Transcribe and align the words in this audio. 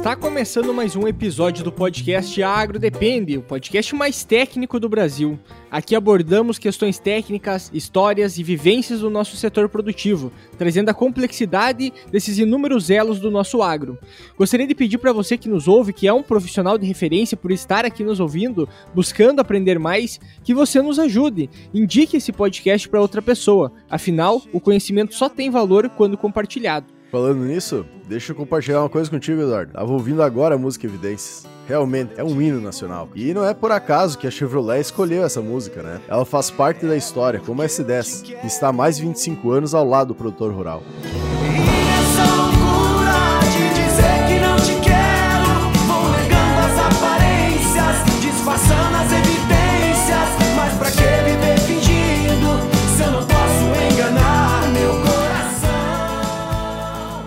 Está 0.00 0.16
começando 0.16 0.72
mais 0.72 0.96
um 0.96 1.06
episódio 1.06 1.62
do 1.62 1.70
podcast 1.70 2.42
Agro 2.42 2.78
Depende, 2.78 3.36
o 3.36 3.42
podcast 3.42 3.94
mais 3.94 4.24
técnico 4.24 4.80
do 4.80 4.88
Brasil. 4.88 5.38
Aqui 5.70 5.94
abordamos 5.94 6.58
questões 6.58 6.98
técnicas, 6.98 7.70
histórias 7.74 8.38
e 8.38 8.42
vivências 8.42 9.00
do 9.00 9.10
nosso 9.10 9.36
setor 9.36 9.68
produtivo, 9.68 10.32
trazendo 10.56 10.88
a 10.88 10.94
complexidade 10.94 11.92
desses 12.10 12.38
inúmeros 12.38 12.88
elos 12.88 13.20
do 13.20 13.30
nosso 13.30 13.60
agro. 13.60 13.98
Gostaria 14.38 14.66
de 14.66 14.74
pedir 14.74 14.96
para 14.96 15.12
você 15.12 15.36
que 15.36 15.50
nos 15.50 15.68
ouve, 15.68 15.92
que 15.92 16.08
é 16.08 16.12
um 16.14 16.22
profissional 16.22 16.78
de 16.78 16.86
referência 16.86 17.36
por 17.36 17.52
estar 17.52 17.84
aqui 17.84 18.02
nos 18.02 18.20
ouvindo, 18.20 18.66
buscando 18.94 19.40
aprender 19.40 19.78
mais, 19.78 20.18
que 20.42 20.54
você 20.54 20.80
nos 20.80 20.98
ajude. 20.98 21.50
Indique 21.74 22.16
esse 22.16 22.32
podcast 22.32 22.88
para 22.88 23.02
outra 23.02 23.20
pessoa. 23.20 23.70
Afinal, 23.90 24.40
o 24.50 24.60
conhecimento 24.60 25.14
só 25.14 25.28
tem 25.28 25.50
valor 25.50 25.90
quando 25.90 26.16
compartilhado. 26.16 26.99
Falando 27.10 27.44
nisso, 27.44 27.84
deixa 28.06 28.30
eu 28.30 28.36
compartilhar 28.36 28.80
uma 28.80 28.88
coisa 28.88 29.10
contigo, 29.10 29.42
Eduardo. 29.42 29.72
Tava 29.72 29.92
ouvindo 29.92 30.22
agora 30.22 30.54
a 30.54 30.58
música 30.58 30.86
Evidências. 30.86 31.44
Realmente, 31.66 32.12
é 32.16 32.22
um 32.22 32.40
hino 32.40 32.60
nacional. 32.60 33.08
E 33.16 33.34
não 33.34 33.44
é 33.44 33.52
por 33.52 33.72
acaso 33.72 34.16
que 34.16 34.28
a 34.28 34.30
Chevrolet 34.30 34.80
escolheu 34.80 35.24
essa 35.24 35.40
música, 35.40 35.82
né? 35.82 36.00
Ela 36.08 36.24
faz 36.24 36.50
parte 36.50 36.86
da 36.86 36.96
história, 36.96 37.40
como 37.40 37.62
a 37.62 37.66
S10, 37.66 38.22
que 38.22 38.46
está 38.46 38.68
há 38.68 38.72
mais 38.72 38.96
de 38.96 39.02
25 39.02 39.50
anos 39.50 39.74
ao 39.74 39.84
lado 39.84 40.08
do 40.08 40.14
produtor 40.14 40.52
rural. 40.52 40.82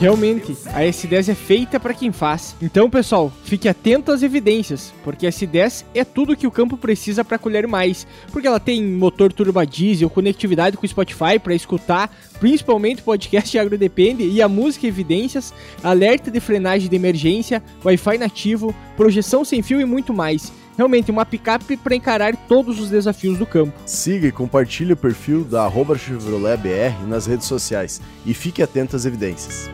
Realmente, 0.03 0.51
a 0.73 0.81
S10 0.81 1.29
é 1.29 1.33
feita 1.33 1.79
para 1.79 1.93
quem 1.93 2.11
faz. 2.11 2.57
Então, 2.61 2.89
pessoal, 2.89 3.31
fique 3.45 3.69
atento 3.69 4.11
às 4.11 4.21
evidências, 4.21 4.93
porque 5.01 5.25
a 5.25 5.29
S10 5.29 5.85
é 5.95 6.03
tudo 6.03 6.35
que 6.35 6.45
o 6.45 6.51
campo 6.51 6.75
precisa 6.75 7.23
para 7.23 7.37
colher 7.37 7.65
mais, 7.67 8.05
porque 8.29 8.45
ela 8.45 8.59
tem 8.59 8.83
motor 8.83 9.31
turbo 9.31 9.65
diesel, 9.65 10.09
conectividade 10.09 10.75
com 10.75 10.85
o 10.85 10.89
Spotify 10.89 11.39
para 11.41 11.55
escutar, 11.55 12.13
principalmente 12.37 12.99
o 12.99 13.05
podcast 13.05 13.57
Agro 13.57 13.77
Depende 13.77 14.25
e 14.25 14.41
a 14.41 14.49
música 14.49 14.85
Evidências, 14.85 15.53
alerta 15.81 16.29
de 16.29 16.41
frenagem 16.41 16.89
de 16.89 16.95
emergência, 16.97 17.63
Wi-Fi 17.85 18.17
nativo, 18.17 18.75
projeção 18.97 19.45
sem 19.45 19.61
fio 19.61 19.79
e 19.79 19.85
muito 19.85 20.13
mais 20.13 20.51
realmente 20.75 21.11
uma 21.11 21.23
picape 21.23 21.77
para 21.77 21.95
encarar 21.95 22.35
todos 22.35 22.79
os 22.79 22.89
desafios 22.89 23.37
do 23.37 23.45
campo. 23.45 23.73
Siga 23.85 24.27
e 24.27 24.31
compartilhe 24.31 24.93
o 24.93 24.97
perfil 24.97 25.43
da 25.43 25.71
Chevrolet 25.95 26.57
BR 26.57 27.07
nas 27.07 27.27
redes 27.27 27.45
sociais 27.45 28.01
e 28.25 28.33
fique 28.33 28.61
atento 28.63 28.95
às 28.95 29.05
evidências. 29.05 29.69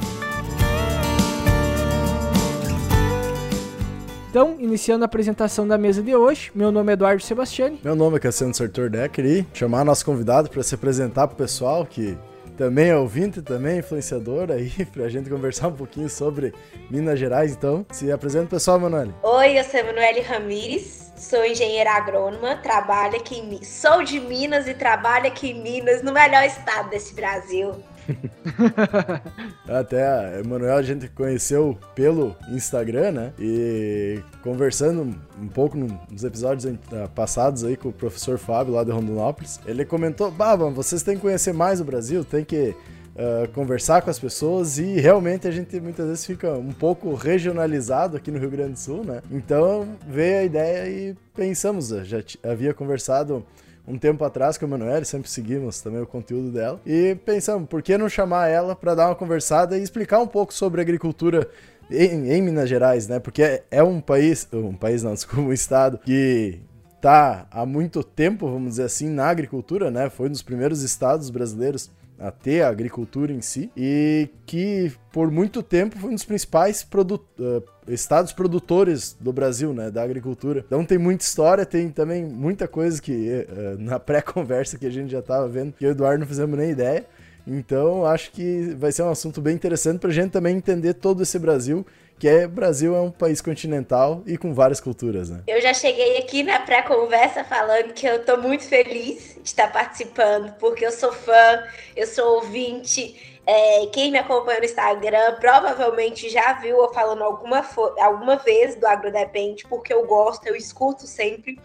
Então, 4.30 4.58
iniciando 4.60 5.04
a 5.04 5.08
apresentação 5.08 5.68
da 5.68 5.76
mesa 5.76 6.04
de 6.04 6.16
hoje, 6.16 6.52
meu 6.54 6.72
nome 6.72 6.92
é 6.92 6.94
Eduardo 6.94 7.24
Sebastiani. 7.24 7.80
Meu 7.84 7.96
nome 7.96 8.18
é 8.18 8.20
Cassiano 8.20 8.54
Sartor 8.54 8.88
Decker 8.88 9.26
e 9.26 9.48
chamar 9.56 9.84
nosso 9.84 10.06
convidado 10.06 10.52
para 10.52 10.62
se 10.62 10.76
apresentar 10.76 11.28
para 11.28 11.34
o 11.34 11.38
pessoal 11.38 11.84
que 11.84 12.16
também 12.56 12.90
é 12.90 12.96
ouvinte, 12.96 13.42
também 13.42 13.78
é 13.78 13.80
influenciador 13.80 14.52
aí, 14.52 14.70
para 14.94 15.06
a 15.06 15.10
gente 15.10 15.32
conversar 15.32 15.70
um 15.70 15.74
pouquinho 15.74 16.08
sobre 16.08 16.54
Minas 16.92 17.18
Gerais. 17.18 17.54
Então, 17.54 17.84
se 17.92 18.12
apresenta 18.12 18.46
o 18.46 18.50
pessoal, 18.50 18.80
Manoel. 18.80 19.16
Oi, 19.24 19.58
eu 19.58 19.64
sou 19.64 19.80
Emanuele 19.80 20.22
Ramires, 20.22 21.12
sou 21.18 21.44
engenheira 21.44 21.90
agrônoma, 21.90 22.58
trabalho 22.58 23.16
aqui 23.16 23.40
em 23.40 23.64
sou 23.64 24.04
de 24.04 24.20
Minas 24.20 24.68
e 24.68 24.76
trabalho 24.76 25.26
aqui 25.26 25.50
em 25.50 25.64
Minas, 25.64 26.04
no 26.04 26.14
melhor 26.14 26.44
estado 26.44 26.92
desse 26.92 27.16
Brasil. 27.16 27.72
Até 29.68 30.08
a 30.08 30.40
Emanuel 30.40 30.78
a 30.78 30.82
gente 30.82 31.08
conheceu 31.10 31.78
pelo 31.96 32.36
Instagram, 32.52 33.12
né? 33.12 33.34
E 33.40 34.20
conversando 34.42 35.16
um 35.40 35.48
pouco 35.48 35.78
nos 35.78 36.24
episódios 36.24 36.66
ah, 36.92 37.08
passados 37.14 37.64
aí 37.64 37.76
com 37.76 37.90
o 37.90 37.94
professor 37.94 38.38
Fábio 38.38 38.74
lá 38.74 38.84
de 38.84 38.92
Rondonópolis, 38.92 39.60
ele 39.66 39.86
comentou: 39.86 40.32
Baba, 40.32 40.70
vocês 40.70 41.04
têm 41.04 41.16
que 41.16 41.22
conhecer 41.22 41.54
mais 41.54 41.80
o 41.82 41.86
Brasil, 41.86 42.24
tem 42.24 42.44
que 42.44 42.76
Uh, 43.10 43.50
conversar 43.50 44.02
com 44.02 44.10
as 44.10 44.18
pessoas 44.18 44.78
e 44.78 44.98
realmente 44.98 45.46
a 45.46 45.52
gente 45.52 45.78
muitas 45.82 46.08
vezes 46.08 46.26
fica 46.26 46.54
um 46.54 46.72
pouco 46.72 47.14
regionalizado 47.16 48.16
aqui 48.16 48.32
no 48.32 48.40
Rio 48.40 48.50
Grande 48.50 48.74
do 48.74 48.80
Sul, 48.80 49.04
né? 49.04 49.22
Então 49.30 49.98
veio 50.08 50.40
a 50.40 50.44
ideia 50.44 50.88
e 50.88 51.16
pensamos, 51.36 51.90
já 51.90 52.24
havia 52.50 52.74
conversado 52.74 53.46
um 53.90 53.98
tempo 53.98 54.24
atrás 54.24 54.58
com 54.58 54.66
a 54.66 54.68
Emanuele, 54.68 55.04
sempre 55.04 55.30
seguimos 55.30 55.82
também 55.82 56.00
o 56.00 56.06
conteúdo 56.06 56.52
dela. 56.52 56.80
E 56.86 57.16
pensamos, 57.26 57.68
por 57.68 57.82
que 57.82 57.98
não 57.98 58.08
chamar 58.08 58.48
ela 58.48 58.76
para 58.76 58.94
dar 58.94 59.08
uma 59.08 59.16
conversada 59.16 59.78
e 59.78 59.82
explicar 59.82 60.20
um 60.20 60.28
pouco 60.28 60.54
sobre 60.54 60.80
agricultura 60.80 61.50
em, 61.90 62.32
em 62.32 62.42
Minas 62.42 62.70
Gerais, 62.70 63.08
né? 63.08 63.20
Porque 63.20 63.42
é, 63.42 63.64
é 63.72 63.84
um 63.84 64.00
país, 64.00 64.48
um 64.54 64.76
país 64.76 65.02
não, 65.02 65.14
desculpa, 65.16 65.50
um 65.50 65.52
estado 65.52 65.98
que 65.98 66.60
tá 67.02 67.48
há 67.50 67.66
muito 67.66 68.04
tempo, 68.04 68.48
vamos 68.48 68.72
dizer 68.72 68.84
assim, 68.84 69.10
na 69.10 69.28
agricultura, 69.28 69.90
né? 69.90 70.10
Foi 70.10 70.28
um 70.28 70.32
dos 70.32 70.44
primeiros 70.44 70.84
estados 70.84 71.32
brasileiros 71.32 71.90
a 72.20 72.30
ter 72.32 72.62
a 72.62 72.70
agricultura 72.70 73.32
em 73.32 73.42
si 73.42 73.72
e 73.76 74.30
que 74.46 74.92
por 75.12 75.32
muito 75.32 75.64
tempo 75.64 75.98
foi 75.98 76.12
um 76.12 76.14
dos 76.14 76.26
principais 76.26 76.84
produ 76.84 77.16
uh, 77.40 77.64
estados 77.90 78.32
produtores 78.32 79.16
do 79.20 79.32
Brasil, 79.34 79.74
né, 79.74 79.90
da 79.90 80.04
agricultura. 80.04 80.64
Então 80.66 80.86
tem 80.86 80.98
muita 80.98 81.24
história, 81.24 81.66
tem 81.66 81.90
também 81.90 82.24
muita 82.24 82.68
coisa 82.68 83.02
que 83.02 83.12
uh, 83.12 83.80
na 83.80 84.00
pré-conversa 84.00 84.78
que 84.78 84.86
a 84.86 84.92
gente 84.92 85.12
já 85.12 85.20
estava 85.20 85.48
vendo 85.48 85.74
que 85.74 85.86
o 85.86 85.90
Eduardo 85.90 86.20
não 86.20 86.28
fizemos 86.28 86.58
nem 86.58 86.72
ideia. 86.72 87.06
Então 87.48 88.06
acho 88.06 88.32
que 88.32 88.76
vai 88.78 88.92
ser 88.92 89.04
um 89.04 89.10
assunto 89.10 89.42
bem 89.42 89.56
interessante 89.56 90.00
para 90.00 90.10
a 90.10 90.14
gente 90.14 90.32
também 90.32 90.56
entender 90.56 90.94
todo 90.94 91.24
esse 91.24 91.40
Brasil 91.40 91.86
que 92.20 92.28
é 92.28 92.46
Brasil 92.46 92.94
é 92.94 93.00
um 93.00 93.10
país 93.10 93.40
continental 93.42 94.22
e 94.28 94.38
com 94.38 94.54
várias 94.54 94.82
culturas, 94.82 95.30
né? 95.30 95.42
Eu 95.48 95.62
já 95.62 95.74
cheguei 95.74 96.18
aqui 96.18 96.44
na 96.44 96.60
pré-conversa 96.60 97.46
falando 97.46 97.94
que 97.94 98.06
eu 98.06 98.26
tô 98.26 98.36
muito 98.38 98.66
feliz 98.66 99.36
de 99.36 99.48
estar 99.48 99.72
participando, 99.72 100.52
porque 100.60 100.86
eu 100.86 100.92
sou 100.92 101.14
fã, 101.14 101.64
eu 101.96 102.06
sou 102.06 102.36
ouvinte. 102.36 103.39
É, 103.52 103.88
quem 103.88 104.12
me 104.12 104.20
acompanha 104.20 104.60
no 104.60 104.66
Instagram 104.66 105.38
provavelmente 105.40 106.30
já 106.30 106.54
viu 106.54 106.78
eu 106.84 106.94
falando 106.94 107.24
alguma, 107.24 107.68
alguma 108.00 108.36
vez 108.36 108.76
do 108.76 108.86
Agrodepende, 108.86 109.66
porque 109.68 109.92
eu 109.92 110.06
gosto, 110.06 110.46
eu 110.46 110.56
escuto 110.56 111.08
sempre. 111.08 111.60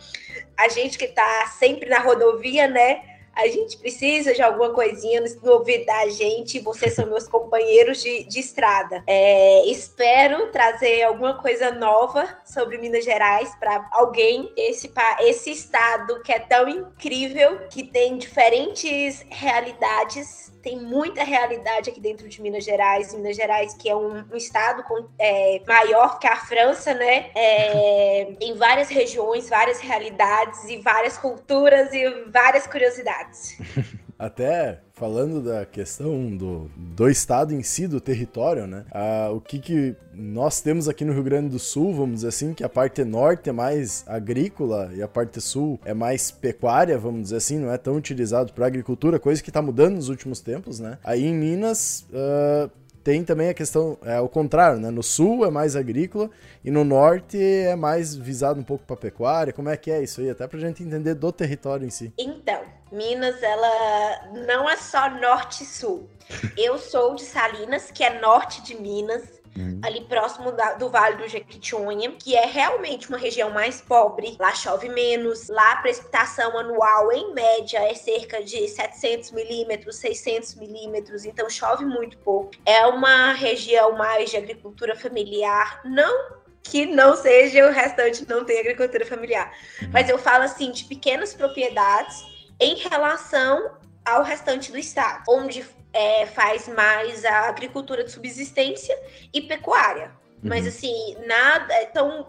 A 0.57 0.67
gente 0.69 0.97
que 0.97 1.09
tá 1.09 1.47
sempre 1.59 1.87
na 1.91 1.99
rodovia, 1.99 2.67
né? 2.67 3.03
a 3.37 3.49
gente 3.49 3.77
precisa 3.79 4.33
de 4.33 4.41
alguma 4.41 4.71
coisinha 4.71 5.21
no 5.43 5.53
ouvido 5.53 5.85
da 5.85 6.09
gente. 6.09 6.61
Vocês 6.61 6.95
são 6.95 7.07
meus 7.07 7.27
companheiros 7.27 8.01
de, 8.01 8.25
de 8.25 8.39
estrada. 8.39 9.03
É, 9.07 9.67
espero 9.67 10.53
trazer 10.53 11.03
alguma 11.03 11.35
coisa 11.43 11.73
nova 11.73 12.29
sobre 12.45 12.79
Minas 12.79 13.05
Gerais 13.05 13.53
para 13.57 13.89
alguém. 13.93 14.53
Esse, 14.57 14.91
esse 15.21 15.51
estado 15.51 16.23
que 16.23 16.33
é 16.33 16.39
tão 16.39 16.69
incrível, 16.69 17.67
que 17.69 17.83
tem 17.83 18.17
diferentes 18.17 19.27
realidades 19.29 20.54
tem 20.65 20.81
muita 20.81 21.23
realidade 21.23 21.91
aqui 21.91 22.01
dentro 22.01 22.27
de 22.27 22.41
Minas 22.41 22.65
Gerais. 22.65 23.13
Minas 23.13 23.37
Gerais, 23.37 23.75
que 23.75 23.87
é 23.87 23.95
um, 23.95 24.25
um 24.33 24.37
estado 24.37 24.83
com, 24.85 25.07
é, 25.19 25.61
maior 25.69 26.19
que 26.19 26.27
a 26.27 26.37
França, 26.37 26.95
né? 26.95 27.31
É, 27.35 28.33
em 28.41 28.55
várias 28.55 28.89
regiões, 28.89 29.47
várias 29.49 29.79
realidades 29.79 30.65
e 30.65 30.79
várias 30.79 31.19
culturas 31.19 31.93
e 31.93 32.09
várias 32.31 32.67
curiosidades. 32.67 33.59
Até 34.19 34.81
falando 34.93 35.43
da 35.43 35.67
questão 35.67 36.37
do, 36.37 36.71
do 36.77 37.09
estado 37.09 37.53
em 37.53 37.63
si, 37.63 37.87
do 37.87 38.01
território, 38.01 38.67
né? 38.67 38.85
Ah, 38.93 39.31
o 39.33 39.41
que, 39.41 39.59
que 39.59 39.97
nós 40.15 40.61
temos 40.61 40.89
aqui 40.89 41.05
no 41.05 41.13
Rio 41.13 41.25
Grande 41.25 41.49
do 41.49 41.59
Sul, 41.59 41.93
vamos 41.93 42.17
dizer 42.17 42.29
assim, 42.29 42.55
que 42.55 42.63
a 42.63 42.69
parte 42.69 43.03
norte 43.05 43.51
é 43.51 43.53
mais 43.53 44.05
agrícola 44.07 44.91
e 44.95 45.03
a 45.03 45.09
parte 45.09 45.41
sul 45.41 45.81
é 45.85 45.93
mais 45.93 46.31
pecuária, 46.31 46.97
vamos 46.97 47.23
dizer 47.25 47.37
assim, 47.37 47.59
não 47.59 47.73
é 47.73 47.79
tão 47.79 47.97
utilizado 47.97 48.53
para 48.53 48.67
agricultura, 48.67 49.19
coisa 49.19 49.43
que 49.43 49.51
está 49.51 49.61
mudando 49.61 49.97
nos 49.97 50.09
últimos 50.09 50.41
tempos, 50.41 50.79
né? 50.79 50.99
Aí 51.03 51.25
em 51.25 51.35
Minas. 51.35 52.07
Uh, 52.11 52.84
tem 53.05 53.23
também 53.23 53.51
a 53.51 53.55
questão, 53.55 53.99
é 54.03 54.19
o 54.19 54.29
contrário, 54.31 54.81
né? 54.81 54.91
No 54.91 55.03
sul 55.03 55.45
é 55.45 55.51
mais 55.51 55.77
agrícola 55.77 56.31
e 56.65 56.71
no 56.71 56.85
norte 56.85 57.39
é 57.39 57.77
mais 57.77 58.17
visado 58.17 58.59
um 58.59 58.65
pouco 58.65 58.85
para 58.87 58.97
pecuária. 58.97 59.53
Como 59.53 59.69
é 59.69 59.77
que 59.77 59.91
é 59.91 60.03
isso 60.03 60.23
aí? 60.23 60.31
Até 60.31 60.47
para 60.49 60.57
a 60.57 60.61
gente 60.61 60.83
entender 60.83 61.15
do 61.15 61.31
território 61.31 61.87
em 61.87 61.91
si. 61.91 62.15
Então, 62.17 62.63
Minas, 62.91 63.43
ela 63.43 64.31
não 64.47 64.69
é 64.69 64.77
só 64.79 65.11
norte 65.21 65.65
e 65.65 65.67
sul. 65.67 66.09
Eu 66.57 66.79
sou 66.79 67.15
de 67.15 67.25
Salinas, 67.25 67.91
que 67.91 68.03
é 68.03 68.19
norte 68.19 68.63
de 68.63 68.75
Minas, 68.75 69.23
uhum. 69.57 69.81
ali 69.83 70.03
próximo 70.03 70.53
da, 70.53 70.75
do 70.75 70.89
Vale 70.89 71.17
do 71.17 71.29
Jequitinhonha, 71.29 72.13
que 72.13 72.37
é 72.37 72.47
realmente 72.47 73.09
uma 73.09 73.19
região 73.19 73.51
mais 73.51 73.81
pobre. 73.81 74.37
Lá 74.39 74.55
chove 74.55 74.89
menos, 74.89 75.49
lá 75.49 75.73
a 75.73 75.77
precipitação 75.77 76.59
anual, 76.59 77.13
em 77.13 77.33
média, 77.33 77.79
é 77.79 77.95
cerca 77.95 78.43
de 78.43 78.69
700 78.69 79.31
milímetros, 79.33 79.97
600 79.97 80.55
milímetros, 80.57 81.25
então 81.25 81.49
chove 81.49 81.85
muito 81.85 82.19
pouco. 82.19 82.51
É 82.65 82.87
uma 82.87 83.33
região 83.33 83.97
mais 83.97 84.31
de 84.31 84.37
agricultura 84.37 84.97
familiar, 84.97 85.81
não 85.85 86.45
que 86.63 86.87
não 86.87 87.15
seja 87.15 87.69
o 87.69 87.71
restante 87.71 88.27
não 88.27 88.43
tem 88.43 88.59
agricultura 88.59 89.05
familiar. 89.05 89.53
Uhum. 89.83 89.91
Mas 89.93 90.09
eu 90.09 90.19
falo 90.19 90.45
assim 90.45 90.73
de 90.73 90.85
pequenas 90.85 91.35
propriedades 91.35 92.25
em 92.59 92.77
relação 92.77 93.77
ao 94.05 94.23
restante 94.23 94.73
do 94.73 94.79
estado, 94.79 95.25
onde 95.29 95.65
é, 95.95 96.27
faz 96.27 96.69
mais 96.69 97.25
a 97.25 97.49
agricultura 97.49 98.05
de 98.05 98.11
subsistência 98.11 98.99
e 99.33 99.41
pecuária. 99.41 100.11
Mas 100.43 100.65
uhum. 100.65 100.69
assim, 100.69 101.17
nada. 101.27 101.83
Então, 101.85 102.27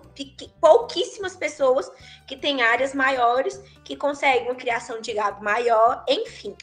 pouquíssimas 0.61 1.35
pessoas 1.35 1.91
que 2.25 2.35
têm 2.35 2.61
áreas 2.61 2.93
maiores 2.93 3.61
que 3.83 3.95
conseguem 3.95 4.45
uma 4.45 4.55
criação 4.55 4.99
de 4.99 5.13
gado 5.13 5.43
maior, 5.43 6.03
enfim. 6.07 6.55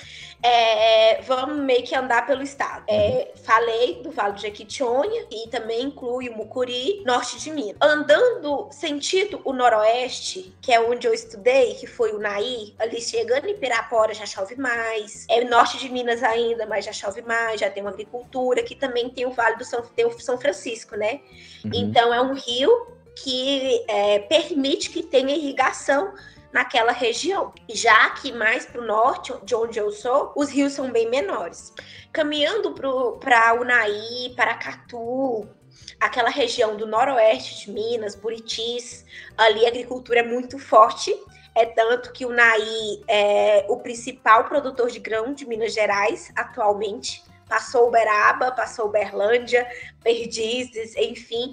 É, 0.43 1.23
vamos 1.23 1.59
meio 1.59 1.85
que 1.85 1.95
andar 1.95 2.27
pelo 2.27 2.43
estado. 2.43 2.85
É, 2.89 3.31
uhum. 3.37 3.43
falei 3.45 4.03
do 4.03 4.11
Vale 4.11 4.35
do 4.35 4.41
Jequitinhonha, 4.41 5.27
e 5.31 5.49
também 5.49 5.85
inclui 5.85 6.29
o 6.29 6.37
Mucuri, 6.37 7.03
norte 7.07 7.39
de 7.39 7.51
Minas. 7.51 7.77
Andando 7.81 8.69
sentido 8.73 9.41
o 9.45 9.53
noroeste, 9.53 10.53
que 10.61 10.73
é 10.73 10.81
onde 10.81 11.07
eu 11.07 11.15
estudei, 11.15 11.75
que 11.75 11.87
foi 11.87 12.13
o 12.13 12.19
Naí, 12.19 12.75
ali 12.79 13.01
chegando 13.01 13.47
em 13.47 13.57
Pirapora 13.57 14.13
já 14.13 14.27
chove 14.27 14.57
mais. 14.57 15.27
É 15.31 15.45
norte 15.45 15.79
de 15.79 15.89
Minas 15.89 16.23
ainda, 16.25 16.67
mas 16.67 16.85
já 16.85 16.93
chove 16.93 17.23
mais, 17.23 17.61
já 17.61 17.71
tem 17.71 17.83
uma 17.83 17.91
agricultura, 17.91 18.65
que 18.65 18.75
também 18.75 19.09
tem 19.11 19.27
o 19.27 19.31
Vale 19.31 19.57
do 19.57 19.65
São, 19.65 19.83
tem 19.83 20.07
o 20.07 20.19
São 20.19 20.37
Francisco, 20.39 20.97
né? 20.97 21.21
Uhum. 21.65 21.71
Então 21.73 22.13
é 22.13 22.21
um 22.21 22.35
rio 22.35 23.01
que 23.17 23.85
é, 23.89 24.19
permite 24.21 24.91
que 24.91 25.03
tenha 25.03 25.35
irrigação 25.35 26.13
naquela 26.53 26.93
região. 26.93 27.53
Já 27.71 28.11
que 28.11 28.33
mais 28.33 28.67
para 28.67 28.81
o 28.81 28.87
norte, 28.87 29.33
de 29.43 29.55
onde 29.55 29.79
eu 29.79 29.91
sou, 29.91 30.33
os 30.37 30.51
rios 30.51 30.75
são 30.75 30.91
bem 30.91 31.09
menores. 31.09 31.73
Caminhando 32.13 32.75
para 33.19 33.55
Unai, 33.55 34.33
Paracatu, 34.37 35.49
aquela 35.99 36.29
região 36.29 36.77
do 36.77 36.87
noroeste 36.87 37.67
de 37.67 37.73
Minas, 37.73 38.15
Buritis, 38.15 39.05
ali 39.37 39.65
a 39.65 39.69
agricultura 39.69 40.21
é 40.21 40.23
muito 40.23 40.59
forte. 40.59 41.15
É 41.55 41.67
tanto 41.67 42.13
que 42.13 42.25
o 42.25 42.31
Naí 42.31 43.03
é 43.07 43.67
o 43.69 43.77
principal 43.79 44.45
produtor 44.45 44.91
de 44.91 44.99
grão 44.99 45.35
de 45.35 45.47
Minas 45.47 45.75
Gerais 45.75 46.33
atualmente. 46.35 47.23
Passou 47.47 47.89
Uberaba, 47.89 48.51
passou 48.53 48.87
Uberlândia, 48.87 49.69
Perdizes, 50.03 50.97
enfim. 50.97 51.53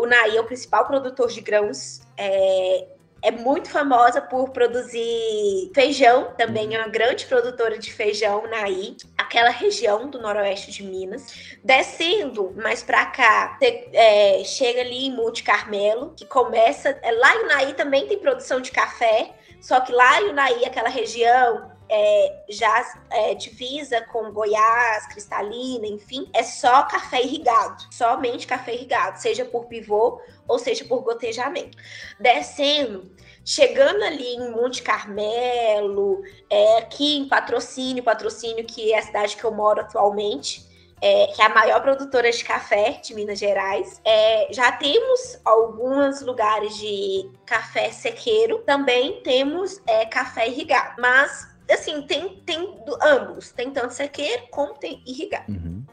O 0.00 0.06
Naí 0.06 0.34
é 0.34 0.40
o 0.40 0.44
principal 0.44 0.86
produtor 0.86 1.28
de 1.28 1.42
grãos 1.42 2.00
é, 2.16 2.86
é 3.22 3.30
muito 3.30 3.68
famosa 3.68 4.18
por 4.18 4.48
produzir 4.48 5.70
feijão, 5.74 6.32
também 6.38 6.74
é 6.74 6.78
uma 6.78 6.88
grande 6.88 7.26
produtora 7.26 7.78
de 7.78 7.92
feijão 7.92 8.48
Naí, 8.48 8.96
aquela 9.18 9.50
região 9.50 10.08
do 10.08 10.18
noroeste 10.18 10.70
de 10.70 10.82
Minas. 10.82 11.58
Descendo 11.62 12.50
mais 12.56 12.82
para 12.82 13.04
cá, 13.04 13.58
é, 13.60 14.42
chega 14.42 14.80
ali 14.80 15.08
em 15.08 15.14
Monte 15.14 15.42
Carmelo, 15.42 16.14
que 16.16 16.24
começa. 16.24 16.98
É, 17.02 17.12
lá 17.12 17.36
em 17.36 17.46
Naí 17.46 17.74
também 17.74 18.06
tem 18.06 18.18
produção 18.18 18.58
de 18.58 18.70
café, 18.70 19.34
só 19.60 19.80
que 19.80 19.92
lá 19.92 20.22
em 20.22 20.32
Naí, 20.32 20.64
aquela 20.64 20.88
região, 20.88 21.69
é, 21.90 22.44
já 22.48 23.00
é, 23.10 23.34
divisa 23.34 24.00
com 24.02 24.30
Goiás, 24.30 25.06
Cristalina, 25.08 25.86
enfim, 25.86 26.30
é 26.32 26.44
só 26.44 26.84
café 26.84 27.20
irrigado, 27.20 27.84
somente 27.90 28.46
café 28.46 28.74
irrigado, 28.74 29.20
seja 29.20 29.44
por 29.44 29.66
pivô 29.66 30.20
ou 30.46 30.58
seja 30.58 30.84
por 30.84 31.02
gotejamento. 31.02 31.76
Descendo, 32.18 33.10
chegando 33.44 34.02
ali 34.04 34.34
em 34.34 34.50
Monte 34.52 34.82
Carmelo, 34.82 36.22
é, 36.48 36.78
aqui 36.78 37.18
em 37.18 37.28
Patrocínio, 37.28 38.04
Patrocínio 38.04 38.64
que 38.64 38.92
é 38.92 38.98
a 38.98 39.02
cidade 39.02 39.36
que 39.36 39.44
eu 39.44 39.52
moro 39.52 39.80
atualmente, 39.80 40.70
é, 41.02 41.26
que 41.28 41.42
é 41.42 41.46
a 41.46 41.48
maior 41.48 41.80
produtora 41.80 42.30
de 42.30 42.44
café 42.44 43.00
de 43.02 43.14
Minas 43.14 43.38
Gerais. 43.38 44.00
É, 44.04 44.52
já 44.52 44.70
temos 44.70 45.40
alguns 45.44 46.20
lugares 46.20 46.76
de 46.76 47.28
café 47.46 47.90
sequeiro, 47.90 48.58
também 48.60 49.22
temos 49.22 49.80
é, 49.86 50.04
café 50.04 50.46
irrigado, 50.46 51.00
mas 51.00 51.49
assim, 51.72 52.02
tem, 52.02 52.36
tem 52.46 52.78
ambos. 53.02 53.52
Tem 53.52 53.70
tanto 53.70 53.94
sequeiro 53.94 54.46
como 54.50 54.74
tem 54.74 55.02
irrigado. 55.06 55.50
Uhum. 55.50 55.84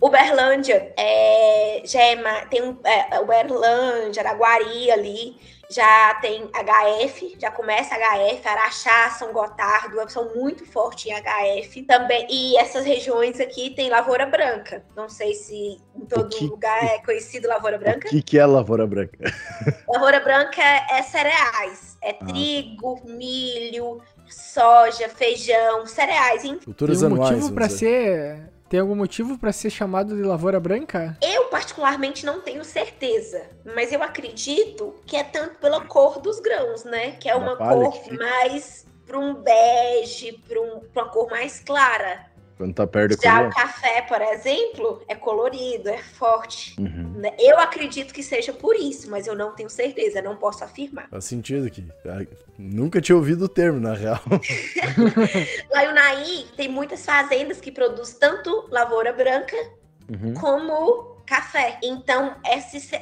Uberlândia 0.00 0.92
é, 0.96 1.82
já 1.84 2.00
é, 2.00 2.16
tem 2.46 2.62
um, 2.62 2.78
é, 2.84 3.20
Uberlândia, 3.20 4.22
Araguari 4.22 4.90
ali, 4.90 5.36
já 5.70 6.14
tem 6.16 6.48
HF, 6.48 7.36
já 7.40 7.50
começa 7.50 7.94
HF, 7.96 8.46
Araxá, 8.46 9.10
São 9.10 9.32
Gotardo, 9.32 10.10
são 10.10 10.34
muito 10.34 10.66
fortes 10.66 11.06
em 11.06 11.14
HF 11.14 11.82
também. 11.84 12.26
E 12.28 12.56
essas 12.58 12.84
regiões 12.84 13.40
aqui 13.40 13.70
tem 13.70 13.88
lavoura 13.88 14.26
branca. 14.26 14.84
Não 14.94 15.08
sei 15.08 15.34
se 15.34 15.78
em 15.96 16.04
todo 16.06 16.28
que, 16.28 16.44
lugar 16.44 16.84
é 16.84 16.98
conhecido 16.98 17.48
lavoura 17.48 17.78
branca. 17.78 18.08
O 18.08 18.10
que, 18.10 18.22
que 18.22 18.38
é 18.38 18.44
lavoura 18.44 18.86
branca? 18.86 19.18
Lavoura 19.88 20.20
branca 20.20 20.60
é, 20.62 20.98
é 20.98 21.02
cereais, 21.02 21.96
é 22.02 22.10
ah. 22.10 22.24
trigo, 22.26 23.00
milho, 23.04 24.02
soja, 24.32 25.08
feijão, 25.08 25.86
cereais, 25.86 26.44
hein? 26.44 26.58
Culturas 26.64 27.00
tem 27.00 27.08
um 27.08 27.12
anuais, 27.12 27.30
motivo 27.32 27.54
para 27.54 27.68
ser 27.68 28.52
tem 28.72 28.80
algum 28.80 28.94
motivo 28.94 29.36
para 29.36 29.52
ser 29.52 29.68
chamado 29.68 30.16
de 30.16 30.22
lavoura 30.22 30.58
branca? 30.58 31.14
Eu 31.20 31.44
particularmente 31.48 32.24
não 32.24 32.40
tenho 32.40 32.64
certeza, 32.64 33.42
mas 33.76 33.92
eu 33.92 34.02
acredito 34.02 34.94
que 35.04 35.14
é 35.14 35.22
tanto 35.22 35.58
pela 35.58 35.84
cor 35.84 36.18
dos 36.18 36.40
grãos, 36.40 36.82
né? 36.82 37.10
Que 37.20 37.28
é 37.28 37.34
uma, 37.34 37.54
uma 37.54 37.56
cor 37.56 38.00
mais 38.18 38.86
para 39.04 39.18
um 39.18 39.34
bege, 39.34 40.42
para 40.48 40.58
um, 40.58 40.80
uma 40.94 41.08
cor 41.10 41.28
mais 41.28 41.60
clara. 41.60 42.31
Quando 42.62 42.74
tá 42.74 42.86
perto 42.86 43.20
Já 43.20 43.42
o 43.42 43.50
café, 43.50 44.02
por 44.02 44.22
exemplo, 44.22 45.02
é 45.08 45.16
colorido, 45.16 45.88
é 45.88 45.98
forte. 45.98 46.80
Uhum. 46.80 47.14
Né? 47.16 47.34
Eu 47.36 47.58
acredito 47.58 48.14
que 48.14 48.22
seja 48.22 48.52
por 48.52 48.76
isso, 48.76 49.10
mas 49.10 49.26
eu 49.26 49.34
não 49.34 49.50
tenho 49.52 49.68
certeza, 49.68 50.22
não 50.22 50.36
posso 50.36 50.62
afirmar. 50.62 51.08
Faz 51.10 51.24
sentido 51.24 51.66
aqui. 51.66 51.84
Nunca 52.56 53.00
tinha 53.00 53.16
ouvido 53.16 53.46
o 53.46 53.48
termo, 53.48 53.80
na 53.80 53.94
real. 53.94 54.20
Lá 55.72 55.84
em 55.84 55.88
Unaí, 55.88 56.46
tem 56.56 56.68
muitas 56.68 57.04
fazendas 57.04 57.60
que 57.60 57.72
produzem 57.72 58.16
tanto 58.20 58.68
lavoura 58.70 59.12
branca 59.12 59.56
uhum. 60.08 60.32
como 60.34 61.16
café. 61.26 61.80
Então, 61.82 62.36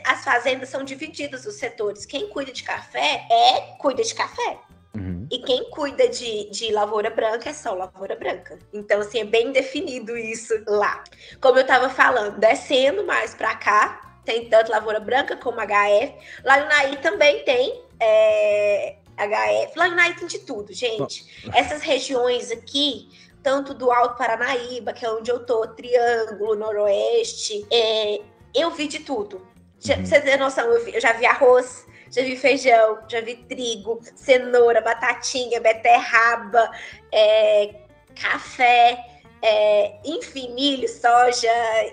as 0.06 0.24
fazendas 0.24 0.70
são 0.70 0.82
divididas, 0.82 1.44
os 1.44 1.56
setores. 1.56 2.06
Quem 2.06 2.30
cuida 2.30 2.50
de 2.50 2.62
café 2.62 3.26
é 3.30 3.76
cuida 3.76 4.02
de 4.02 4.14
café. 4.14 4.58
Uhum. 4.94 5.26
E 5.31 5.38
quem 5.38 5.70
cuida 5.70 6.08
de, 6.08 6.50
de 6.50 6.72
lavoura 6.72 7.10
branca 7.10 7.50
é 7.50 7.52
só 7.52 7.75
lavoura 7.75 8.16
branca. 8.16 8.58
Então, 8.72 9.00
assim, 9.00 9.20
é 9.20 9.25
bem 9.25 9.52
definido 9.52 10.16
isso 10.16 10.52
lá. 10.66 11.02
Como 11.40 11.58
eu 11.58 11.66
tava 11.66 11.88
falando, 11.88 12.38
descendo 12.38 13.04
mais 13.04 13.34
pra 13.34 13.54
cá, 13.54 14.19
tem 14.25 14.48
tanto 14.48 14.70
lavoura 14.70 15.00
branca 15.00 15.37
como 15.37 15.60
HF. 15.60 16.14
Lá 16.44 16.60
no 16.60 16.69
Naí 16.69 16.96
também 16.96 17.44
tem 17.44 17.84
é, 18.00 18.96
HF. 19.16 19.78
Lá 19.78 19.88
no 19.88 19.96
Naí 19.96 20.14
tem 20.14 20.26
de 20.26 20.40
tudo, 20.40 20.72
gente. 20.72 21.25
Essas 21.54 21.82
regiões 21.82 22.50
aqui, 22.50 23.09
tanto 23.42 23.73
do 23.75 23.90
Alto 23.90 24.16
Paranaíba, 24.16 24.92
que 24.92 25.04
é 25.04 25.11
onde 25.11 25.30
eu 25.30 25.44
tô, 25.44 25.66
Triângulo, 25.68 26.56
Noroeste, 26.56 27.66
é, 27.70 28.20
eu 28.54 28.70
vi 28.70 28.88
de 28.88 29.00
tudo. 29.00 29.37
Uhum. 29.37 29.94
Pra 29.94 30.04
você 30.04 30.20
ter 30.20 30.37
noção, 30.37 30.64
eu, 30.66 30.85
vi, 30.85 30.94
eu 30.94 31.00
já 31.00 31.12
vi 31.12 31.25
arroz, 31.25 31.87
já 32.11 32.23
vi 32.23 32.37
feijão, 32.37 32.99
já 33.09 33.21
vi 33.21 33.37
trigo, 33.37 34.00
cenoura, 34.14 34.81
batatinha, 34.81 35.61
beterraba, 35.61 36.71
é, 37.12 37.75
café, 38.21 38.99
é, 39.43 39.99
enfim, 40.05 40.52
milho, 40.55 40.88
soja, 40.88 41.49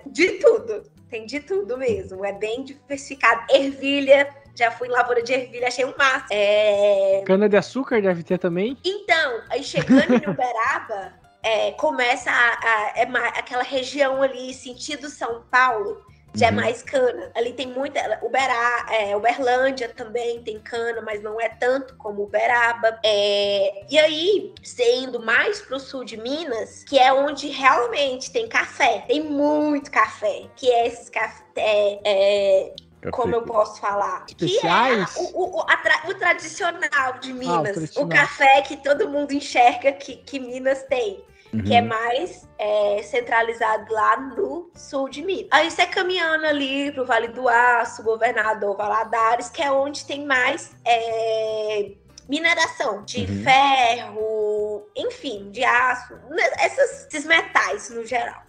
de 0.05 0.31
tudo. 0.33 0.83
Tem 1.09 1.25
de 1.25 1.39
tudo 1.39 1.77
mesmo. 1.77 2.25
É 2.25 2.33
bem 2.33 2.63
diversificado. 2.63 3.45
Ervilha, 3.49 4.27
já 4.55 4.71
fui 4.71 4.87
em 4.87 4.91
lavoura 4.91 5.21
de 5.21 5.33
ervilha, 5.33 5.67
achei 5.67 5.85
um 5.85 5.93
máximo. 5.97 6.27
É... 6.31 7.23
Cana 7.25 7.47
de 7.47 7.55
açúcar 7.55 8.01
deve 8.01 8.23
ter 8.23 8.37
também? 8.37 8.77
Então, 8.83 9.41
aí 9.49 9.63
chegando 9.63 10.13
em 10.13 10.29
Uberaba, 10.29 11.13
é, 11.43 11.71
começa 11.73 12.29
a, 12.29 12.33
a, 12.33 12.93
é 12.95 13.03
aquela 13.39 13.63
região 13.63 14.21
ali, 14.21 14.53
sentido 14.53 15.09
São 15.09 15.43
Paulo, 15.49 16.01
já 16.35 16.47
é 16.47 16.51
uhum. 16.51 16.57
é 16.57 16.61
mais 16.61 16.83
cana. 16.83 17.31
Ali 17.35 17.53
tem 17.53 17.67
muita. 17.67 18.19
Uberá, 18.21 18.85
é, 18.91 19.15
Uberlândia 19.15 19.89
também 19.89 20.41
tem 20.43 20.59
cana, 20.59 21.01
mas 21.01 21.21
não 21.21 21.39
é 21.39 21.49
tanto 21.49 21.95
como 21.95 22.23
Uberaba. 22.23 22.99
É, 23.03 23.85
e 23.89 23.97
aí, 23.97 24.53
sendo 24.63 25.19
mais 25.19 25.61
pro 25.61 25.79
sul 25.79 26.03
de 26.03 26.17
Minas, 26.17 26.83
que 26.83 26.97
é 26.99 27.11
onde 27.11 27.47
realmente 27.47 28.31
tem 28.31 28.47
café, 28.47 29.03
tem 29.07 29.23
muito 29.23 29.89
café, 29.89 30.45
que 30.55 30.71
é 30.71 30.87
esses 30.87 31.09
café. 31.09 31.43
É, 32.03 32.73
como 33.11 33.35
eu 33.35 33.43
posso 33.43 33.79
falar? 33.79 34.25
Especiais? 34.27 35.13
Que 35.13 35.19
é 35.19 35.23
o, 35.33 35.59
o, 35.59 35.63
tra 35.63 36.03
o 36.09 36.13
tradicional 36.15 37.19
de 37.19 37.33
Minas. 37.33 37.55
Ah, 37.55 37.59
o, 37.59 37.63
tradicional. 37.63 38.05
o, 38.05 38.09
café 38.09 38.61
que 38.63 38.77
todo 38.77 39.09
mundo 39.09 39.31
enxerga 39.33 39.91
que, 39.93 40.17
que 40.17 40.39
Minas 40.39 40.83
tem 40.83 41.23
uhum. 41.53 41.63
que 41.63 41.75
é 41.75 41.81
uhum. 41.81 41.87
mais 41.87 42.47
é, 42.57 43.01
centralizado 43.03 43.91
lá 43.93 44.17
no 44.17 44.69
sul 44.75 45.09
de 45.09 45.23
Minas. 45.23 45.47
Aí 45.51 45.69
você 45.69 45.85
caminhando 45.85 46.45
ali 46.45 46.91
pro 46.91 47.05
Vale 47.05 47.29
do 47.29 47.47
Aço, 47.47 48.03
Governador 48.03 48.75
Valadares, 48.75 49.49
que 49.49 49.61
é 49.61 49.71
onde 49.71 50.05
tem 50.05 50.25
mais 50.25 50.75
é, 50.85 51.91
mineração 52.27 53.03
de 53.03 53.21
uhum. 53.21 53.43
ferro, 53.43 54.87
enfim, 54.95 55.49
de 55.51 55.63
aço, 55.63 56.13
esses 56.63 57.25
metais 57.25 57.89
no 57.89 58.05
geral. 58.05 58.46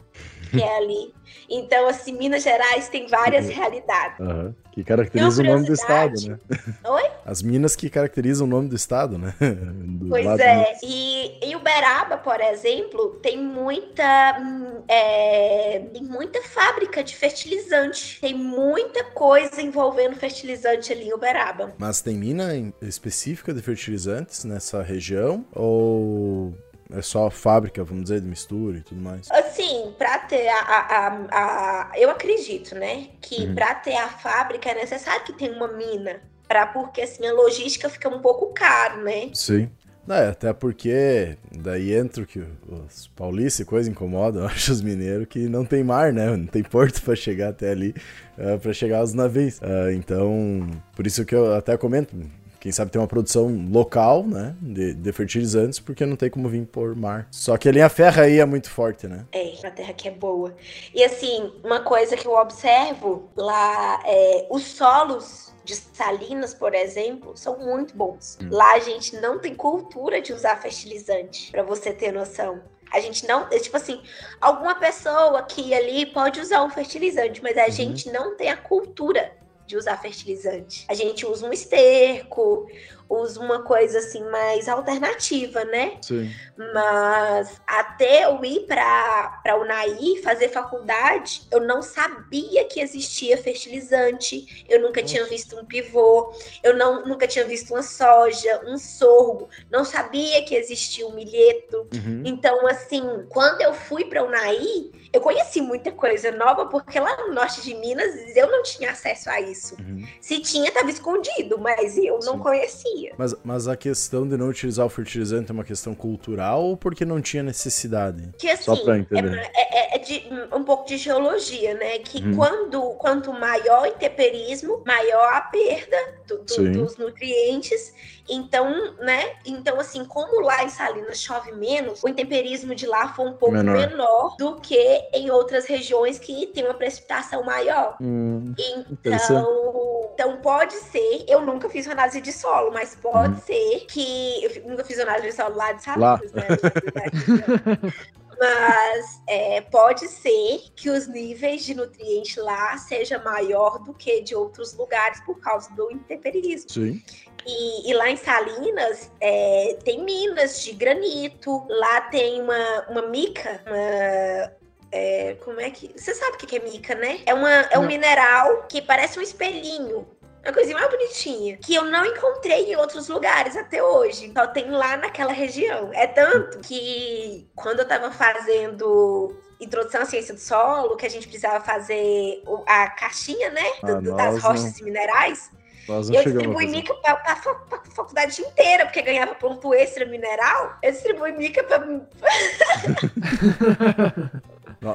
Que 0.50 0.62
é 0.62 0.76
ali. 0.76 1.14
Então, 1.49 1.88
assim, 1.88 2.12
Minas 2.12 2.43
Gerais 2.43 2.88
tem 2.88 3.07
várias 3.07 3.47
uhum. 3.47 3.55
realidades. 3.55 4.21
Uhum. 4.21 4.55
Que 4.73 4.85
caracteriza 4.85 5.43
o 5.43 5.45
nome 5.45 5.67
do 5.67 5.73
estado, 5.73 6.14
né? 6.28 6.38
Oi? 6.85 7.11
As 7.26 7.43
minas 7.43 7.75
que 7.75 7.90
caracterizam 7.90 8.47
o 8.47 8.50
nome 8.50 8.69
do 8.69 8.76
estado, 8.76 9.19
né? 9.19 9.35
Do 9.40 10.09
pois 10.09 10.38
é. 10.38 10.76
E 10.85 11.38
em 11.43 11.57
Uberaba, 11.57 12.17
por 12.17 12.40
exemplo, 12.40 13.19
tem 13.21 13.37
muita, 13.37 14.40
é, 14.87 15.83
tem 15.93 16.02
muita 16.05 16.40
fábrica 16.43 17.02
de 17.02 17.17
fertilizante. 17.17 18.21
Tem 18.21 18.35
muita 18.35 19.02
coisa 19.05 19.61
envolvendo 19.61 20.14
fertilizante 20.14 20.93
ali 20.93 21.09
em 21.09 21.12
Uberaba. 21.12 21.75
Mas 21.76 22.00
tem 22.00 22.14
mina 22.14 22.52
específica 22.81 23.52
de 23.52 23.61
fertilizantes 23.61 24.45
nessa 24.45 24.81
região? 24.81 25.45
Ou 25.52 26.55
é 26.90 27.02
só 27.02 27.28
fábrica, 27.30 27.85
vamos 27.85 28.04
dizer, 28.04 28.21
de 28.21 28.26
mistura 28.26 28.78
e 28.78 28.83
tudo 28.83 29.00
mais? 29.00 29.30
Assim, 29.30 29.92
para 29.99 30.18
ter 30.21 30.49
a, 30.49 30.61
a, 30.61 31.90
a, 31.90 31.99
Eu 31.99 32.11
acredito, 32.11 32.75
né? 32.75 33.09
Que 33.21 33.45
uhum. 33.45 33.54
para 33.54 33.75
ter 33.75 33.97
a 33.97 34.09
fábrica 34.09 34.71
é 34.71 34.75
necessário 34.75 35.25
que 35.25 35.33
tenha 35.33 35.52
uma 35.52 35.68
mina. 35.68 36.21
Pra, 36.47 36.66
porque 36.66 37.02
assim, 37.02 37.26
a 37.26 37.33
logística 37.33 37.90
fica 37.90 38.09
um 38.09 38.21
pouco 38.21 38.54
caro, 38.54 39.02
né? 39.02 39.30
Sim. 39.35 39.71
É, 40.11 40.28
até 40.28 40.54
porque 40.54 41.37
daí 41.52 41.92
entra 41.92 42.25
que 42.25 42.42
os 42.66 43.09
paulistas 43.09 43.61
e 43.61 43.64
coisa 43.66 43.90
incomodam, 43.90 44.45
acho, 44.49 44.73
os 44.73 44.80
mineiros, 44.80 45.26
que 45.28 45.40
não 45.49 45.66
tem 45.66 45.85
mar, 45.85 46.12
né? 46.12 46.35
Não 46.35 46.47
tem 46.47 46.62
porto 46.62 47.02
para 47.02 47.14
chegar 47.14 47.50
até 47.50 47.71
ali, 47.71 47.90
uh, 48.38 48.54
é, 48.54 48.57
para 48.57 48.73
chegar 48.73 49.00
aos 49.00 49.12
navios. 49.12 49.59
Uh, 49.59 49.90
então, 49.92 50.66
por 50.97 51.07
isso 51.07 51.25
que 51.26 51.35
eu 51.35 51.54
até 51.54 51.76
comento, 51.76 52.16
quem 52.61 52.73
sabe 52.73 52.91
ter 52.91 52.99
uma 52.99 53.07
produção 53.07 53.69
local, 53.71 54.25
né, 54.25 54.55
de, 54.61 54.95
de, 54.95 55.12
fertilizantes, 55.12 55.79
porque 55.79 56.05
não 56.05 56.17
tem 56.17 56.29
como 56.29 56.49
vir 56.49 56.67
por 56.67 56.95
mar. 56.97 57.29
Só 57.31 57.57
que 57.57 57.69
a 57.69 57.73
linha 57.73 57.88
ferra 57.88 58.23
aí 58.23 58.38
é 58.38 58.45
muito 58.45 58.71
forte, 58.71 59.07
né? 59.07 59.27
É, 59.33 59.55
a 59.65 59.71
terra 59.71 59.93
que 59.93 60.09
é 60.09 60.11
boa. 60.11 60.55
E 60.95 61.03
assim, 61.05 61.53
uma 61.62 61.81
coisa 61.81 62.17
que 62.17 62.27
eu 62.27 62.33
observo 62.33 63.29
lá, 63.37 64.03
é, 64.05 64.47
os 64.50 64.65
solos 64.65 65.53
de 65.65 65.75
Salinas, 65.75 66.55
por 66.55 66.75
exemplo, 66.75 67.37
são 67.37 67.59
muito 67.59 67.95
bons. 67.95 68.38
Hum. 68.43 68.49
Lá 68.50 68.75
a 68.75 68.79
gente 68.79 69.17
não 69.21 69.38
tem 69.38 69.55
cultura 69.55 70.21
de 70.21 70.33
usar 70.33 70.57
fertilizante, 70.57 71.50
para 71.50 71.62
você 71.62 71.93
ter 71.93 72.12
noção. 72.12 72.61
A 72.91 73.00
gente 73.00 73.27
não, 73.27 73.47
é 73.50 73.59
tipo 73.59 73.77
assim, 73.77 74.00
alguma 74.41 74.75
pessoa 74.75 75.38
aqui 75.38 75.75
ali 75.75 76.07
pode 76.07 76.41
usar 76.41 76.65
um 76.65 76.71
fertilizante, 76.71 77.43
mas 77.43 77.57
a 77.59 77.67
uhum. 77.67 77.71
gente 77.71 78.11
não 78.11 78.35
tem 78.35 78.50
a 78.50 78.57
cultura 78.57 79.31
de 79.69 79.77
usar 79.77 80.01
fertilizante. 80.01 80.85
A 80.89 80.95
gente 80.95 81.27
usa 81.27 81.47
um 81.47 81.53
esterco, 81.53 82.67
usa 83.09 83.41
uma 83.41 83.62
coisa 83.62 83.99
assim 83.99 84.23
mais 84.25 84.69
alternativa, 84.69 85.65
né? 85.65 85.97
Sim. 86.03 86.31
Mas 86.75 87.61
até 87.67 88.25
eu 88.25 88.45
ir 88.45 88.67
para 88.67 89.41
para 89.43 89.57
Unai 89.57 90.17
fazer 90.23 90.49
faculdade, 90.49 91.43
eu 91.50 91.61
não 91.61 91.81
sabia 91.81 92.65
que 92.67 92.81
existia 92.81 93.38
fertilizante. 93.38 94.67
Eu 94.69 94.83
nunca 94.83 95.00
Nossa. 95.00 95.15
tinha 95.15 95.25
visto 95.27 95.59
um 95.59 95.65
pivô, 95.65 96.33
eu 96.62 96.77
não 96.77 97.07
nunca 97.07 97.27
tinha 97.27 97.45
visto 97.45 97.73
uma 97.73 97.83
soja, 97.83 98.62
um 98.67 98.77
sorgo, 98.77 99.49
não 99.71 99.85
sabia 99.85 100.45
que 100.45 100.55
existia 100.55 101.07
um 101.07 101.15
milheto. 101.15 101.88
Uhum. 101.95 102.23
Então 102.27 102.67
assim, 102.67 103.03
quando 103.31 103.62
eu 103.62 103.73
fui 103.73 104.05
para 104.05 104.25
Unai, 104.25 104.91
eu 105.12 105.21
conheci 105.21 105.61
muita 105.62 105.91
coisa 105.93 106.31
nova 106.33 106.67
porque 106.67 107.00
lá 107.00 107.17
no 107.17 107.33
norte 107.33 107.62
de 107.62 107.75
Minas 107.75 108.15
eu 108.37 108.50
não 108.50 108.62
tinha 108.62 108.91
acesso 108.91 109.31
a 109.31 109.41
isso. 109.41 109.77
Uhum. 109.77 110.07
Se 110.21 110.41
tinha, 110.41 110.69
estava 110.69 110.91
escondido, 110.91 111.59
mas 111.59 111.97
eu 111.97 112.19
não 112.21 112.38
conhecia 112.38 112.98
dia. 112.99 113.12
Mas, 113.17 113.35
mas 113.45 113.69
a 113.69 113.76
questão 113.76 114.26
de 114.26 114.37
não 114.37 114.49
utilizar 114.49 114.87
o 114.87 114.88
fertilizante 114.88 115.50
é 115.50 115.55
uma 115.55 115.64
questão 115.64 115.95
cultural 115.95 116.62
ou 116.62 116.76
porque 116.76 117.05
não 117.05 117.21
tinha 117.21 117.43
necessidade? 117.43 118.31
Que 118.38 118.49
assim, 118.50 118.64
Só 118.64 118.76
pra 118.76 118.99
entender. 118.99 119.50
É, 119.55 119.95
é, 119.95 119.97
é 119.97 119.99
de, 119.99 120.23
um 120.52 120.64
pouco 120.64 120.87
de 120.87 120.97
geologia, 120.97 121.75
né? 121.75 121.99
Que 121.99 122.23
hum. 122.23 122.37
quando, 122.37 122.81
quanto 122.95 123.33
maior 123.33 123.83
o 123.83 123.87
intemperismo, 123.87 124.83
maior 124.87 125.33
a 125.33 125.40
perda 125.43 126.18
do, 126.28 126.44
do, 126.44 126.73
dos 126.73 126.97
nutrientes. 126.97 127.94
Então, 128.28 128.94
né? 128.97 129.37
Então, 129.47 129.80
assim, 129.80 130.04
como 130.04 130.42
lá 130.42 130.62
em 130.62 130.68
Salinas 130.68 131.18
chove 131.20 131.52
menos, 131.52 132.02
o 132.04 132.08
intemperismo 132.08 132.75
de 132.75 132.87
lá 132.87 133.14
foi 133.14 133.26
um 133.26 133.32
pouco 133.32 133.54
menor, 133.54 133.76
menor 133.76 134.37
do 134.38 134.56
que 134.56 134.76
em 135.14 135.30
outras 135.30 135.66
regiões 135.66 136.18
que 136.18 136.47
tem 136.49 136.64
uma 136.64 136.75
precipitação 136.75 137.42
maior. 137.42 137.97
Hum, 138.00 138.54
então, 138.58 140.11
então, 140.12 140.37
pode 140.38 140.75
ser, 140.75 141.25
eu 141.26 141.40
nunca 141.40 141.70
fiz 141.70 141.88
análise 141.88 142.20
de 142.20 142.32
solo, 142.32 142.70
mas 142.73 142.94
pode 142.94 143.35
hum. 143.35 143.40
ser 143.40 143.87
que. 143.88 144.44
Eu 144.44 144.68
nunca 144.68 144.85
fiz 144.85 144.99
análise 144.99 145.28
de 145.28 145.35
solo 145.35 145.56
lá 145.56 145.73
de 145.73 145.82
Salinas, 145.82 146.32
né? 146.32 146.44
Mas 148.38 149.21
é, 149.26 149.61
pode 149.62 150.07
ser 150.07 150.62
que 150.76 150.88
os 150.88 151.09
níveis 151.09 151.64
de 151.64 151.75
nutrientes 151.75 152.37
lá 152.37 152.76
seja 152.78 153.18
maior 153.18 153.78
do 153.80 153.92
que 153.92 154.21
de 154.21 154.35
outros 154.35 154.75
lugares 154.75 155.21
por 155.23 155.40
causa 155.40 155.68
do 155.75 155.90
intemperismo. 155.90 156.71
Sim. 156.71 157.02
E, 157.47 157.90
e, 157.90 157.95
lá 157.95 158.11
em 158.11 158.16
Salinas 158.16 159.11
é, 159.21 159.78
tem 159.83 160.04
minas 160.04 160.62
de 160.62 160.73
granito, 160.73 161.66
lá 161.68 162.02
tem 162.02 162.42
uma, 162.42 162.87
uma 162.90 163.02
mica, 163.02 163.62
uma, 163.66 164.52
é, 164.92 165.35
como 165.40 165.61
é 165.61 165.71
que. 165.71 165.92
Você 165.97 166.14
sabe 166.14 166.37
o 166.37 166.38
que 166.38 166.57
é 166.57 166.61
mica, 166.61 166.95
né? 166.95 167.21
É, 167.26 167.35
uma, 167.35 167.50
é 167.50 167.78
um 167.78 167.87
mineral 167.87 168.64
que 168.68 168.83
parece 168.83 169.18
um 169.18 169.23
espelhinho. 169.23 170.07
Uma 170.49 170.55
coisinha 170.55 170.78
mais 170.78 170.90
bonitinha. 170.90 171.59
Que 171.59 171.75
eu 171.75 171.85
não 171.85 172.07
encontrei 172.07 172.73
em 172.73 172.76
outros 172.76 173.07
lugares 173.07 173.55
até 173.55 173.83
hoje. 173.83 174.33
Só 174.35 174.47
tem 174.47 174.71
lá 174.71 174.97
naquela 174.97 175.33
região. 175.33 175.90
É 175.93 176.07
tanto 176.07 176.61
que 176.61 177.47
quando 177.55 177.81
eu 177.81 177.85
tava 177.87 178.11
fazendo 178.11 179.37
introdução 179.61 180.00
à 180.00 180.07
ciência 180.07 180.33
do 180.33 180.40
solo, 180.40 180.97
que 180.97 181.05
a 181.05 181.11
gente 181.11 181.28
precisava 181.28 181.62
fazer 181.62 182.43
a 182.67 182.88
caixinha, 182.88 183.50
né? 183.50 183.64
Ah, 183.83 183.93
do, 183.93 184.17
das 184.17 184.43
rochas 184.43 184.78
e 184.78 184.85
minerais. 184.85 185.50
Nós 185.87 186.09
eu 186.09 186.23
distribuí 186.23 186.67
mica 186.67 186.95
pra, 186.95 187.17
pra, 187.17 187.37
pra, 187.37 187.83
faculdade 187.95 188.40
inteira, 188.40 188.87
porque 188.87 189.02
ganhava 189.02 189.35
ponto 189.35 189.75
extra 189.75 190.07
mineral. 190.07 190.78
Eu 190.83 190.93
distribuí 190.93 191.33
mica 191.33 191.62
pra. 191.62 191.78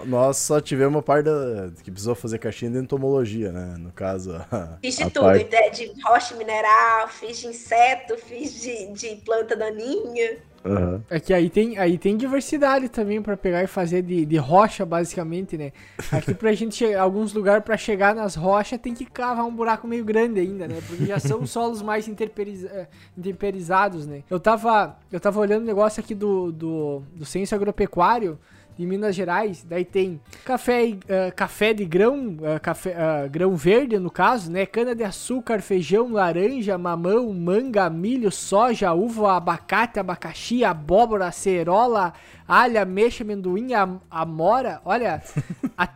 Nós 0.05 0.37
só 0.37 0.61
tivemos 0.61 0.95
uma 0.95 1.01
parte 1.01 1.25
da, 1.25 1.71
que 1.83 1.91
precisou 1.91 2.15
fazer 2.15 2.39
caixinha 2.39 2.71
de 2.71 2.77
entomologia, 2.77 3.51
né? 3.51 3.75
No 3.77 3.91
caso. 3.91 4.33
A, 4.51 4.77
fiz 4.81 4.95
de 4.95 5.09
tudo, 5.09 5.25
parte... 5.25 5.71
De 5.71 6.01
rocha 6.03 6.35
mineral, 6.35 7.07
fiz 7.09 7.39
de 7.39 7.47
inseto, 7.47 8.17
fiz 8.17 8.61
de, 8.61 8.93
de 8.93 9.15
planta 9.17 9.55
daninha. 9.55 10.37
Uhum. 10.63 11.01
É 11.09 11.19
que 11.19 11.33
aí 11.33 11.49
tem, 11.49 11.77
aí 11.77 11.97
tem 11.97 12.15
diversidade 12.15 12.87
também 12.87 13.21
para 13.21 13.35
pegar 13.35 13.63
e 13.63 13.67
fazer 13.67 14.01
de, 14.01 14.25
de 14.25 14.37
rocha, 14.37 14.85
basicamente, 14.85 15.57
né? 15.57 15.73
Aqui 16.09 16.33
pra 16.33 16.53
gente 16.53 16.75
chegar, 16.75 17.01
alguns 17.01 17.33
lugares 17.33 17.63
para 17.65 17.75
chegar 17.75 18.15
nas 18.15 18.35
rochas 18.35 18.79
tem 18.79 18.93
que 18.93 19.05
cavar 19.05 19.45
um 19.45 19.53
buraco 19.53 19.85
meio 19.85 20.05
grande 20.05 20.39
ainda, 20.39 20.65
né? 20.65 20.79
Porque 20.87 21.05
já 21.05 21.19
são 21.19 21.45
solos 21.45 21.81
mais 21.81 22.07
eh, 22.07 22.87
intemperizados, 23.17 24.07
né? 24.07 24.23
Eu 24.29 24.39
tava, 24.39 24.97
eu 25.11 25.19
tava 25.19 25.39
olhando 25.41 25.63
o 25.63 25.65
negócio 25.65 25.99
aqui 25.99 26.15
do, 26.15 26.51
do, 26.53 27.03
do 27.13 27.25
censo 27.25 27.53
agropecuário 27.53 28.39
de 28.77 28.85
Minas 28.85 29.15
Gerais. 29.15 29.63
Daí 29.63 29.85
tem 29.85 30.19
café, 30.45 30.85
uh, 30.85 31.35
café 31.35 31.73
de 31.73 31.85
grão, 31.85 32.37
uh, 32.39 32.59
café, 32.61 32.91
uh, 32.91 33.29
grão 33.29 33.55
verde 33.55 33.97
no 33.99 34.11
caso, 34.11 34.51
né? 34.51 34.65
Cana 34.65 34.95
de 34.95 35.03
açúcar, 35.03 35.61
feijão, 35.61 36.11
laranja, 36.11 36.77
mamão, 36.77 37.33
manga, 37.33 37.89
milho, 37.89 38.31
soja, 38.31 38.93
uva, 38.93 39.37
abacate, 39.37 39.99
abacaxi, 39.99 40.63
abóbora, 40.63 41.31
cerola, 41.31 42.13
alho, 42.47 42.81
ameixa, 42.81 43.23
amendoim, 43.23 43.69
amora. 44.09 44.81
Olha, 44.85 45.21
a 45.77 45.87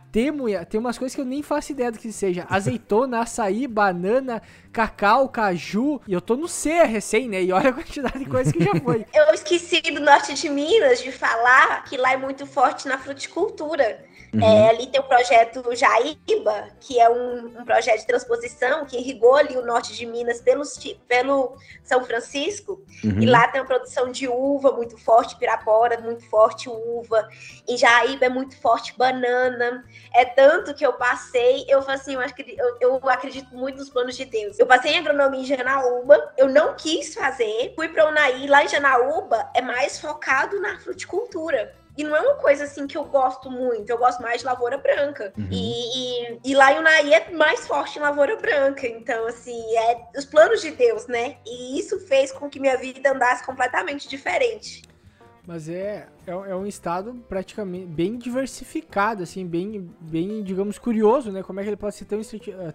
tem 0.68 0.80
umas 0.80 0.98
coisas 0.98 1.14
que 1.14 1.20
eu 1.20 1.24
nem 1.24 1.42
faço 1.42 1.72
ideia 1.72 1.92
do 1.92 1.98
que 1.98 2.10
seja. 2.10 2.46
Azeitona, 2.48 3.20
açaí, 3.20 3.66
banana, 3.68 4.42
cacau, 4.78 5.28
caju. 5.28 6.00
E 6.06 6.12
eu 6.12 6.20
tô 6.20 6.36
no 6.36 6.46
C 6.46 6.84
recém, 6.84 7.28
né? 7.28 7.42
E 7.42 7.50
olha 7.50 7.70
a 7.70 7.72
quantidade 7.72 8.20
de 8.20 8.26
coisas 8.26 8.52
que 8.52 8.62
já 8.62 8.74
foi. 8.76 9.04
eu 9.12 9.34
esqueci 9.34 9.80
do 9.80 10.00
norte 10.00 10.34
de 10.34 10.48
Minas 10.48 11.02
de 11.02 11.10
falar 11.10 11.82
que 11.84 11.96
lá 11.96 12.12
é 12.12 12.16
muito 12.16 12.46
forte 12.46 12.86
na 12.86 12.96
fruticultura. 12.96 14.04
Uhum. 14.32 14.42
É, 14.42 14.68
ali 14.68 14.86
tem 14.86 15.00
o 15.00 15.04
projeto 15.04 15.64
Jaíba, 15.74 16.68
que 16.80 17.00
é 17.00 17.08
um, 17.08 17.46
um, 17.60 17.64
projeto 17.64 18.00
de 18.00 18.06
transposição 18.06 18.84
que 18.84 18.98
irrigou 18.98 19.34
ali 19.34 19.56
o 19.56 19.64
norte 19.64 19.94
de 19.94 20.04
Minas 20.04 20.40
pelos, 20.40 20.78
pelo 21.06 21.56
São 21.82 22.04
Francisco. 22.04 22.84
Uhum. 23.02 23.22
E 23.22 23.26
lá 23.26 23.48
tem 23.48 23.60
uma 23.60 23.66
produção 23.66 24.12
de 24.12 24.28
uva 24.28 24.72
muito 24.72 24.98
forte, 24.98 25.36
Pirapora 25.36 25.98
muito 26.00 26.28
forte 26.28 26.68
uva. 26.68 27.28
Em 27.66 27.76
Jaíba 27.76 28.26
é 28.26 28.28
muito 28.28 28.56
forte 28.60 28.94
banana. 28.96 29.84
É 30.14 30.24
tanto 30.24 30.74
que 30.74 30.84
eu 30.84 30.92
passei, 30.92 31.64
eu 31.66 31.80
falei 31.80 32.00
assim, 32.00 32.14
eu, 32.14 32.20
acredito, 32.20 32.60
eu, 32.60 32.76
eu 32.80 33.08
acredito 33.08 33.54
muito 33.54 33.78
nos 33.78 33.88
planos 33.88 34.16
de 34.16 34.26
Deus. 34.26 34.58
Eu 34.58 34.66
passei 34.66 34.92
em 34.92 34.98
agronomia 34.98 35.40
em 35.40 35.44
Janaúba, 35.44 36.32
eu 36.36 36.48
não 36.48 36.74
quis 36.74 37.14
fazer, 37.14 37.72
fui 37.74 37.88
para 37.88 38.08
Unaí, 38.08 38.46
lá 38.46 38.64
em 38.64 38.68
Janaúba 38.68 39.50
é 39.54 39.62
mais 39.62 39.98
focado 40.00 40.60
na 40.60 40.78
fruticultura. 40.78 41.74
E 41.98 42.04
não 42.04 42.14
é 42.14 42.20
uma 42.20 42.36
coisa 42.36 42.62
assim 42.62 42.86
que 42.86 42.96
eu 42.96 43.04
gosto 43.04 43.50
muito. 43.50 43.90
Eu 43.90 43.98
gosto 43.98 44.22
mais 44.22 44.38
de 44.40 44.46
lavoura 44.46 44.78
branca. 44.78 45.32
Uhum. 45.36 45.48
E, 45.50 46.28
e, 46.32 46.40
e, 46.44 46.54
lá 46.54 46.72
em 46.72 46.78
Unai 46.78 47.12
é 47.12 47.30
mais 47.32 47.66
forte 47.66 47.98
em 47.98 48.02
lavoura 48.02 48.36
branca. 48.36 48.86
Então, 48.86 49.26
assim, 49.26 49.60
é 49.76 50.06
os 50.16 50.24
planos 50.24 50.60
de 50.60 50.70
Deus, 50.70 51.08
né? 51.08 51.38
E 51.44 51.76
isso 51.76 51.98
fez 52.06 52.30
com 52.30 52.48
que 52.48 52.60
minha 52.60 52.76
vida 52.76 53.10
andasse 53.10 53.44
completamente 53.44 54.08
diferente. 54.08 54.82
Mas 55.44 55.68
é, 55.68 56.06
é, 56.24 56.30
é, 56.30 56.54
um 56.54 56.66
estado 56.66 57.14
praticamente 57.28 57.86
bem 57.86 58.16
diversificado, 58.16 59.24
assim, 59.24 59.44
bem, 59.44 59.90
bem, 60.00 60.44
digamos, 60.44 60.78
curioso, 60.78 61.32
né? 61.32 61.42
Como 61.42 61.58
é 61.58 61.64
que 61.64 61.68
ele 61.70 61.76
pode 61.76 61.96
ser 61.96 62.04
tão, 62.04 62.20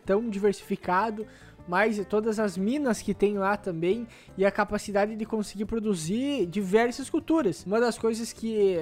tão 0.06 0.30
diversificado, 0.30 1.26
mais 1.68 2.04
todas 2.06 2.40
as 2.40 2.58
minas 2.58 3.02
que 3.02 3.14
tem 3.14 3.38
lá 3.38 3.58
também 3.58 4.08
e 4.38 4.46
a 4.46 4.52
capacidade 4.52 5.16
de 5.16 5.26
conseguir 5.26 5.66
produzir 5.66 6.46
diversas 6.46 7.10
culturas. 7.10 7.64
Uma 7.66 7.80
das 7.80 7.98
coisas 7.98 8.34
que, 8.34 8.78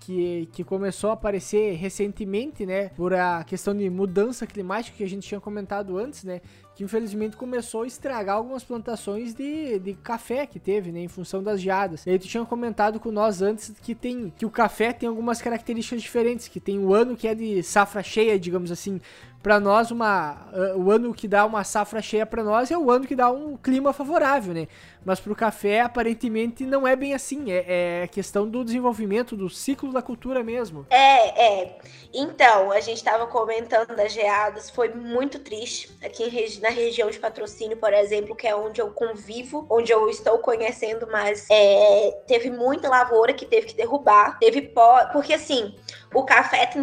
que, 0.00 0.48
que 0.52 0.64
começou 0.64 1.10
a 1.10 1.12
aparecer 1.14 1.74
recentemente, 1.74 2.66
né, 2.66 2.90
por 2.90 3.14
a 3.14 3.44
questão 3.44 3.74
de 3.74 3.88
mudança 3.88 4.46
climática 4.46 4.96
que 4.96 5.04
a 5.04 5.08
gente 5.08 5.26
tinha 5.26 5.40
comentado 5.40 5.98
antes, 5.98 6.24
né, 6.24 6.40
que 6.74 6.84
infelizmente 6.84 7.36
começou 7.38 7.82
a 7.82 7.86
estragar 7.86 8.36
algumas 8.36 8.62
plantações 8.62 9.34
de, 9.34 9.78
de 9.78 9.94
café 9.94 10.44
que 10.46 10.58
teve, 10.60 10.92
né, 10.92 11.00
em 11.00 11.08
função 11.08 11.42
das 11.42 11.60
geadas. 11.60 12.04
E 12.04 12.10
aí 12.10 12.18
tu 12.18 12.28
tinha 12.28 12.44
comentado 12.44 13.00
com 13.00 13.10
nós 13.10 13.40
antes 13.40 13.72
que 13.82 13.94
tem 13.94 14.32
que 14.36 14.44
o 14.44 14.50
café 14.50 14.92
tem 14.92 15.08
algumas 15.08 15.40
características 15.40 16.02
diferentes, 16.02 16.48
que 16.48 16.60
tem 16.60 16.78
o 16.78 16.92
ano 16.92 17.16
que 17.16 17.26
é 17.26 17.34
de 17.34 17.62
safra 17.62 18.02
cheia, 18.02 18.38
digamos 18.38 18.70
assim, 18.70 19.00
para 19.46 19.60
nós 19.60 19.92
uma 19.92 20.32
uh, 20.52 20.76
o 20.76 20.90
ano 20.90 21.14
que 21.14 21.28
dá 21.28 21.46
uma 21.46 21.62
safra 21.62 22.02
cheia 22.02 22.26
para 22.26 22.42
nós 22.42 22.68
é 22.72 22.76
o 22.76 22.90
ano 22.90 23.06
que 23.06 23.14
dá 23.14 23.30
um 23.30 23.56
clima 23.56 23.92
favorável, 23.92 24.52
né? 24.52 24.66
Mas 25.04 25.20
para 25.20 25.32
o 25.32 25.36
café 25.36 25.82
aparentemente 25.82 26.66
não 26.66 26.84
é 26.84 26.96
bem 26.96 27.14
assim. 27.14 27.52
É, 27.52 28.02
é, 28.02 28.08
questão 28.08 28.48
do 28.48 28.64
desenvolvimento 28.64 29.36
do 29.36 29.48
ciclo 29.48 29.92
da 29.92 30.02
cultura 30.02 30.42
mesmo. 30.42 30.84
É, 30.90 31.60
é. 31.60 31.78
Então 32.12 32.72
a 32.72 32.80
gente 32.80 32.96
estava 32.96 33.24
comentando 33.28 33.94
das 33.94 34.12
geadas, 34.12 34.68
foi 34.68 34.88
muito 34.88 35.38
triste 35.38 35.96
aqui 36.04 36.24
na 36.60 36.70
região 36.70 37.08
de 37.08 37.20
patrocínio, 37.20 37.76
por 37.76 37.94
exemplo, 37.94 38.34
que 38.34 38.48
é 38.48 38.56
onde 38.56 38.80
eu 38.80 38.90
convivo, 38.90 39.64
onde 39.70 39.92
eu 39.92 40.10
estou 40.10 40.38
conhecendo, 40.38 41.06
mas 41.08 41.46
é, 41.48 42.20
teve 42.26 42.50
muita 42.50 42.88
lavoura 42.88 43.32
que 43.32 43.46
teve 43.46 43.68
que 43.68 43.76
derrubar, 43.76 44.40
teve 44.40 44.60
pó, 44.60 45.06
porque 45.12 45.34
assim 45.34 45.72
o 46.12 46.24
café 46.24 46.66
tem 46.66 46.82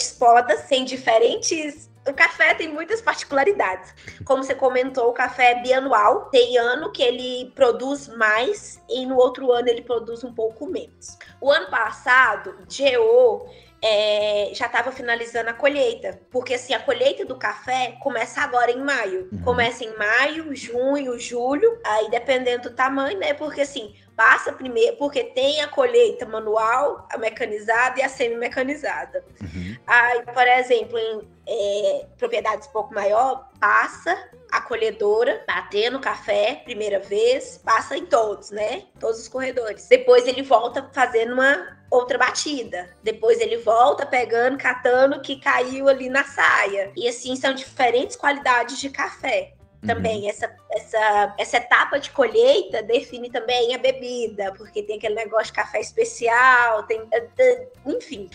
diferente 0.00 0.12
podas, 0.12 0.66
tem 0.66 0.84
diferentes 0.84 1.90
o 2.08 2.14
café 2.14 2.54
tem 2.54 2.72
muitas 2.72 3.02
particularidades. 3.02 3.94
Como 4.24 4.42
você 4.42 4.54
comentou, 4.54 5.10
o 5.10 5.12
café 5.12 5.52
é 5.52 5.62
bianual. 5.62 6.30
Tem 6.30 6.56
ano 6.56 6.90
que 6.90 7.02
ele 7.02 7.52
produz 7.54 8.08
mais 8.08 8.80
e 8.88 9.04
no 9.04 9.16
outro 9.16 9.52
ano 9.52 9.68
ele 9.68 9.82
produz 9.82 10.24
um 10.24 10.32
pouco 10.32 10.66
menos. 10.66 11.18
O 11.40 11.50
ano 11.50 11.68
passado, 11.68 12.56
GO 12.66 13.48
é, 13.82 14.50
já 14.52 14.66
estava 14.66 14.92
finalizando 14.92 15.50
a 15.50 15.54
colheita, 15.54 16.20
porque 16.30 16.54
assim 16.54 16.74
a 16.74 16.80
colheita 16.80 17.24
do 17.24 17.36
café 17.36 17.96
começa 18.02 18.40
agora 18.42 18.70
em 18.70 18.82
maio. 18.82 19.28
Uhum. 19.32 19.42
Começa 19.42 19.84
em 19.84 19.96
maio, 19.96 20.54
junho, 20.54 21.18
julho, 21.18 21.78
aí 21.84 22.10
dependendo 22.10 22.68
do 22.68 22.74
tamanho, 22.74 23.18
né? 23.18 23.32
Porque 23.32 23.62
assim 23.62 23.94
passa 24.14 24.52
primeiro, 24.52 24.96
porque 24.98 25.24
tem 25.24 25.62
a 25.62 25.68
colheita 25.68 26.26
manual, 26.26 27.08
a 27.10 27.16
mecanizada 27.16 27.98
e 27.98 28.02
a 28.02 28.08
semi-mecanizada. 28.08 29.24
Uhum. 29.40 29.76
Aí, 29.86 30.22
por 30.24 30.46
exemplo, 30.46 30.98
em 30.98 31.28
é, 31.46 32.06
propriedades 32.18 32.68
um 32.68 32.72
pouco 32.72 32.92
maior, 32.92 33.48
passa 33.58 34.30
a 34.50 34.60
colhedora, 34.60 35.44
batendo 35.46 36.00
café, 36.00 36.62
primeira 36.64 36.98
vez, 36.98 37.58
passa 37.58 37.96
em 37.96 38.06
todos, 38.06 38.50
né? 38.50 38.84
Todos 38.98 39.20
os 39.20 39.28
corredores. 39.28 39.88
Depois 39.88 40.26
ele 40.26 40.42
volta 40.42 40.88
fazendo 40.92 41.34
uma 41.34 41.78
outra 41.90 42.16
batida. 42.16 42.90
Depois 43.02 43.40
ele 43.40 43.56
volta 43.58 44.06
pegando, 44.06 44.56
catando 44.56 45.16
o 45.16 45.20
que 45.20 45.40
caiu 45.40 45.88
ali 45.88 46.08
na 46.08 46.24
saia. 46.24 46.92
E 46.96 47.08
assim 47.08 47.34
são 47.36 47.52
diferentes 47.52 48.16
qualidades 48.16 48.78
de 48.78 48.90
café. 48.90 49.54
Também, 49.86 50.22
uhum. 50.22 50.28
essa, 50.28 50.54
essa, 50.70 51.34
essa 51.38 51.56
etapa 51.56 51.98
de 51.98 52.10
colheita 52.10 52.82
define 52.82 53.30
também 53.30 53.74
a 53.74 53.78
bebida, 53.78 54.52
porque 54.52 54.82
tem 54.82 54.98
aquele 54.98 55.14
negócio 55.14 55.46
de 55.46 55.52
café 55.54 55.80
especial, 55.80 56.82
tem. 56.82 57.00
Eh, 57.10 57.28
eh, 57.38 57.68
enfim. 57.86 58.28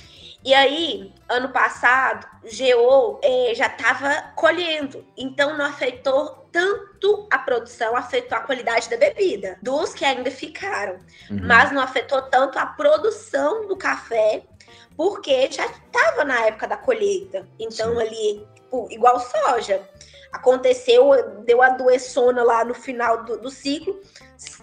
E 0.44 0.54
aí, 0.54 1.14
ano 1.30 1.50
passado, 1.50 2.26
GO 2.44 3.20
é, 3.24 3.54
já 3.54 3.68
estava 3.68 4.32
colhendo, 4.36 5.06
então 5.16 5.56
não 5.56 5.66
afetou 5.66 6.48
tanto 6.52 7.28
a 7.32 7.38
produção, 7.38 7.96
afetou 7.96 8.38
a 8.38 8.42
qualidade 8.42 8.90
da 8.90 8.98
bebida, 8.98 9.58
dos 9.62 9.94
que 9.94 10.06
ainda 10.06 10.32
ficaram, 10.32 11.00
uhum. 11.30 11.42
mas 11.44 11.72
não 11.72 11.82
afetou 11.82 12.22
tanto 12.24 12.58
a 12.58 12.66
produção 12.66 13.68
do 13.68 13.76
café, 13.76 14.44
porque 14.96 15.52
já 15.52 15.66
estava 15.66 16.24
na 16.24 16.46
época 16.46 16.68
da 16.68 16.78
colheita. 16.78 17.48
Então, 17.60 17.96
Sim. 17.96 18.02
ali, 18.02 18.48
tipo, 18.66 18.88
igual 18.92 19.20
soja 19.20 19.82
aconteceu, 20.32 21.12
deu 21.46 21.62
a 21.62 21.70
doeçona 21.70 22.44
lá 22.44 22.66
no 22.66 22.74
final 22.74 23.24
do, 23.24 23.38
do 23.38 23.50
ciclo, 23.50 23.98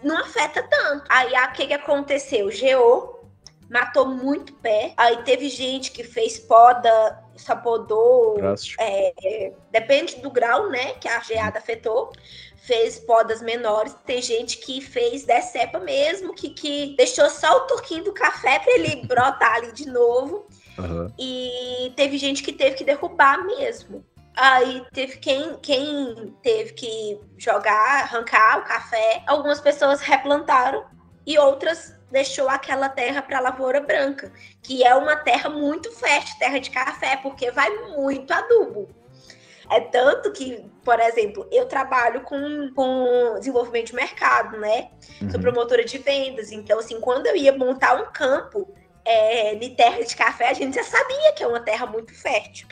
não 0.02 0.18
afeta 0.18 0.62
tanto. 0.62 1.04
Aí 1.08 1.32
o 1.32 1.52
que, 1.52 1.66
que 1.66 1.72
aconteceu? 1.72 2.50
Geou, 2.50 3.26
matou 3.70 4.06
muito 4.06 4.52
pé. 4.56 4.92
Aí 4.98 5.22
teve 5.22 5.48
gente 5.48 5.90
que 5.90 6.04
fez 6.04 6.38
poda, 6.38 7.18
sapodou. 7.36 8.36
É, 8.78 9.52
depende 9.70 10.16
do 10.16 10.30
grau, 10.30 10.68
né? 10.68 10.92
Que 10.94 11.08
a 11.08 11.20
geada 11.20 11.58
afetou. 11.58 12.12
Fez 12.58 12.98
podas 12.98 13.40
menores. 13.40 13.96
Tem 14.04 14.20
gente 14.20 14.58
que 14.58 14.82
fez 14.82 15.24
decepa 15.24 15.78
mesmo, 15.78 16.34
que, 16.34 16.50
que 16.50 16.94
deixou 16.96 17.30
só 17.30 17.56
o 17.56 17.60
toquinho 17.60 18.04
do 18.04 18.12
café 18.12 18.58
para 18.58 18.74
ele 18.74 19.06
brotar 19.06 19.54
ali 19.54 19.72
de 19.72 19.88
novo. 19.88 20.46
Uhum. 20.78 21.12
E 21.18 21.92
teve 21.96 22.18
gente 22.18 22.42
que 22.42 22.52
teve 22.52 22.76
que 22.76 22.84
derrubar 22.84 23.44
mesmo. 23.44 24.04
Aí 24.34 24.82
teve 24.92 25.18
quem, 25.18 25.56
quem 25.56 26.34
teve 26.42 26.72
que 26.72 27.20
jogar, 27.36 28.02
arrancar 28.02 28.60
o 28.60 28.64
café. 28.64 29.22
Algumas 29.26 29.60
pessoas 29.60 30.00
replantaram 30.00 30.84
e 31.26 31.38
outras 31.38 31.94
deixou 32.10 32.48
aquela 32.48 32.88
terra 32.88 33.22
para 33.22 33.40
lavoura 33.40 33.80
branca, 33.80 34.32
que 34.62 34.84
é 34.84 34.94
uma 34.94 35.16
terra 35.16 35.48
muito 35.48 35.90
fértil, 35.92 36.38
terra 36.38 36.58
de 36.58 36.70
café, 36.70 37.16
porque 37.16 37.50
vai 37.50 37.70
muito 37.88 38.32
adubo. 38.32 38.88
É 39.70 39.80
tanto 39.80 40.32
que, 40.32 40.70
por 40.84 41.00
exemplo, 41.00 41.48
eu 41.50 41.64
trabalho 41.66 42.20
com, 42.22 42.70
com 42.74 43.34
desenvolvimento 43.38 43.86
de 43.86 43.94
mercado, 43.94 44.58
né? 44.58 44.90
Uhum. 45.20 45.30
Sou 45.30 45.40
promotora 45.40 45.82
de 45.82 45.96
vendas. 45.96 46.52
Então, 46.52 46.78
assim, 46.78 47.00
quando 47.00 47.26
eu 47.26 47.36
ia 47.36 47.56
montar 47.56 47.94
um 47.94 48.12
campo 48.12 48.74
é, 49.04 49.54
de 49.54 49.70
terra 49.70 50.02
de 50.02 50.14
café, 50.16 50.50
a 50.50 50.54
gente 50.54 50.74
já 50.74 50.84
sabia 50.84 51.32
que 51.32 51.42
é 51.42 51.46
uma 51.46 51.60
terra 51.60 51.86
muito 51.86 52.14
fértil. 52.14 52.66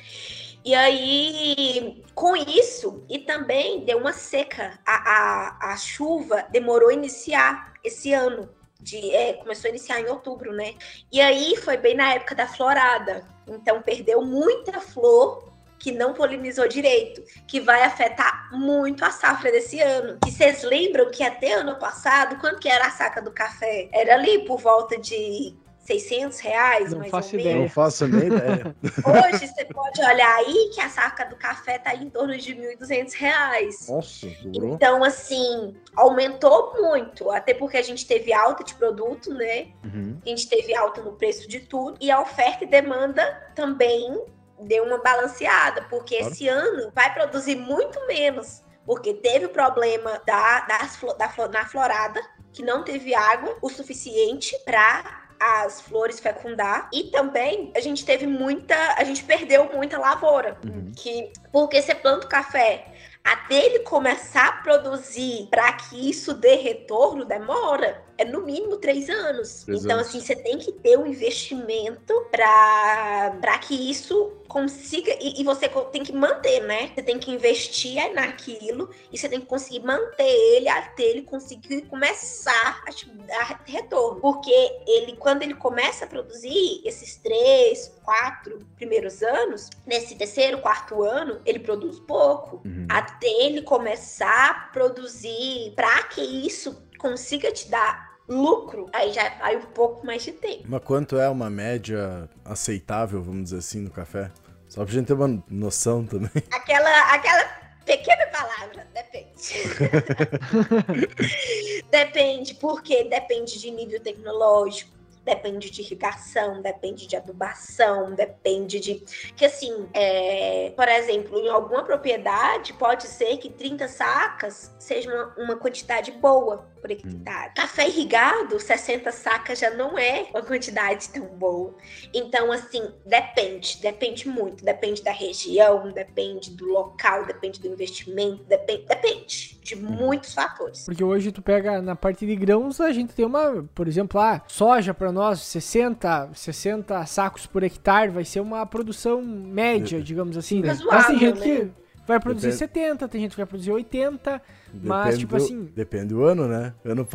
E 0.63 0.75
aí, 0.75 2.05
com 2.15 2.37
isso, 2.37 3.03
e 3.09 3.19
também 3.19 3.85
deu 3.85 3.99
uma 3.99 4.13
seca. 4.13 4.79
A, 4.87 4.95
a, 4.95 5.73
a 5.73 5.77
chuva 5.77 6.45
demorou 6.51 6.91
a 6.91 6.95
iniciar 6.95 7.73
esse 7.83 8.13
ano. 8.13 8.49
De, 8.79 9.15
é, 9.15 9.35
começou 9.35 9.69
a 9.69 9.71
iniciar 9.71 10.01
em 10.01 10.09
outubro, 10.09 10.55
né? 10.55 10.75
E 11.13 11.21
aí 11.21 11.55
foi 11.57 11.77
bem 11.77 11.95
na 11.95 12.15
época 12.15 12.35
da 12.35 12.47
florada. 12.47 13.27
Então 13.47 13.83
perdeu 13.83 14.23
muita 14.25 14.81
flor 14.81 15.51
que 15.79 15.93
não 15.93 16.13
polinizou 16.13 16.69
direito, 16.69 17.23
que 17.47 17.59
vai 17.59 17.83
afetar 17.83 18.51
muito 18.53 19.03
a 19.03 19.11
safra 19.11 19.51
desse 19.51 19.81
ano. 19.81 20.19
E 20.27 20.31
vocês 20.31 20.63
lembram 20.63 21.11
que 21.11 21.23
até 21.23 21.55
ano 21.55 21.77
passado, 21.77 22.39
quanto 22.39 22.61
que 22.61 22.69
era 22.69 22.87
a 22.87 22.91
saca 22.91 23.23
do 23.23 23.33
café? 23.33 23.89
Era 23.93 24.15
ali 24.15 24.45
por 24.45 24.59
volta 24.59 24.99
de 24.99 25.57
600 25.99 26.39
reais, 26.41 26.93
não 26.93 27.01
mais 27.01 27.11
faço 27.11 27.35
ou 27.35 27.41
ideia. 27.41 27.55
menos. 27.57 27.69
Não 27.69 27.75
faço 27.75 28.07
nem 28.07 28.27
ideia. 28.27 28.77
Hoje 28.83 29.47
você 29.49 29.65
pode 29.65 30.01
olhar 30.01 30.37
aí 30.37 30.71
que 30.73 30.81
a 30.81 30.89
saca 30.89 31.25
do 31.25 31.35
café 31.37 31.79
tá 31.79 31.95
em 31.95 32.09
torno 32.09 32.37
de 32.37 32.55
1.200 32.55 33.13
reais. 33.15 33.89
Nossa, 33.89 34.29
durou. 34.45 34.75
Então, 34.75 35.03
assim, 35.03 35.75
aumentou 35.97 36.75
muito, 36.81 37.31
até 37.31 37.55
porque 37.55 37.77
a 37.77 37.83
gente 37.83 38.07
teve 38.07 38.33
alta 38.33 38.63
de 38.63 38.75
produto, 38.75 39.35
né? 39.35 39.69
Uhum. 39.85 40.19
A 40.25 40.29
gente 40.29 40.49
teve 40.49 40.75
alta 40.75 41.03
no 41.03 41.13
preço 41.13 41.49
de 41.49 41.61
tudo 41.61 41.97
e 42.01 42.11
a 42.11 42.21
oferta 42.21 42.65
e 42.65 42.69
demanda 42.69 43.23
também 43.55 44.25
deu 44.61 44.85
uma 44.85 44.99
balanceada, 44.99 45.83
porque 45.91 46.19
claro. 46.19 46.33
esse 46.33 46.47
ano 46.47 46.93
vai 46.95 47.13
produzir 47.13 47.57
muito 47.57 48.07
menos 48.07 48.63
porque 48.85 49.15
teve 49.15 49.47
o 49.47 49.51
problema 49.51 50.21
da, 50.27 50.61
das, 50.61 50.99
da, 51.17 51.49
na 51.49 51.65
florada, 51.65 52.21
que 52.53 52.63
não 52.63 52.83
teve 52.83 53.15
água 53.15 53.57
o 53.63 53.69
suficiente 53.69 54.59
para 54.65 55.30
as 55.41 55.81
flores 55.81 56.21
fecundar. 56.21 56.89
E 56.93 57.05
também 57.05 57.73
a 57.75 57.81
gente 57.81 58.05
teve 58.05 58.27
muita, 58.27 58.77
a 58.97 59.05
gente 59.05 59.25
perdeu 59.25 59.71
muita 59.75 59.99
lavoura, 59.99 60.59
uhum. 60.65 60.93
que 60.95 61.33
porque 61.51 61.81
você 61.81 61.95
planta 61.95 62.27
o 62.27 62.29
café 62.29 62.87
até 63.25 63.55
ele 63.55 63.81
começar 63.81 64.49
a 64.49 64.53
produzir 64.63 65.47
para 65.51 65.73
que 65.73 66.09
isso 66.09 66.33
dê 66.35 66.55
retorno 66.57 67.25
demora 67.25 68.03
é 68.21 68.25
no 68.25 68.43
mínimo 68.43 68.77
três 68.77 69.09
anos. 69.09 69.65
Três 69.65 69.83
então, 69.83 69.97
anos. 69.97 70.09
assim, 70.09 70.21
você 70.21 70.37
tem 70.37 70.59
que 70.59 70.71
ter 70.73 70.99
um 70.99 71.07
investimento 71.07 72.13
para 72.31 73.59
que 73.59 73.91
isso 73.91 74.33
consiga. 74.47 75.11
E, 75.19 75.41
e, 75.41 75.45
você 75.45 75.71
tem 75.91 76.03
que 76.03 76.13
manter, 76.13 76.61
né? 76.61 76.91
Você 76.95 77.03
tem 77.03 77.19
que 77.19 77.31
investir 77.31 78.13
naquilo 78.13 78.91
e 79.11 79.17
você 79.17 79.27
tem 79.27 79.41
que 79.41 79.47
conseguir 79.47 79.81
manter 79.81 80.29
ele 80.29 80.69
até 80.69 81.03
ele 81.03 81.23
conseguir 81.23 81.83
começar 81.83 82.83
a 82.87 83.27
dar 83.27 83.63
retorno. 83.65 84.21
Porque 84.21 84.53
ele, 84.87 85.17
quando 85.17 85.43
ele 85.43 85.55
começa 85.55 86.05
a 86.05 86.09
produzir 86.09 86.83
esses 86.85 87.17
três, 87.17 87.91
quatro 88.05 88.59
primeiros 88.77 89.23
anos, 89.23 89.71
nesse 89.87 90.15
terceiro, 90.15 90.59
quarto 90.59 91.03
ano, 91.03 91.41
ele 91.47 91.61
produz 91.61 91.99
pouco. 92.01 92.61
Uhum. 92.67 92.87
Até 92.87 93.29
ele 93.45 93.63
começar 93.63 94.51
a 94.51 94.55
produzir, 94.73 95.73
para 95.75 96.03
que 96.03 96.21
isso 96.21 96.87
consiga 96.99 97.51
te 97.51 97.71
dar 97.71 98.10
lucro, 98.31 98.89
aí 98.93 99.13
já 99.13 99.29
vai 99.39 99.57
um 99.57 99.67
pouco 99.67 100.07
mais 100.07 100.23
de 100.23 100.31
tempo. 100.33 100.63
Mas 100.67 100.83
quanto 100.85 101.19
é 101.19 101.29
uma 101.29 101.51
média 101.51 102.29
aceitável, 102.45 103.21
vamos 103.21 103.43
dizer 103.45 103.59
assim, 103.59 103.81
no 103.81 103.91
café? 103.91 104.31
Só 104.69 104.85
pra 104.85 104.95
gente 104.95 105.09
ter 105.09 105.15
uma 105.15 105.43
noção 105.51 106.07
também. 106.07 106.31
Aquela, 106.53 107.13
aquela 107.13 107.45
pequena 107.85 108.25
palavra, 108.27 108.87
depende. 108.95 109.31
depende, 111.91 112.55
porque 112.55 113.03
depende 113.05 113.59
de 113.59 113.71
nível 113.73 114.01
tecnológico, 114.01 114.93
depende 115.25 115.71
de 115.71 115.83
irrigação, 115.83 116.63
depende 116.63 117.09
de 117.09 117.17
adubação, 117.17 118.15
depende 118.15 118.79
de. 118.79 119.03
Que 119.35 119.47
assim, 119.47 119.89
é... 119.93 120.73
por 120.77 120.89
exemplo, 120.89 121.37
em 121.41 121.49
alguma 121.49 121.83
propriedade, 121.83 122.73
pode 122.75 123.09
ser 123.09 123.39
que 123.39 123.51
30 123.51 123.89
sacas 123.89 124.73
seja 124.79 125.13
uma, 125.13 125.35
uma 125.45 125.57
quantidade 125.57 126.13
boa 126.13 126.71
por 126.81 126.91
hectare. 126.91 127.51
Hum. 127.51 127.55
Café 127.55 127.89
irrigado, 127.89 128.59
60 128.59 129.13
sacas 129.13 129.59
já 129.59 129.71
não 129.71 129.99
é 129.99 130.27
uma 130.31 130.43
quantidade 130.43 131.09
tão 131.11 131.27
boa. 131.27 131.75
Então, 132.13 132.51
assim, 132.51 132.83
depende, 133.07 133.79
depende 133.81 134.29
muito. 134.29 134.65
Depende 134.65 135.03
da 135.03 135.13
região, 135.13 135.93
depende 135.93 136.51
do 136.51 136.67
local, 136.67 137.27
depende 137.27 137.61
do 137.61 137.69
investimento, 137.69 138.45
depende, 138.45 138.87
depende 138.87 139.59
de 139.63 139.75
hum. 139.75 139.91
muitos 139.91 140.35
fatores. 140.35 140.85
Porque 140.85 141.05
hoje 141.05 141.31
tu 141.31 141.43
pega 141.43 141.81
na 141.81 141.95
parte 141.95 142.27
de 142.27 142.35
grãos, 142.35 142.81
a 142.81 142.93
gente 142.93 143.15
tem 143.15 143.25
uma, 143.25 143.69
por 143.75 143.87
exemplo, 143.87 144.21
ah, 144.21 144.43
soja 144.47 144.95
para 144.95 145.13
nós, 145.13 145.41
60, 145.41 146.31
60 146.35 147.07
sacos 147.07 147.47
por 147.47 147.63
hectare, 147.63 148.11
vai 148.11 148.25
ser 148.25 148.41
uma 148.41 148.65
produção 148.67 149.23
média, 149.23 149.99
é. 149.99 150.01
digamos 150.01 150.37
assim. 150.37 150.61
Né? 150.61 150.77
Mas 150.85 151.07
tem 151.07 151.19
gente 151.19 151.39
né? 151.41 151.45
que 151.45 151.71
vai 152.07 152.19
produzir 152.19 152.51
Depende... 152.51 152.59
70, 152.59 153.09
tem 153.09 153.21
gente 153.21 153.31
que 153.33 153.37
vai 153.37 153.47
produzir 153.47 153.71
80. 153.71 154.43
Depende 154.73 154.89
mas, 154.89 155.19
tipo 155.19 155.37
do, 155.37 155.43
assim. 155.43 155.65
Depende 155.75 156.07
do 156.15 156.25
ano, 156.25 156.47
né? 156.47 156.73
Ano, 156.85 157.07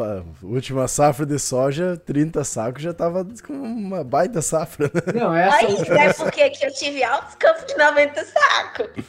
última 0.43 0.87
safra 0.87 1.25
de 1.25 1.39
soja, 1.39 2.01
30 2.05 2.43
sacos 2.43 2.83
já 2.83 2.93
tava 2.93 3.25
com 3.45 3.53
uma 3.53 4.03
baita 4.03 4.41
safra. 4.41 4.91
Né? 4.93 5.19
Não, 5.19 5.33
essa. 5.33 5.57
Aí, 5.57 5.99
é 5.99 6.13
porque 6.13 6.41
aqui 6.41 6.65
eu 6.65 6.73
tive 6.73 7.03
altos 7.03 7.35
campos 7.35 7.65
de 7.65 7.77
90 7.77 8.25
sacos. 8.25 9.05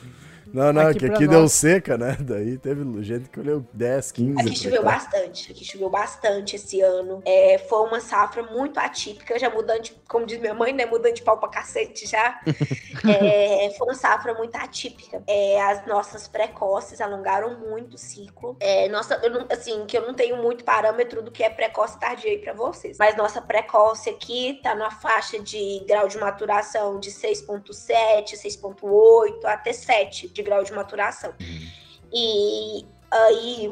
Não, 0.56 0.72
não, 0.72 0.86
aqui 0.86 1.00
que 1.00 1.04
aqui 1.04 1.26
deu 1.28 1.46
seca, 1.50 1.98
né? 1.98 2.16
Daí 2.18 2.56
teve 2.56 2.82
gente 3.02 3.28
que 3.28 3.40
colheu 3.40 3.62
10, 3.74 4.12
15. 4.12 4.40
Aqui 4.40 4.56
choveu 4.56 4.82
cá. 4.82 4.90
bastante, 4.90 5.52
aqui 5.52 5.64
choveu 5.66 5.90
bastante 5.90 6.56
esse 6.56 6.80
ano. 6.80 7.20
É, 7.26 7.58
foi 7.58 7.86
uma 7.86 8.00
safra 8.00 8.42
muito 8.42 8.78
atípica, 8.78 9.38
já 9.38 9.50
mudando, 9.50 9.90
como 10.08 10.24
diz 10.24 10.38
minha 10.40 10.54
mãe, 10.54 10.72
né? 10.72 10.86
Mudando 10.86 11.12
de 11.12 11.20
pau 11.20 11.36
pra 11.36 11.50
cacete 11.50 12.06
já. 12.06 12.40
é, 13.06 13.68
foi 13.76 13.86
uma 13.86 13.94
safra 13.94 14.32
muito 14.32 14.56
atípica. 14.56 15.22
É, 15.26 15.60
as 15.60 15.86
nossas 15.86 16.26
precoces 16.26 17.02
alongaram 17.02 17.60
muito 17.60 17.96
o 17.96 17.98
ciclo. 17.98 18.56
É, 18.58 18.88
nossa, 18.88 19.20
eu 19.22 19.30
não, 19.30 19.46
assim, 19.50 19.84
que 19.84 19.98
eu 19.98 20.06
não 20.06 20.14
tenho 20.14 20.38
muito 20.38 20.64
parâmetro 20.64 21.20
do 21.20 21.30
que 21.30 21.42
é 21.42 21.50
precoce 21.50 21.98
e 21.98 22.00
tardia 22.00 22.30
aí 22.30 22.38
pra 22.38 22.54
vocês. 22.54 22.96
Mas 22.98 23.14
nossa 23.14 23.42
precoce 23.42 24.08
aqui 24.08 24.58
tá 24.62 24.74
na 24.74 24.90
faixa 24.90 25.38
de 25.38 25.84
grau 25.86 26.08
de 26.08 26.16
maturação 26.16 26.98
de 26.98 27.10
6.7, 27.10 28.32
6.8 28.32 29.44
até 29.44 29.74
7 29.74 30.28
de 30.28 30.45
grau 30.46 30.64
de 30.64 30.72
maturação. 30.72 31.34
E 32.12 32.86
aí, 33.10 33.68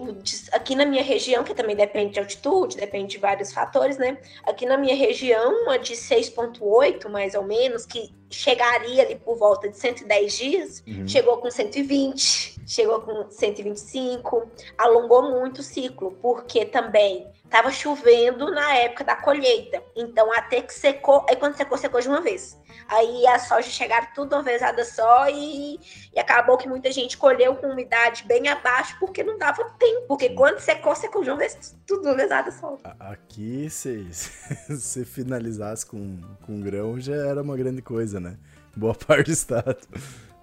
aqui 0.52 0.74
na 0.74 0.84
minha 0.84 1.02
região, 1.02 1.42
que 1.42 1.54
também 1.54 1.76
depende 1.76 2.14
de 2.14 2.20
altitude, 2.20 2.76
depende 2.76 3.12
de 3.12 3.18
vários 3.18 3.52
fatores, 3.52 3.96
né? 3.96 4.18
Aqui 4.44 4.66
na 4.66 4.76
minha 4.76 4.94
região, 4.94 5.62
uma 5.62 5.78
de 5.78 5.94
6,8 5.94 7.08
mais 7.08 7.34
ou 7.34 7.42
menos, 7.42 7.86
que 7.86 8.12
chegaria 8.30 9.02
ali 9.02 9.16
por 9.16 9.36
volta 9.36 9.68
de 9.68 9.76
110 9.76 10.36
dias, 10.36 10.84
uhum. 10.86 11.06
chegou 11.06 11.38
com 11.38 11.50
120, 11.50 12.60
chegou 12.66 13.00
com 13.00 13.30
125, 13.30 14.50
alongou 14.76 15.30
muito 15.30 15.58
o 15.58 15.62
ciclo, 15.62 16.12
porque 16.20 16.64
também 16.64 17.26
estava 17.44 17.70
chovendo 17.70 18.50
na 18.50 18.74
época 18.74 19.04
da 19.04 19.14
colheita. 19.14 19.82
Então, 19.94 20.32
até 20.32 20.60
que 20.60 20.74
secou, 20.74 21.24
aí 21.28 21.36
quando 21.36 21.56
secou, 21.56 21.78
secou 21.78 22.00
de 22.00 22.08
uma 22.08 22.20
vez. 22.20 22.58
Aí 22.88 23.26
a 23.26 23.38
soja 23.38 23.68
chegaram 23.68 24.08
tudo 24.14 24.34
uma 24.34 24.42
vezada 24.42 24.84
só 24.84 25.28
e, 25.28 25.78
e, 26.12 26.18
acabou 26.18 26.56
que 26.56 26.68
muita 26.68 26.90
gente 26.90 27.16
colheu 27.16 27.54
com 27.56 27.68
umidade 27.68 28.24
bem 28.26 28.48
abaixo 28.48 28.96
porque 28.98 29.22
não 29.22 29.38
dava 29.38 29.64
tempo. 29.78 30.06
Porque 30.08 30.30
quando 30.30 30.58
secou, 30.58 30.94
secou 30.94 31.22
de 31.22 31.30
uma 31.30 31.38
vez, 31.38 31.76
tudo 31.86 32.08
uma 32.08 32.16
vezada 32.16 32.50
só. 32.50 32.78
Aqui, 32.98 33.70
se, 33.70 34.06
se 34.12 35.04
finalizasse 35.04 35.86
com, 35.86 36.20
com 36.44 36.60
grão, 36.60 36.98
já 37.00 37.14
era 37.14 37.42
uma 37.42 37.56
grande 37.56 37.82
coisa, 37.82 38.18
né? 38.18 38.36
Boa 38.76 38.94
parte 39.06 39.26
do 39.26 39.32
estado. 39.32 39.76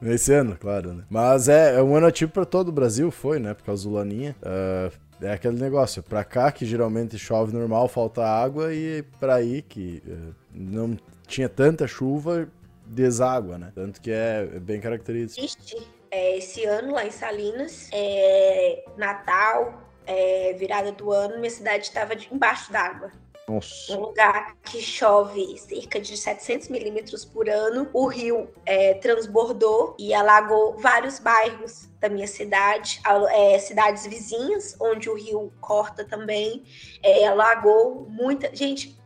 Esse 0.02 0.34
ano, 0.34 0.58
claro, 0.60 0.94
né? 0.94 1.04
Mas 1.10 1.48
é, 1.48 1.76
é 1.76 1.84
um 1.84 1.96
ano 1.96 2.08
ativo 2.08 2.32
para 2.32 2.46
todo 2.46 2.70
o 2.70 2.72
Brasil, 2.72 3.12
foi, 3.12 3.38
né? 3.38 3.54
Por 3.54 3.64
causa 3.64 3.88
do 3.88 3.94
Laninha. 3.94 4.36
Uh, 4.42 5.11
é 5.22 5.34
aquele 5.34 5.60
negócio, 5.60 6.02
pra 6.02 6.24
cá 6.24 6.52
que 6.52 6.66
geralmente 6.66 7.18
chove 7.18 7.54
normal, 7.54 7.88
falta 7.88 8.26
água, 8.26 8.74
e 8.74 9.04
pra 9.20 9.36
aí 9.36 9.62
que 9.62 10.02
uh, 10.06 10.34
não 10.54 10.98
tinha 11.28 11.48
tanta 11.48 11.88
chuva, 11.88 12.50
deságua, 12.86 13.58
né? 13.58 13.72
Tanto 13.74 14.02
que 14.02 14.12
é, 14.12 14.50
é 14.56 14.60
bem 14.60 14.80
característico. 14.82 15.48
É, 16.10 16.38
esse 16.38 16.66
ano 16.66 16.94
lá 16.94 17.06
em 17.06 17.12
Salinas, 17.12 17.90
é, 17.94 18.84
Natal, 18.98 19.82
é, 20.06 20.54
virada 20.54 20.92
do 20.92 21.12
ano, 21.12 21.38
minha 21.40 21.50
cidade 21.50 21.84
estava 21.84 22.14
embaixo 22.32 22.72
d'água. 22.72 23.12
Nossa. 23.48 23.94
Um 23.94 24.02
lugar 24.02 24.56
que 24.64 24.82
chove 24.82 25.58
cerca 25.58 26.00
de 26.00 26.16
700 26.16 26.70
milímetros 26.70 27.26
por 27.26 27.50
ano. 27.50 27.90
O 27.94 28.08
rio 28.08 28.50
é, 28.66 28.94
transbordou 28.96 29.96
e 30.00 30.14
alagou 30.14 30.78
vários 30.78 31.20
bairros 31.20 31.90
da 32.00 32.08
minha 32.10 32.28
cidade, 32.28 33.02
é, 33.32 33.60
cidades 33.60 34.06
vizinhas, 34.06 34.76
onde 34.80 35.10
o 35.10 35.16
rio 35.16 35.52
corta 35.60 36.06
também. 36.06 36.64
É, 37.04 37.28
alagou 37.28 38.08
muita. 38.10 38.56
Gente, 38.56 38.98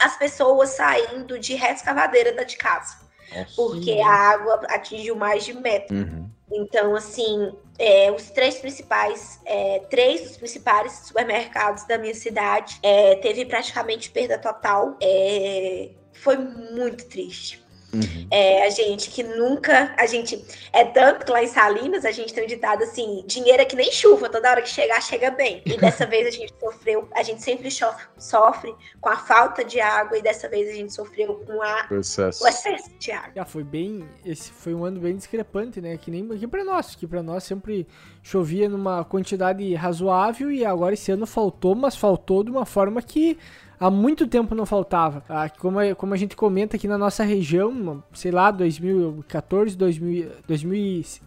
as 0.00 0.16
pessoas 0.16 0.70
saindo 0.70 1.38
de 1.38 1.54
escavadeira 1.54 2.32
da 2.32 2.42
de 2.42 2.56
casa. 2.56 3.03
Nossa. 3.40 3.54
Porque 3.56 4.00
a 4.00 4.12
água 4.12 4.60
atingiu 4.68 5.16
mais 5.16 5.44
de 5.44 5.54
metro. 5.54 5.96
Uhum. 5.96 6.28
Então, 6.52 6.94
assim, 6.94 7.52
é, 7.78 8.12
os 8.12 8.30
três 8.30 8.56
principais, 8.58 9.40
é, 9.44 9.80
três 9.90 10.22
dos 10.22 10.36
principais 10.36 10.92
supermercados 11.06 11.84
da 11.84 11.98
minha 11.98 12.14
cidade 12.14 12.78
é, 12.82 13.16
teve 13.16 13.44
praticamente 13.44 14.10
perda 14.10 14.38
total. 14.38 14.96
É, 15.02 15.90
foi 16.12 16.36
muito 16.38 17.06
triste. 17.06 17.63
Uhum. 17.94 18.26
É, 18.30 18.66
a 18.66 18.70
gente 18.70 19.10
que 19.10 19.22
nunca. 19.22 19.94
A 19.96 20.06
gente. 20.06 20.44
É 20.72 20.84
tanto 20.84 21.24
que 21.24 21.32
lá 21.32 21.42
em 21.42 21.46
Salinas 21.46 22.04
a 22.04 22.10
gente 22.10 22.34
tem 22.34 22.44
um 22.44 22.46
ditado 22.46 22.82
assim: 22.82 23.24
dinheiro 23.26 23.62
é 23.62 23.64
que 23.64 23.76
nem 23.76 23.92
chuva, 23.92 24.28
toda 24.28 24.50
hora 24.50 24.62
que 24.62 24.68
chegar, 24.68 25.00
chega 25.00 25.30
bem. 25.30 25.62
E 25.64 25.76
dessa 25.76 26.04
vez 26.06 26.26
a 26.26 26.30
gente 26.30 26.52
sofreu, 26.58 27.08
a 27.14 27.22
gente 27.22 27.42
sempre 27.42 27.70
sofre, 27.70 28.06
sofre 28.18 28.74
com 29.00 29.08
a 29.08 29.16
falta 29.16 29.64
de 29.64 29.80
água, 29.80 30.18
e 30.18 30.22
dessa 30.22 30.48
vez 30.48 30.68
a 30.68 30.72
gente 30.72 30.92
sofreu 30.92 31.34
com 31.46 31.62
a, 31.62 31.86
o, 31.90 31.96
excesso. 31.96 32.44
o 32.44 32.48
excesso 32.48 32.90
de 32.98 33.12
água. 33.12 33.32
Já 33.36 33.44
foi 33.44 33.64
bem. 33.64 34.08
Esse 34.24 34.50
foi 34.50 34.74
um 34.74 34.84
ano 34.84 35.00
bem 35.00 35.16
discrepante, 35.16 35.80
né? 35.80 35.96
Que 35.96 36.10
nem 36.10 36.28
aqui 36.32 36.46
pra 36.46 36.64
nós, 36.64 36.94
que 36.94 37.06
pra 37.06 37.22
nós 37.22 37.44
sempre 37.44 37.86
chovia 38.22 38.68
numa 38.68 39.04
quantidade 39.04 39.74
razoável 39.74 40.50
e 40.50 40.64
agora 40.64 40.94
esse 40.94 41.12
ano 41.12 41.26
faltou, 41.26 41.74
mas 41.74 41.94
faltou 41.94 42.42
de 42.42 42.50
uma 42.50 42.66
forma 42.66 43.02
que 43.02 43.38
há 43.78 43.90
muito 43.90 44.26
tempo 44.26 44.54
não 44.54 44.66
faltava. 44.66 45.22
Ah, 45.28 45.48
como, 45.48 45.78
como 45.96 46.14
a 46.14 46.16
gente 46.16 46.36
comenta 46.36 46.76
aqui 46.76 46.88
na 46.88 46.98
nossa 46.98 47.24
região, 47.24 48.02
sei 48.12 48.30
lá, 48.30 48.50
2014, 48.50 49.76
2000, 49.76 50.30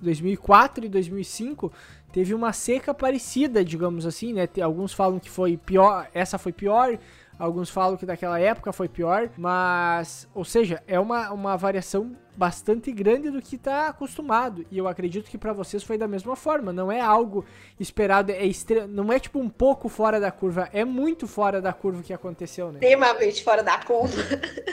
2004 0.01 0.85
e 0.85 0.89
2005, 0.89 1.71
teve 2.11 2.33
uma 2.33 2.53
seca 2.53 2.93
parecida, 2.93 3.63
digamos 3.63 4.05
assim, 4.05 4.33
né? 4.33 4.47
Alguns 4.61 4.93
falam 4.93 5.19
que 5.19 5.29
foi 5.29 5.57
pior, 5.57 6.07
essa 6.13 6.37
foi 6.37 6.51
pior, 6.51 6.97
alguns 7.37 7.69
falam 7.69 7.97
que 7.97 8.05
daquela 8.05 8.39
época 8.39 8.71
foi 8.71 8.87
pior, 8.87 9.29
mas, 9.37 10.27
ou 10.33 10.45
seja, 10.45 10.81
é 10.87 10.99
uma, 10.99 11.31
uma 11.31 11.55
variação 11.57 12.15
bastante 12.37 12.91
grande 12.91 13.31
do 13.31 13.41
que 13.41 13.55
está 13.55 13.87
acostumado. 13.87 14.63
E 14.69 14.77
eu 14.77 14.87
acredito 14.87 15.29
que 15.29 15.37
para 15.37 15.51
vocês 15.51 15.83
foi 15.83 15.97
da 15.97 16.07
mesma 16.07 16.35
forma. 16.35 16.71
Não 16.71 16.91
é 16.91 17.01
algo 17.01 17.43
esperado, 17.79 18.31
é 18.31 18.45
estre... 18.45 18.85
não 18.85 19.11
é 19.11 19.19
tipo 19.19 19.39
um 19.39 19.49
pouco 19.49 19.89
fora 19.89 20.19
da 20.19 20.31
curva, 20.31 20.69
é 20.71 20.85
muito 20.85 21.27
fora 21.27 21.59
da 21.59 21.73
curva 21.73 21.99
o 21.99 22.03
que 22.03 22.13
aconteceu, 22.13 22.71
né? 22.71 22.75
Extremamente 22.75 23.43
fora 23.43 23.63
da 23.63 23.79
curva. 23.79 24.13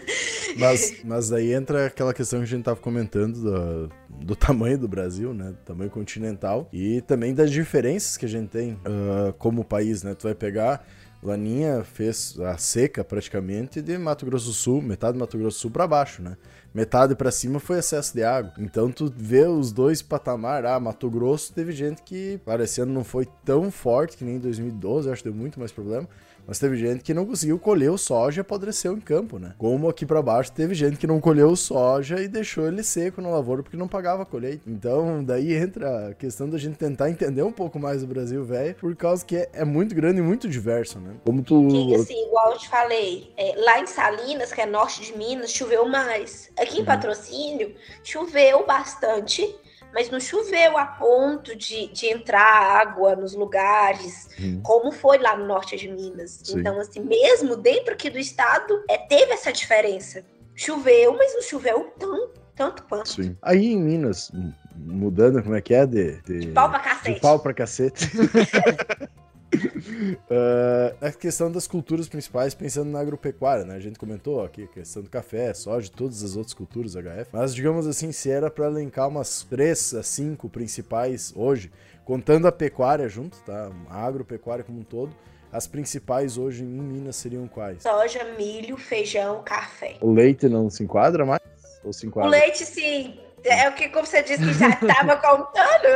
mas, 0.58 1.02
mas 1.04 1.30
daí 1.30 1.54
entra 1.54 1.86
aquela 1.86 2.12
questão 2.12 2.40
que 2.40 2.44
a 2.44 2.48
gente 2.48 2.64
tava 2.64 2.80
comentando 2.80 3.40
do, 3.40 3.90
do 4.10 4.36
tamanho 4.36 4.78
do 4.78 4.86
Brasil, 4.86 5.32
né? 5.32 5.52
Do 5.52 5.64
tamanho 5.64 5.90
continental 5.90 6.68
e 6.70 7.00
também 7.00 7.34
das 7.34 7.50
diferenças 7.50 8.18
que 8.18 8.26
a 8.26 8.28
gente 8.28 8.50
tem 8.50 8.74
uh, 8.74 9.32
como 9.38 9.64
país, 9.64 10.02
né? 10.02 10.14
Tu 10.14 10.24
vai 10.24 10.34
pegar 10.34 10.86
Laninha 11.24 11.82
fez 11.84 12.38
a 12.38 12.58
seca 12.58 13.02
praticamente 13.02 13.80
de 13.80 13.96
Mato 13.96 14.26
Grosso 14.26 14.46
do 14.46 14.52
Sul, 14.52 14.82
metade 14.82 15.14
do 15.14 15.20
Mato 15.20 15.38
Grosso 15.38 15.56
do 15.56 15.60
Sul 15.60 15.70
para 15.70 15.86
baixo, 15.86 16.22
né? 16.22 16.36
metade 16.74 17.14
para 17.14 17.30
cima 17.30 17.60
foi 17.60 17.78
excesso 17.78 18.12
de 18.12 18.24
água. 18.24 18.52
Então 18.58 18.90
tu 18.90 19.12
vê 19.16 19.46
os 19.46 19.70
dois 19.70 20.02
patamar, 20.02 20.66
ah, 20.66 20.80
Mato 20.80 21.08
Grosso 21.08 21.52
teve 21.52 21.70
gente 21.70 22.02
que 22.02 22.38
parecendo 22.44 22.92
não 22.92 23.04
foi 23.04 23.28
tão 23.44 23.70
forte 23.70 24.16
que 24.16 24.24
nem 24.24 24.36
em 24.36 24.40
2012, 24.40 25.06
eu 25.06 25.12
acho 25.12 25.22
que 25.22 25.30
deu 25.30 25.38
muito 25.38 25.60
mais 25.60 25.70
problema. 25.70 26.08
Mas 26.46 26.58
teve 26.58 26.76
gente 26.76 27.02
que 27.02 27.14
não 27.14 27.26
conseguiu 27.26 27.58
colher 27.58 27.90
o 27.90 27.98
soja 27.98 28.40
e 28.40 28.42
apodreceu 28.42 28.96
em 28.96 29.00
campo, 29.00 29.38
né? 29.38 29.54
Como 29.58 29.88
aqui 29.88 30.04
para 30.04 30.22
baixo 30.22 30.52
teve 30.52 30.74
gente 30.74 30.96
que 30.96 31.06
não 31.06 31.20
colheu 31.20 31.48
o 31.48 31.56
soja 31.56 32.20
e 32.20 32.28
deixou 32.28 32.66
ele 32.66 32.82
seco 32.82 33.20
na 33.20 33.28
lavoura 33.28 33.62
porque 33.62 33.76
não 33.76 33.88
pagava 33.88 34.22
a 34.22 34.26
colheita. 34.26 34.62
Então, 34.66 35.24
daí 35.24 35.54
entra 35.54 36.08
a 36.08 36.14
questão 36.14 36.48
da 36.48 36.58
gente 36.58 36.76
tentar 36.76 37.10
entender 37.10 37.42
um 37.42 37.52
pouco 37.52 37.78
mais 37.78 38.02
do 38.02 38.06
Brasil, 38.06 38.44
velho, 38.44 38.74
por 38.76 38.94
causa 38.94 39.24
que 39.24 39.36
é, 39.36 39.48
é, 39.52 39.64
muito 39.64 39.94
grande 39.94 40.18
e 40.18 40.22
muito 40.22 40.48
diverso, 40.48 40.98
né? 40.98 41.14
Como 41.24 41.42
tu. 41.42 41.70
Sim, 41.70 41.94
assim, 41.94 42.26
igual 42.26 42.52
eu 42.52 42.58
te 42.58 42.68
falei, 42.68 43.32
é, 43.36 43.54
lá 43.56 43.80
em 43.80 43.86
Salinas, 43.86 44.52
que 44.52 44.60
é 44.60 44.66
norte 44.66 45.00
de 45.00 45.16
Minas, 45.16 45.50
choveu 45.50 45.88
mais. 45.88 46.50
Aqui 46.58 46.76
em 46.76 46.80
uhum. 46.80 46.86
Patrocínio, 46.86 47.74
choveu 48.02 48.66
bastante 48.66 49.54
mas 49.94 50.10
não 50.10 50.18
choveu 50.18 50.76
a 50.76 50.84
ponto 50.84 51.56
de, 51.56 51.86
de 51.86 52.06
entrar 52.06 52.42
água 52.42 53.14
nos 53.14 53.34
lugares, 53.34 54.28
hum. 54.40 54.60
como 54.62 54.90
foi 54.90 55.18
lá 55.18 55.36
no 55.36 55.46
norte 55.46 55.76
de 55.76 55.88
Minas. 55.88 56.40
Sim. 56.42 56.58
Então, 56.58 56.78
assim, 56.80 57.00
mesmo 57.00 57.56
dentro 57.56 57.94
aqui 57.94 58.10
do 58.10 58.18
estado, 58.18 58.82
é, 58.90 58.98
teve 58.98 59.32
essa 59.32 59.52
diferença. 59.52 60.24
Choveu, 60.54 61.16
mas 61.16 61.32
não 61.34 61.42
choveu 61.42 61.92
tão, 61.98 62.30
tanto 62.56 62.82
quanto. 62.84 63.08
Sim. 63.08 63.36
Aí 63.40 63.66
em 63.66 63.80
Minas, 63.80 64.32
mudando, 64.74 65.42
como 65.42 65.54
é 65.54 65.60
que 65.60 65.72
é? 65.72 65.86
De, 65.86 66.20
de, 66.22 66.40
de 66.40 66.46
pau 66.48 66.68
pra 66.68 66.80
cacete. 66.80 67.14
De 67.14 67.20
pau 67.20 67.38
pra 67.38 67.54
cacete. 67.54 68.10
uh, 69.56 70.96
a 71.04 71.12
questão 71.12 71.50
das 71.50 71.66
culturas 71.66 72.08
principais, 72.08 72.54
pensando 72.54 72.90
na 72.90 73.00
agropecuária, 73.00 73.64
né? 73.64 73.74
A 73.74 73.80
gente 73.80 73.98
comentou 73.98 74.44
aqui 74.44 74.64
a 74.64 74.66
questão 74.66 75.02
do 75.02 75.10
café, 75.10 75.52
soja, 75.54 75.90
todas 75.94 76.22
as 76.22 76.36
outras 76.36 76.54
culturas 76.54 76.94
HF. 76.94 77.28
Mas, 77.32 77.54
digamos 77.54 77.86
assim, 77.86 78.12
se 78.12 78.30
era 78.30 78.50
para 78.50 78.66
elencar 78.66 79.08
umas 79.08 79.42
três 79.42 79.94
a 79.94 80.02
cinco 80.02 80.48
principais 80.48 81.32
hoje, 81.36 81.70
contando 82.04 82.46
a 82.46 82.52
pecuária 82.52 83.08
junto, 83.08 83.38
tá? 83.42 83.70
A 83.88 84.04
agropecuária 84.04 84.64
como 84.64 84.80
um 84.80 84.84
todo, 84.84 85.14
as 85.52 85.66
principais 85.66 86.36
hoje 86.36 86.64
em 86.64 86.66
Minas 86.66 87.16
seriam 87.16 87.46
quais? 87.46 87.82
Soja, 87.82 88.24
milho, 88.36 88.76
feijão, 88.76 89.42
café. 89.44 89.96
O 90.00 90.12
leite 90.12 90.48
não 90.48 90.68
se 90.68 90.82
enquadra 90.82 91.24
mais? 91.24 91.40
Ou 91.84 91.92
se 91.92 92.06
enquadra? 92.06 92.28
O 92.28 92.32
leite, 92.32 92.64
sim. 92.64 93.18
É 93.44 93.68
o 93.68 93.72
que, 93.72 93.88
como 93.90 94.06
você 94.06 94.22
disse, 94.22 94.44
que 94.44 94.54
já 94.54 94.70
estava 94.70 95.16
contando. 95.20 95.86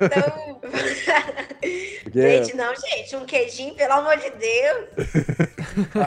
Então. 0.00 0.60
Porque... 2.02 2.20
Gente, 2.20 2.56
não, 2.56 2.74
gente, 2.74 3.16
um 3.16 3.26
queijinho, 3.26 3.74
pelo 3.74 3.92
amor 3.92 4.16
de 4.16 4.30
Deus. 4.30 4.88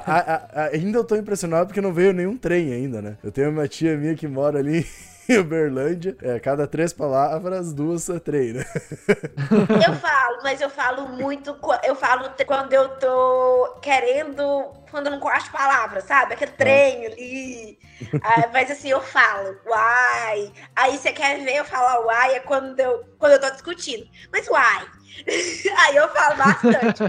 a, 0.06 0.16
a, 0.16 0.36
a, 0.36 0.66
ainda 0.74 0.98
eu 0.98 1.04
tô 1.04 1.16
impressionado 1.16 1.68
porque 1.68 1.82
não 1.82 1.94
veio 1.94 2.14
nenhum 2.14 2.36
trem 2.36 2.74
ainda, 2.74 3.02
né? 3.02 3.18
Eu 3.24 3.32
tenho 3.32 3.50
uma 3.52 3.68
tia 3.68 3.96
minha 3.96 4.16
que 4.16 4.28
mora 4.28 4.60
ali 4.60 4.88
em 5.30 5.38
Uberlândia, 5.38 6.16
é, 6.22 6.40
cada 6.40 6.66
três 6.66 6.94
palavras, 6.94 7.74
duas 7.74 8.10
é 8.10 8.20
trem, 8.20 8.54
né? 8.54 8.66
Eu 9.86 9.94
falo, 9.96 10.40
mas 10.44 10.62
eu 10.62 10.70
falo 10.70 11.08
muito, 11.10 11.58
eu 11.84 11.96
falo 11.96 12.30
quando 12.46 12.74
eu 12.74 12.90
tô 12.98 13.80
querendo, 13.82 14.74
quando 14.90 15.08
eu 15.08 15.12
não 15.12 15.20
de 15.20 15.50
palavras, 15.50 16.04
sabe? 16.04 16.34
Aquele 16.34 16.52
ah. 16.52 16.58
trem 16.58 17.06
ali. 17.06 17.80
ah, 18.22 18.50
mas 18.54 18.72
assim, 18.72 18.90
eu 18.90 19.02
falo, 19.02 19.56
uai. 19.66 20.52
Aí 20.76 20.98
você 20.98 21.12
quer 21.12 21.44
ver 21.44 21.58
eu 21.58 21.66
falar 21.66 22.06
uai, 22.06 22.36
é 22.36 22.40
quando 22.40 22.80
eu, 22.80 23.04
quando 23.18 23.34
eu 23.34 23.42
tô 23.42 23.50
discutindo. 23.52 24.08
Mas 24.32 24.48
uai. 24.48 24.88
Aí 25.86 25.96
eu 25.96 26.08
falo 26.10 26.38
bastante. 26.38 27.04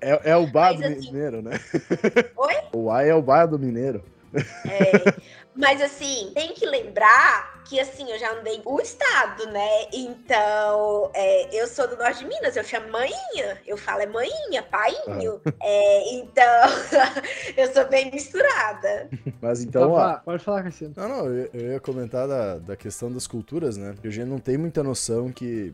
É, 0.00 0.30
é 0.30 0.36
o 0.36 0.46
bar 0.46 0.74
mas, 0.74 0.80
do 0.80 0.86
assim, 0.86 1.12
mineiro, 1.12 1.42
né? 1.42 1.60
Oi? 2.36 2.54
O 2.72 2.78
uai 2.84 3.08
é 3.08 3.14
o 3.14 3.22
bar 3.22 3.46
do 3.46 3.58
mineiro. 3.58 4.04
É, 4.68 5.14
mas 5.56 5.80
assim, 5.80 6.30
tem 6.34 6.52
que 6.52 6.66
lembrar 6.66 7.56
que 7.68 7.80
assim, 7.80 8.10
eu 8.10 8.18
já 8.18 8.32
andei 8.32 8.60
o 8.64 8.80
estado, 8.80 9.46
né? 9.50 9.86
Então, 9.92 11.10
é, 11.14 11.48
eu 11.52 11.66
sou 11.66 11.88
do 11.88 11.96
norte 11.96 12.20
de 12.20 12.26
Minas, 12.26 12.56
eu 12.56 12.64
chamo 12.64 12.90
manhinha, 12.90 13.60
eu 13.66 13.76
falo 13.76 14.02
é 14.02 14.06
manhinha, 14.06 14.62
painho. 14.62 15.40
Ah. 15.44 15.52
É, 15.62 16.14
então, 16.14 16.44
eu 17.56 17.72
sou 17.72 17.86
bem 17.88 18.10
misturada. 18.10 19.08
Mas 19.42 19.62
então, 19.62 19.92
ó, 19.92 20.14
pode 20.18 20.44
falar, 20.44 20.62
Cassiano. 20.62 20.94
Não, 20.96 21.08
não, 21.08 21.26
eu, 21.26 21.50
eu 21.52 21.72
ia 21.72 21.80
comentar 21.80 22.28
da, 22.28 22.58
da 22.58 22.76
questão 22.76 23.12
das 23.12 23.26
culturas, 23.26 23.76
né? 23.76 23.92
Porque 23.92 24.08
a 24.08 24.12
gente 24.12 24.28
não 24.28 24.38
tem 24.38 24.56
muita 24.56 24.82
noção 24.82 25.32
que 25.32 25.72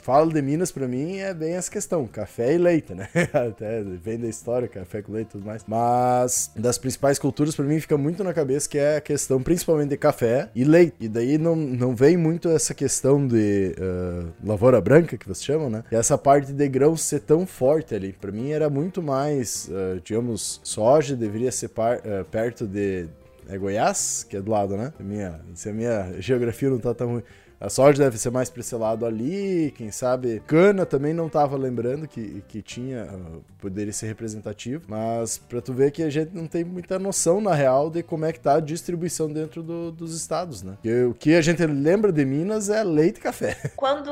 falo 0.00 0.32
de 0.32 0.40
Minas 0.42 0.70
para 0.72 0.88
mim 0.88 1.18
é 1.18 1.32
bem 1.34 1.54
essa 1.54 1.70
questão, 1.70 2.06
café 2.06 2.54
e 2.54 2.58
leite, 2.58 2.94
né? 2.94 3.08
Até 3.32 3.82
vem 3.82 4.18
da 4.18 4.28
história, 4.28 4.68
café 4.68 5.02
com 5.02 5.12
leite 5.12 5.28
e 5.28 5.32
tudo 5.32 5.46
mais. 5.46 5.64
Mas 5.66 6.50
das 6.56 6.78
principais 6.78 7.18
culturas 7.18 7.54
para 7.54 7.64
mim 7.64 7.80
fica 7.80 7.96
muito 7.96 8.22
na 8.22 8.32
cabeça 8.32 8.68
que 8.68 8.78
é 8.78 8.96
a 8.96 9.00
questão 9.00 9.42
principalmente 9.42 9.90
de 9.90 9.96
café 9.96 10.48
e 10.54 10.64
leite. 10.64 10.94
E 11.00 11.08
daí 11.08 11.38
não, 11.38 11.56
não 11.56 11.94
vem 11.94 12.16
muito 12.16 12.48
essa 12.48 12.74
questão 12.74 13.26
de 13.26 13.74
uh, 13.78 14.28
lavoura 14.44 14.80
branca 14.80 15.16
que 15.16 15.28
você 15.28 15.44
chama, 15.44 15.68
né? 15.68 15.84
E 15.90 15.94
essa 15.94 16.16
parte 16.16 16.52
de 16.52 16.68
grãos 16.68 17.02
ser 17.02 17.20
tão 17.20 17.46
forte 17.46 17.94
ali. 17.94 18.12
Para 18.12 18.32
mim 18.32 18.50
era 18.50 18.68
muito 18.70 19.02
mais, 19.02 19.68
uh, 19.68 20.00
digamos, 20.02 20.60
soja 20.62 21.16
deveria 21.16 21.52
ser 21.52 21.68
par, 21.68 21.98
uh, 21.98 22.24
perto 22.30 22.66
de 22.66 23.08
é 23.48 23.58
Goiás, 23.58 24.24
que 24.28 24.36
é 24.36 24.40
do 24.40 24.50
lado, 24.50 24.76
né? 24.76 24.92
minha, 25.00 25.40
se 25.54 25.68
a 25.68 25.72
minha 25.72 26.14
geografia 26.20 26.70
não 26.70 26.78
tá 26.78 26.94
tão 26.94 27.08
ruim. 27.08 27.22
A 27.62 27.70
soja 27.70 28.02
deve 28.02 28.18
ser 28.18 28.30
mais 28.30 28.50
pra 28.50 28.60
esse 28.60 28.74
lado 28.74 29.06
ali, 29.06 29.72
quem 29.76 29.92
sabe. 29.92 30.42
Cana 30.48 30.84
também 30.84 31.14
não 31.14 31.28
tava 31.28 31.56
lembrando 31.56 32.08
que, 32.08 32.42
que 32.48 32.60
tinha, 32.60 33.04
uh, 33.04 33.40
poderia 33.60 33.92
ser 33.92 34.06
representativo. 34.06 34.82
Mas 34.88 35.38
pra 35.38 35.60
tu 35.60 35.72
ver 35.72 35.92
que 35.92 36.02
a 36.02 36.10
gente 36.10 36.34
não 36.34 36.48
tem 36.48 36.64
muita 36.64 36.98
noção, 36.98 37.40
na 37.40 37.54
real, 37.54 37.88
de 37.88 38.02
como 38.02 38.24
é 38.24 38.32
que 38.32 38.40
tá 38.40 38.54
a 38.54 38.60
distribuição 38.60 39.32
dentro 39.32 39.62
do, 39.62 39.92
dos 39.92 40.12
estados, 40.16 40.64
né? 40.64 40.72
Porque 40.72 41.04
o 41.04 41.14
que 41.14 41.34
a 41.36 41.40
gente 41.40 41.64
lembra 41.64 42.10
de 42.10 42.24
Minas 42.24 42.68
é 42.68 42.82
leite 42.82 43.18
e 43.18 43.20
café. 43.20 43.56
Quando 43.76 44.10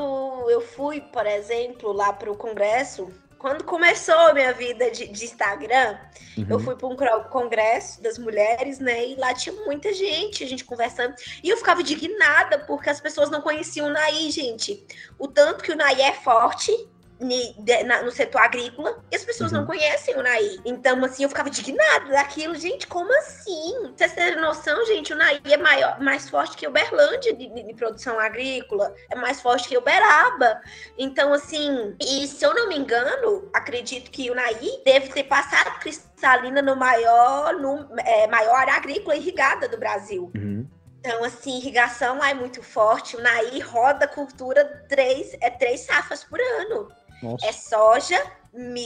eu 0.49 0.61
fui, 0.61 1.01
por 1.01 1.25
exemplo, 1.25 1.91
lá 1.91 2.13
pro 2.13 2.33
Congresso, 2.35 3.09
quando 3.41 3.63
começou 3.63 4.13
a 4.13 4.33
minha 4.33 4.53
vida 4.53 4.91
de, 4.91 5.07
de 5.07 5.25
Instagram, 5.25 5.97
uhum. 6.37 6.45
eu 6.47 6.59
fui 6.59 6.75
para 6.75 6.87
um 6.87 7.23
congresso 7.23 7.99
das 7.99 8.19
mulheres, 8.19 8.77
né? 8.77 9.07
E 9.07 9.15
lá 9.15 9.33
tinha 9.33 9.55
muita 9.65 9.91
gente, 9.91 10.43
a 10.43 10.47
gente 10.47 10.63
conversando. 10.63 11.15
E 11.43 11.49
eu 11.49 11.57
ficava 11.57 11.81
indignada 11.81 12.59
porque 12.59 12.87
as 12.87 13.01
pessoas 13.01 13.31
não 13.31 13.41
conheciam 13.41 13.87
o 13.87 13.89
Naí, 13.89 14.29
gente. 14.29 14.85
O 15.17 15.27
tanto 15.27 15.63
que 15.63 15.71
o 15.71 15.75
Naí 15.75 16.01
é 16.01 16.13
forte 16.13 16.71
no 18.03 18.11
setor 18.11 18.41
agrícola 18.41 19.03
e 19.11 19.15
as 19.15 19.23
pessoas 19.23 19.51
uhum. 19.51 19.59
não 19.59 19.65
conhecem 19.65 20.15
o 20.17 20.23
Naí. 20.23 20.59
Então, 20.65 21.03
assim, 21.05 21.23
eu 21.23 21.29
ficava 21.29 21.49
indignada 21.49 22.09
daquilo. 22.09 22.55
Gente, 22.55 22.87
como 22.87 23.11
assim? 23.19 23.93
Vocês 23.95 24.13
terem 24.13 24.41
noção, 24.41 24.85
gente, 24.85 25.13
o 25.13 25.15
Naí 25.15 25.39
é 25.45 25.57
maior, 25.57 25.99
mais 25.99 26.29
forte 26.29 26.57
que 26.57 26.67
o 26.67 26.71
Berlândia 26.71 27.33
de, 27.33 27.47
de, 27.47 27.63
de, 27.63 27.73
produção 27.73 28.19
agrícola, 28.19 28.93
é 29.09 29.15
mais 29.15 29.41
forte 29.41 29.69
que 29.69 29.77
o 29.77 29.81
Beraba. 29.81 30.61
Então, 30.97 31.33
assim, 31.33 31.95
e 32.01 32.27
se 32.27 32.43
eu 32.43 32.53
não 32.53 32.67
me 32.67 32.77
engano, 32.77 33.49
acredito 33.53 34.09
que 34.09 34.29
o 34.29 34.35
Naí 34.35 34.81
deve 34.83 35.09
ter 35.09 35.23
passado 35.23 35.79
cristalina 35.79 36.61
no 36.61 36.75
maior, 36.75 37.53
no, 37.53 37.87
é, 37.99 38.27
maior 38.27 38.55
área 38.55 38.73
agrícola 38.73 39.15
irrigada 39.15 39.67
do 39.67 39.77
Brasil. 39.77 40.31
Uhum. 40.35 40.67
Então, 40.99 41.23
assim, 41.23 41.57
irrigação 41.57 42.19
lá 42.19 42.29
é 42.29 42.33
muito 42.33 42.61
forte. 42.61 43.17
O 43.17 43.21
Naí 43.21 43.59
roda 43.59 44.07
cultura 44.07 44.85
três, 44.87 45.35
é 45.41 45.49
três 45.49 45.81
safras 45.81 46.23
por 46.23 46.39
ano. 46.39 46.89
Nossa. 47.21 47.45
É 47.45 47.51
soja, 47.51 48.15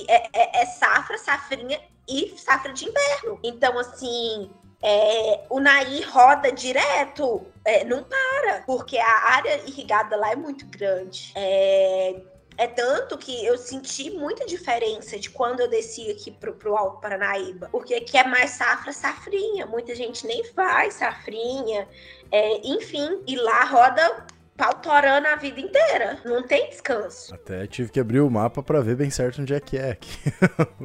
é, 0.07 0.29
é, 0.33 0.61
é, 0.61 0.65
safra, 0.65 1.17
safrinha 1.17 1.79
e 2.07 2.37
safra 2.37 2.73
de 2.73 2.85
inverno. 2.87 3.39
Então, 3.43 3.77
assim, 3.79 4.49
é, 4.81 5.45
o 5.49 5.59
Naí 5.59 6.01
roda 6.03 6.51
direto, 6.51 7.45
é, 7.63 7.83
não 7.83 8.03
para, 8.03 8.63
porque 8.65 8.97
a 8.97 9.33
área 9.33 9.61
irrigada 9.67 10.15
lá 10.15 10.31
é 10.31 10.35
muito 10.35 10.65
grande. 10.67 11.31
É, 11.35 12.21
é 12.57 12.67
tanto 12.67 13.17
que 13.17 13.45
eu 13.45 13.57
senti 13.57 14.11
muita 14.11 14.45
diferença 14.45 15.19
de 15.19 15.29
quando 15.29 15.59
eu 15.59 15.67
desci 15.67 16.09
aqui 16.11 16.31
pro, 16.31 16.53
pro 16.53 16.75
Alto 16.77 17.01
Paranaíba. 17.01 17.67
Porque 17.71 17.95
aqui 17.95 18.17
é 18.17 18.23
mais 18.23 18.51
safra, 18.51 18.93
safrinha. 18.93 19.65
Muita 19.65 19.93
gente 19.95 20.25
nem 20.25 20.43
faz 20.53 20.95
safrinha. 20.95 21.87
É, 22.31 22.67
enfim, 22.67 23.23
e 23.27 23.35
lá 23.35 23.63
roda 23.65 24.25
pautorando 24.57 25.27
a 25.27 25.35
vida 25.35 25.59
inteira. 25.59 26.19
Não 26.23 26.43
tem 26.43 26.69
descanso. 26.69 27.33
Até 27.33 27.67
tive 27.67 27.91
que 27.91 27.99
abrir 27.99 28.21
o 28.21 28.29
mapa 28.29 28.63
para 28.63 28.79
ver 28.81 28.95
bem 28.95 29.09
certo 29.09 29.41
onde 29.41 29.53
é 29.53 29.59
que 29.59 29.77
é 29.77 29.91
aqui. 29.91 30.17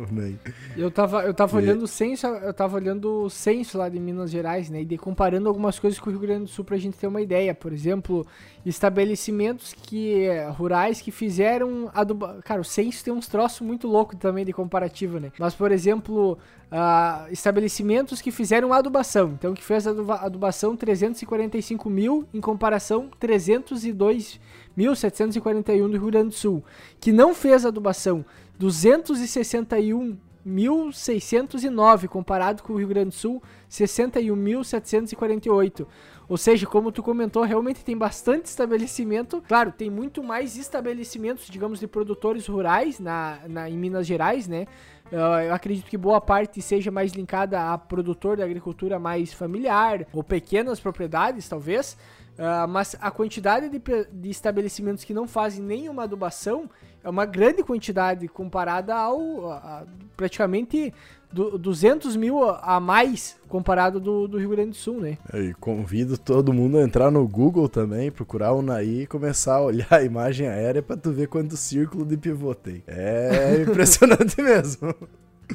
eu 0.76 0.90
tava, 0.90 1.22
eu 1.22 1.33
tava 1.33 1.61
e... 1.61 1.62
olhando 1.62 1.83
o 1.83 1.88
censo, 1.88 2.26
eu 2.26 2.52
tava 2.52 2.76
olhando 2.76 3.24
o 3.24 3.30
censo 3.30 3.78
lá 3.78 3.88
de 3.88 4.00
Minas 4.00 4.30
Gerais, 4.30 4.68
né? 4.68 4.80
E 4.80 4.98
comparando 4.98 5.48
algumas 5.48 5.78
coisas 5.78 6.00
com 6.00 6.11
o 6.11 6.12
Rio 6.12 6.20
Grande 6.20 6.44
do 6.44 6.48
Sul 6.48 6.64
pra 6.64 6.76
gente 6.76 6.98
ter 6.98 7.06
uma 7.06 7.20
ideia. 7.20 7.54
Por 7.54 7.72
exemplo, 7.72 8.26
estabelecimentos 8.66 9.72
que 9.72 10.28
rurais 10.56 11.00
que 11.00 11.12
fizeram 11.12 11.90
aduba... 11.94 12.40
Cara, 12.44 12.61
o 12.61 12.64
censo 12.64 13.04
tem 13.04 13.12
uns 13.12 13.28
troços 13.28 13.61
muito 13.61 13.87
loucos 13.87 14.18
também 14.18 14.44
de 14.44 14.52
comparativo, 14.52 15.20
né? 15.20 15.30
Mas, 15.38 15.54
por 15.54 15.70
exemplo, 15.70 16.37
uh, 16.70 17.26
estabelecimentos 17.30 18.22
que 18.22 18.30
fizeram 18.30 18.72
adubação. 18.72 19.33
Então, 19.38 19.52
que 19.54 19.64
fez 19.64 19.87
adubação 19.87 20.76
345 20.76 21.90
mil 21.90 22.26
em 22.33 22.40
comparação 22.40 23.11
302.741 23.20 25.88
do 25.88 25.98
Rio 25.98 26.06
Grande 26.06 26.28
do 26.28 26.35
Sul. 26.35 26.64
Que 27.00 27.11
não 27.12 27.35
fez 27.35 27.66
adubação 27.66 28.24
261 28.59 30.16
61.609, 30.46 32.09
comparado 32.09 32.62
com 32.62 32.72
o 32.72 32.76
Rio 32.76 32.88
Grande 32.88 33.11
do 33.11 33.14
Sul, 33.14 33.42
61.748. 33.70 35.87
Ou 36.29 36.37
seja, 36.37 36.66
como 36.66 36.90
tu 36.92 37.03
comentou, 37.03 37.42
realmente 37.42 37.83
tem 37.85 37.96
bastante 37.96 38.44
estabelecimento. 38.46 39.42
Claro, 39.48 39.72
tem 39.72 39.90
muito 39.90 40.22
mais 40.22 40.57
estabelecimentos, 40.57 41.46
digamos, 41.46 41.81
de 41.81 41.88
produtores 41.88 42.46
rurais 42.46 43.00
na, 43.00 43.40
na, 43.48 43.68
em 43.68 43.76
Minas 43.76 44.07
Gerais, 44.07 44.46
né? 44.46 44.66
Eu 45.11 45.53
acredito 45.53 45.90
que 45.90 45.96
boa 45.96 46.20
parte 46.20 46.62
seja 46.62 46.88
mais 46.88 47.12
linkada 47.12 47.72
a 47.72 47.76
produtor 47.76 48.37
da 48.37 48.44
agricultura 48.44 48.96
mais 48.96 49.33
familiar 49.33 50.07
ou 50.12 50.22
pequenas 50.22 50.79
propriedades, 50.79 51.48
talvez. 51.48 51.98
Uh, 52.38 52.68
mas 52.68 52.96
a 53.00 53.11
quantidade 53.11 53.68
de, 53.68 53.83
de, 54.12 54.31
estabelecimentos 54.31 55.03
que 55.03 55.12
não 55.12 55.26
fazem 55.26 55.62
nenhuma 55.62 56.05
adubação 56.05 56.70
é 57.02 57.08
uma 57.08 57.24
grande 57.24 57.62
quantidade 57.62 58.28
comparada 58.28 58.94
ao 58.94 59.50
a, 59.50 59.84
praticamente 60.16 60.92
do, 61.32 61.56
200 61.58 62.16
mil 62.16 62.42
a 62.42 62.80
mais 62.80 63.36
comparado 63.48 64.00
do, 64.00 64.26
do, 64.26 64.38
Rio 64.38 64.50
Grande 64.50 64.70
do 64.70 64.76
Sul, 64.76 65.00
né? 65.00 65.18
E 65.34 65.54
convido 65.54 66.18
todo 66.18 66.52
mundo 66.52 66.78
a 66.78 66.82
entrar 66.82 67.10
no 67.10 67.26
Google 67.26 67.68
também, 67.68 68.10
procurar 68.10 68.52
o 68.52 68.62
Naí 68.62 69.02
e 69.02 69.06
começar 69.06 69.54
a 69.56 69.62
olhar 69.62 69.86
a 69.90 70.02
imagem 70.02 70.48
aérea 70.48 70.82
para 70.82 70.96
tu 70.96 71.12
ver 71.12 71.28
quanto 71.28 71.56
círculo 71.56 72.04
de 72.04 72.16
pivô 72.16 72.54
tem. 72.54 72.82
É 72.86 73.62
impressionante 73.62 74.40
mesmo. 74.42 74.94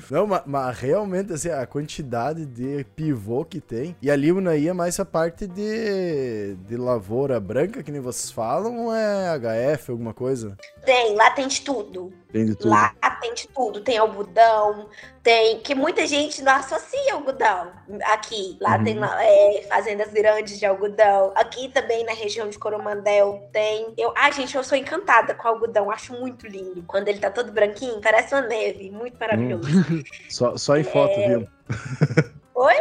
Não, 0.09 0.27
mas, 0.27 0.41
mas, 0.45 0.77
realmente, 0.77 1.33
assim, 1.33 1.49
a 1.49 1.65
quantidade 1.65 2.45
de 2.45 2.83
pivô 2.95 3.43
que 3.45 3.59
tem. 3.59 3.95
E 4.01 4.09
ali 4.09 4.31
o 4.31 4.41
Naí 4.41 4.67
é 4.67 4.73
mais 4.73 4.99
a 4.99 5.05
parte 5.05 5.47
de, 5.47 6.55
de 6.67 6.77
lavoura 6.77 7.39
branca, 7.39 7.83
que 7.83 7.91
nem 7.91 8.01
vocês 8.01 8.31
falam, 8.31 8.85
ou 8.85 8.95
é 8.95 9.37
HF, 9.37 9.91
alguma 9.91 10.13
coisa? 10.13 10.57
Tem, 10.85 11.15
lá 11.15 11.31
tem 11.31 11.47
de 11.47 11.61
tudo. 11.61 12.13
Tem 12.31 12.45
de 12.45 12.55
tudo. 12.55 12.69
Lá 12.69 12.93
tem 13.21 13.33
de 13.33 13.47
tudo. 13.47 13.81
Tem 13.81 13.97
algodão, 13.97 14.87
tem. 15.25 15.59
Que 15.59 15.73
muita 15.73 16.05
gente 16.05 16.43
não 16.43 16.53
associa 16.53 17.15
algodão 17.15 17.71
aqui. 18.13 18.57
Lá 18.61 18.77
uhum. 18.77 18.83
tem 18.83 18.99
é, 19.03 19.63
fazendas 19.67 20.13
grandes 20.13 20.59
de 20.59 20.65
algodão. 20.67 21.33
Aqui 21.35 21.67
também 21.69 22.05
na 22.05 22.13
região 22.13 22.47
de 22.47 22.59
Coromandel 22.59 23.49
tem. 23.51 23.91
Eu, 23.97 24.13
ah, 24.15 24.29
gente, 24.29 24.55
eu 24.55 24.63
sou 24.63 24.77
encantada 24.77 25.33
com 25.33 25.47
algodão. 25.47 25.89
Acho 25.89 26.13
muito 26.13 26.45
lindo. 26.47 26.83
Quando 26.83 27.07
ele 27.07 27.19
tá 27.19 27.31
todo 27.31 27.51
branquinho, 27.51 27.99
parece 27.99 28.35
uma 28.35 28.43
neve. 28.43 28.91
Muito 28.91 29.17
maravilhoso. 29.19 29.67
Hum. 29.91 30.03
só, 30.29 30.55
só 30.55 30.77
em 30.77 30.83
foto, 30.83 31.19
é... 31.19 31.27
viu? 31.27 31.47
Oi? 32.53 32.75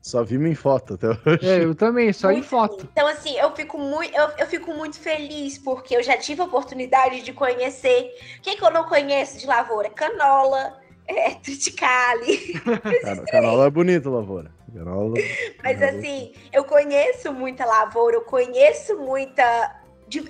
Só 0.00 0.24
vimos 0.24 0.50
em 0.50 0.54
foto 0.54 0.94
até 0.94 1.08
hoje. 1.10 1.48
É, 1.48 1.62
eu 1.62 1.76
também, 1.76 2.12
só 2.12 2.28
muito 2.28 2.40
em 2.40 2.42
foto. 2.42 2.74
Feliz. 2.74 2.90
Então, 2.90 3.06
assim, 3.06 3.38
eu 3.38 3.54
fico, 3.54 3.78
muito, 3.78 4.12
eu, 4.16 4.30
eu 4.36 4.46
fico 4.48 4.74
muito 4.74 4.98
feliz 4.98 5.58
porque 5.58 5.94
eu 5.94 6.02
já 6.02 6.16
tive 6.16 6.40
a 6.40 6.44
oportunidade 6.44 7.22
de 7.22 7.32
conhecer. 7.32 8.10
O 8.38 8.42
que, 8.42 8.56
que 8.56 8.64
eu 8.64 8.70
não 8.72 8.82
conheço 8.82 9.38
de 9.38 9.46
lavoura? 9.46 9.88
Canola, 9.90 10.81
é, 11.06 11.30
triticale. 11.34 12.60
canola 13.30 13.66
é 13.66 13.70
bonita, 13.70 14.08
lavoura. 14.08 14.50
Canola, 14.72 15.14
Mas, 15.62 15.78
canola. 15.78 15.98
assim, 15.98 16.32
eu 16.52 16.64
conheço 16.64 17.32
muita 17.32 17.64
lavoura, 17.64 18.16
eu 18.16 18.22
conheço 18.22 18.96
muita. 18.98 19.80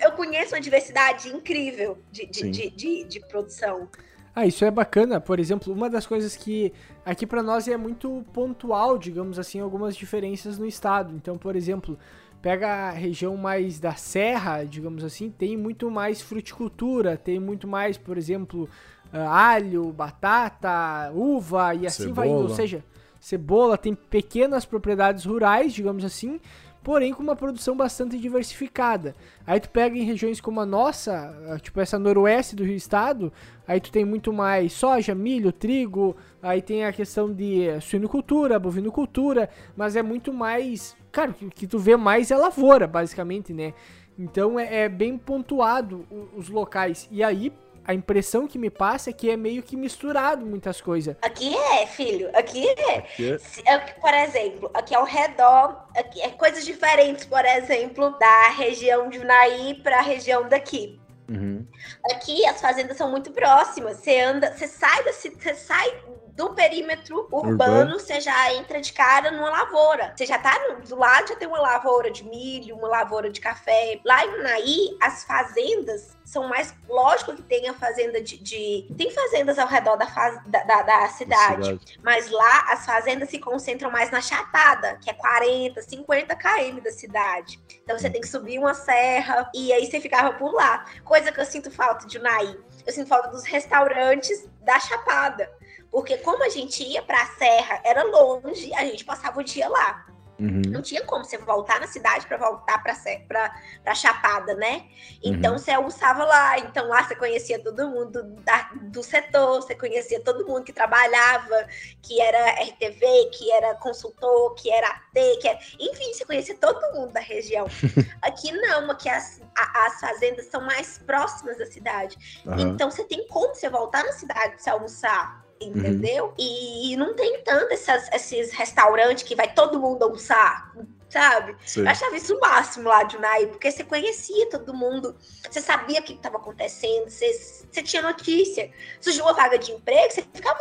Eu 0.00 0.12
conheço 0.12 0.54
uma 0.54 0.60
diversidade 0.60 1.28
incrível 1.28 1.98
de, 2.10 2.26
de, 2.26 2.50
de, 2.50 2.70
de, 2.70 3.04
de 3.04 3.20
produção. 3.20 3.88
Ah, 4.34 4.46
isso 4.46 4.64
é 4.64 4.70
bacana. 4.70 5.20
Por 5.20 5.38
exemplo, 5.38 5.72
uma 5.72 5.90
das 5.90 6.06
coisas 6.06 6.36
que 6.36 6.72
aqui 7.04 7.26
para 7.26 7.42
nós 7.42 7.68
é 7.68 7.76
muito 7.76 8.24
pontual, 8.32 8.96
digamos 8.96 9.38
assim, 9.38 9.60
algumas 9.60 9.96
diferenças 9.96 10.56
no 10.56 10.66
estado. 10.66 11.14
Então, 11.16 11.36
por 11.36 11.56
exemplo, 11.56 11.98
pega 12.40 12.68
a 12.68 12.90
região 12.90 13.36
mais 13.36 13.78
da 13.78 13.94
serra, 13.94 14.64
digamos 14.64 15.04
assim, 15.04 15.30
tem 15.30 15.56
muito 15.56 15.90
mais 15.90 16.20
fruticultura, 16.20 17.16
tem 17.16 17.38
muito 17.38 17.68
mais, 17.68 17.98
por 17.98 18.16
exemplo, 18.16 18.68
alho, 19.12 19.92
batata, 19.92 21.10
uva 21.14 21.74
e 21.74 21.86
assim 21.86 22.04
cebola. 22.04 22.14
vai 22.14 22.28
indo. 22.28 22.42
Ou 22.42 22.48
seja, 22.48 22.84
cebola, 23.20 23.78
tem 23.78 23.94
pequenas 23.94 24.64
propriedades 24.64 25.24
rurais, 25.24 25.72
digamos 25.72 26.04
assim, 26.04 26.40
porém 26.82 27.14
com 27.14 27.22
uma 27.22 27.36
produção 27.36 27.76
bastante 27.76 28.18
diversificada. 28.18 29.14
Aí 29.46 29.60
tu 29.60 29.70
pega 29.70 29.96
em 29.96 30.04
regiões 30.04 30.40
como 30.40 30.60
a 30.60 30.66
nossa, 30.66 31.34
ah, 31.48 31.58
tipo 31.58 31.80
essa 31.80 31.98
noroeste 31.98 32.56
do 32.56 32.64
Rio 32.64 32.74
Estado, 32.74 33.32
aí 33.66 33.80
tu 33.80 33.92
tem 33.92 34.04
muito 34.04 34.32
mais 34.32 34.72
soja, 34.72 35.14
milho, 35.14 35.52
trigo, 35.52 36.16
aí 36.42 36.60
tem 36.60 36.84
a 36.84 36.92
questão 36.92 37.32
de 37.32 37.68
eh, 37.68 37.80
suinocultura, 37.80 38.58
bovinocultura, 38.58 39.48
mas 39.76 39.94
é 39.94 40.02
muito 40.02 40.32
mais, 40.32 40.96
cara, 41.12 41.30
o 41.30 41.50
que 41.50 41.66
tu 41.66 41.78
vê 41.78 41.96
mais 41.96 42.30
é 42.30 42.36
lavoura, 42.36 42.86
basicamente, 42.86 43.52
né? 43.52 43.72
Então 44.18 44.58
é, 44.58 44.84
é 44.84 44.88
bem 44.88 45.16
pontuado 45.16 46.04
os 46.36 46.48
locais. 46.48 47.08
E 47.10 47.22
aí, 47.22 47.52
a 47.84 47.94
impressão 47.94 48.46
que 48.46 48.58
me 48.58 48.70
passa 48.70 49.10
é 49.10 49.12
que 49.12 49.30
é 49.30 49.36
meio 49.36 49.62
que 49.62 49.76
misturado 49.76 50.44
muitas 50.46 50.80
coisas. 50.80 51.16
Aqui 51.22 51.54
é, 51.56 51.86
filho. 51.86 52.30
Aqui 52.34 52.68
é. 52.68 52.98
Aqui 52.98 53.38
é. 53.66 53.78
Por 53.78 54.14
exemplo, 54.14 54.70
aqui 54.74 54.94
ao 54.94 55.04
redor, 55.04 55.86
aqui 55.96 56.20
é 56.20 56.30
coisas 56.30 56.64
diferentes, 56.64 57.24
por 57.24 57.44
exemplo, 57.44 58.16
da 58.18 58.48
região 58.50 59.08
de 59.08 59.18
Unaí 59.18 59.74
para 59.82 59.98
a 59.98 60.02
região 60.02 60.48
daqui. 60.48 61.00
Uhum. 61.28 61.66
Aqui 62.10 62.44
as 62.46 62.60
fazendas 62.60 62.96
são 62.96 63.10
muito 63.10 63.30
próximas. 63.30 63.98
Você 63.98 64.20
anda, 64.20 64.52
você 64.52 64.68
sai, 64.68 65.02
você 65.04 65.54
sai 65.54 66.02
do 66.34 66.54
perímetro 66.54 67.28
urbano, 67.30 67.98
você 67.98 68.20
já 68.20 68.52
entra 68.54 68.80
de 68.80 68.92
cara 68.92 69.30
numa 69.30 69.50
lavoura. 69.50 70.14
Você 70.16 70.24
já 70.24 70.38
tá 70.38 70.58
no, 70.68 70.80
do 70.80 70.96
lado, 70.96 71.28
já 71.28 71.36
tem 71.36 71.46
uma 71.46 71.60
lavoura 71.60 72.10
de 72.10 72.24
milho, 72.24 72.76
uma 72.76 72.88
lavoura 72.88 73.30
de 73.30 73.40
café. 73.40 74.00
Lá 74.04 74.24
em 74.24 74.40
Unaí, 74.40 74.96
as 75.00 75.24
fazendas 75.24 76.16
são 76.24 76.48
mais. 76.48 76.74
Lógico 76.88 77.34
que 77.34 77.42
tem 77.42 77.68
a 77.68 77.74
fazenda 77.74 78.20
de. 78.20 78.38
de 78.38 78.88
tem 78.96 79.10
fazendas 79.10 79.58
ao 79.58 79.68
redor 79.68 79.96
da, 79.96 80.06
faz, 80.06 80.42
da, 80.46 80.62
da, 80.64 80.82
da 80.82 81.08
cidade, 81.08 81.66
cidade, 81.66 81.98
mas 82.02 82.30
lá 82.30 82.72
as 82.72 82.86
fazendas 82.86 83.28
se 83.28 83.38
concentram 83.38 83.90
mais 83.90 84.10
na 84.10 84.20
Chapada, 84.20 84.98
que 85.02 85.10
é 85.10 85.14
40, 85.14 85.82
50 85.82 86.34
km 86.36 86.80
da 86.82 86.90
cidade. 86.90 87.60
Então 87.82 87.98
você 87.98 88.08
tem 88.08 88.20
que 88.20 88.28
subir 88.28 88.58
uma 88.58 88.74
serra 88.74 89.50
e 89.54 89.72
aí 89.72 89.86
você 89.86 90.00
ficava 90.00 90.32
por 90.32 90.52
lá. 90.54 90.86
Coisa 91.04 91.30
que 91.30 91.40
eu 91.40 91.44
sinto 91.44 91.70
falta 91.70 92.06
de 92.06 92.18
Unaí. 92.18 92.58
Eu 92.86 92.92
sinto 92.92 93.08
falta 93.08 93.28
dos 93.28 93.44
restaurantes 93.44 94.48
da 94.62 94.78
Chapada. 94.80 95.50
Porque 95.92 96.16
como 96.16 96.42
a 96.42 96.48
gente 96.48 96.82
ia 96.82 97.02
para 97.02 97.20
a 97.20 97.26
serra, 97.26 97.82
era 97.84 98.02
longe, 98.02 98.72
a 98.74 98.84
gente 98.86 99.04
passava 99.04 99.38
o 99.38 99.44
dia 99.44 99.68
lá. 99.68 100.06
Uhum. 100.40 100.62
Não 100.68 100.82
tinha 100.82 101.04
como 101.04 101.24
você 101.24 101.38
voltar 101.38 101.78
na 101.78 101.86
cidade 101.86 102.26
para 102.26 102.36
voltar 102.36 102.82
para 102.82 103.94
Chapada, 103.94 104.54
né? 104.54 104.86
Então 105.22 105.52
uhum. 105.52 105.58
você 105.58 105.70
almoçava 105.70 106.24
lá. 106.24 106.58
Então 106.58 106.88
lá 106.88 107.04
você 107.04 107.14
conhecia 107.14 107.62
todo 107.62 107.88
mundo 107.88 108.22
da, 108.40 108.70
do 108.90 109.02
setor, 109.02 109.62
você 109.62 109.74
conhecia 109.74 110.18
todo 110.20 110.46
mundo 110.46 110.64
que 110.64 110.72
trabalhava, 110.72 111.68
que 112.00 112.20
era 112.20 112.60
RTV, 112.62 113.30
que 113.32 113.52
era 113.52 113.74
consultor, 113.76 114.54
que 114.54 114.70
era 114.70 114.88
AT, 114.88 115.36
que 115.40 115.46
era... 115.46 115.58
enfim, 115.78 116.12
você 116.12 116.24
conhecia 116.24 116.56
todo 116.56 116.80
mundo 116.92 117.12
da 117.12 117.20
região. 117.20 117.66
aqui 118.20 118.50
não, 118.50 118.90
aqui 118.90 119.08
as, 119.08 119.40
as 119.54 120.00
fazendas 120.00 120.46
são 120.46 120.62
mais 120.62 120.98
próximas 120.98 121.58
da 121.58 121.66
cidade. 121.66 122.42
Uhum. 122.46 122.58
Então 122.58 122.90
você 122.90 123.04
tem 123.04 123.28
como 123.28 123.54
você 123.54 123.68
voltar 123.68 124.02
na 124.02 124.12
cidade 124.12 124.56
para 124.60 124.72
almoçar 124.72 125.41
entendeu? 125.68 126.26
Uhum. 126.26 126.34
E, 126.38 126.96
não 126.96 127.14
tem 127.14 127.42
tanto 127.42 127.72
essas, 127.72 128.08
esses 128.12 128.52
restaurantes 128.52 129.22
que 129.24 129.34
vai 129.34 129.52
todo 129.52 129.80
mundo 129.80 130.02
almoçar 130.02 130.72
sabe? 131.12 131.54
Sim. 131.66 131.82
Eu 131.82 131.90
achava 131.90 132.16
isso 132.16 132.34
o 132.34 132.40
máximo 132.40 132.88
lá 132.88 133.02
de 133.02 133.18
Unai, 133.18 133.46
porque 133.46 133.70
você 133.70 133.84
conhecia 133.84 134.48
todo 134.48 134.72
mundo, 134.72 135.14
você 135.48 135.60
sabia 135.60 136.00
o 136.00 136.02
que 136.02 136.14
estava 136.14 136.38
acontecendo, 136.38 137.10
você, 137.10 137.30
você 137.70 137.82
tinha 137.82 138.00
notícia. 138.00 138.70
Surgiu 138.98 139.24
uma 139.24 139.34
vaga 139.34 139.58
de 139.58 139.72
emprego, 139.72 140.10
você 140.10 140.22
ficava 140.32 140.58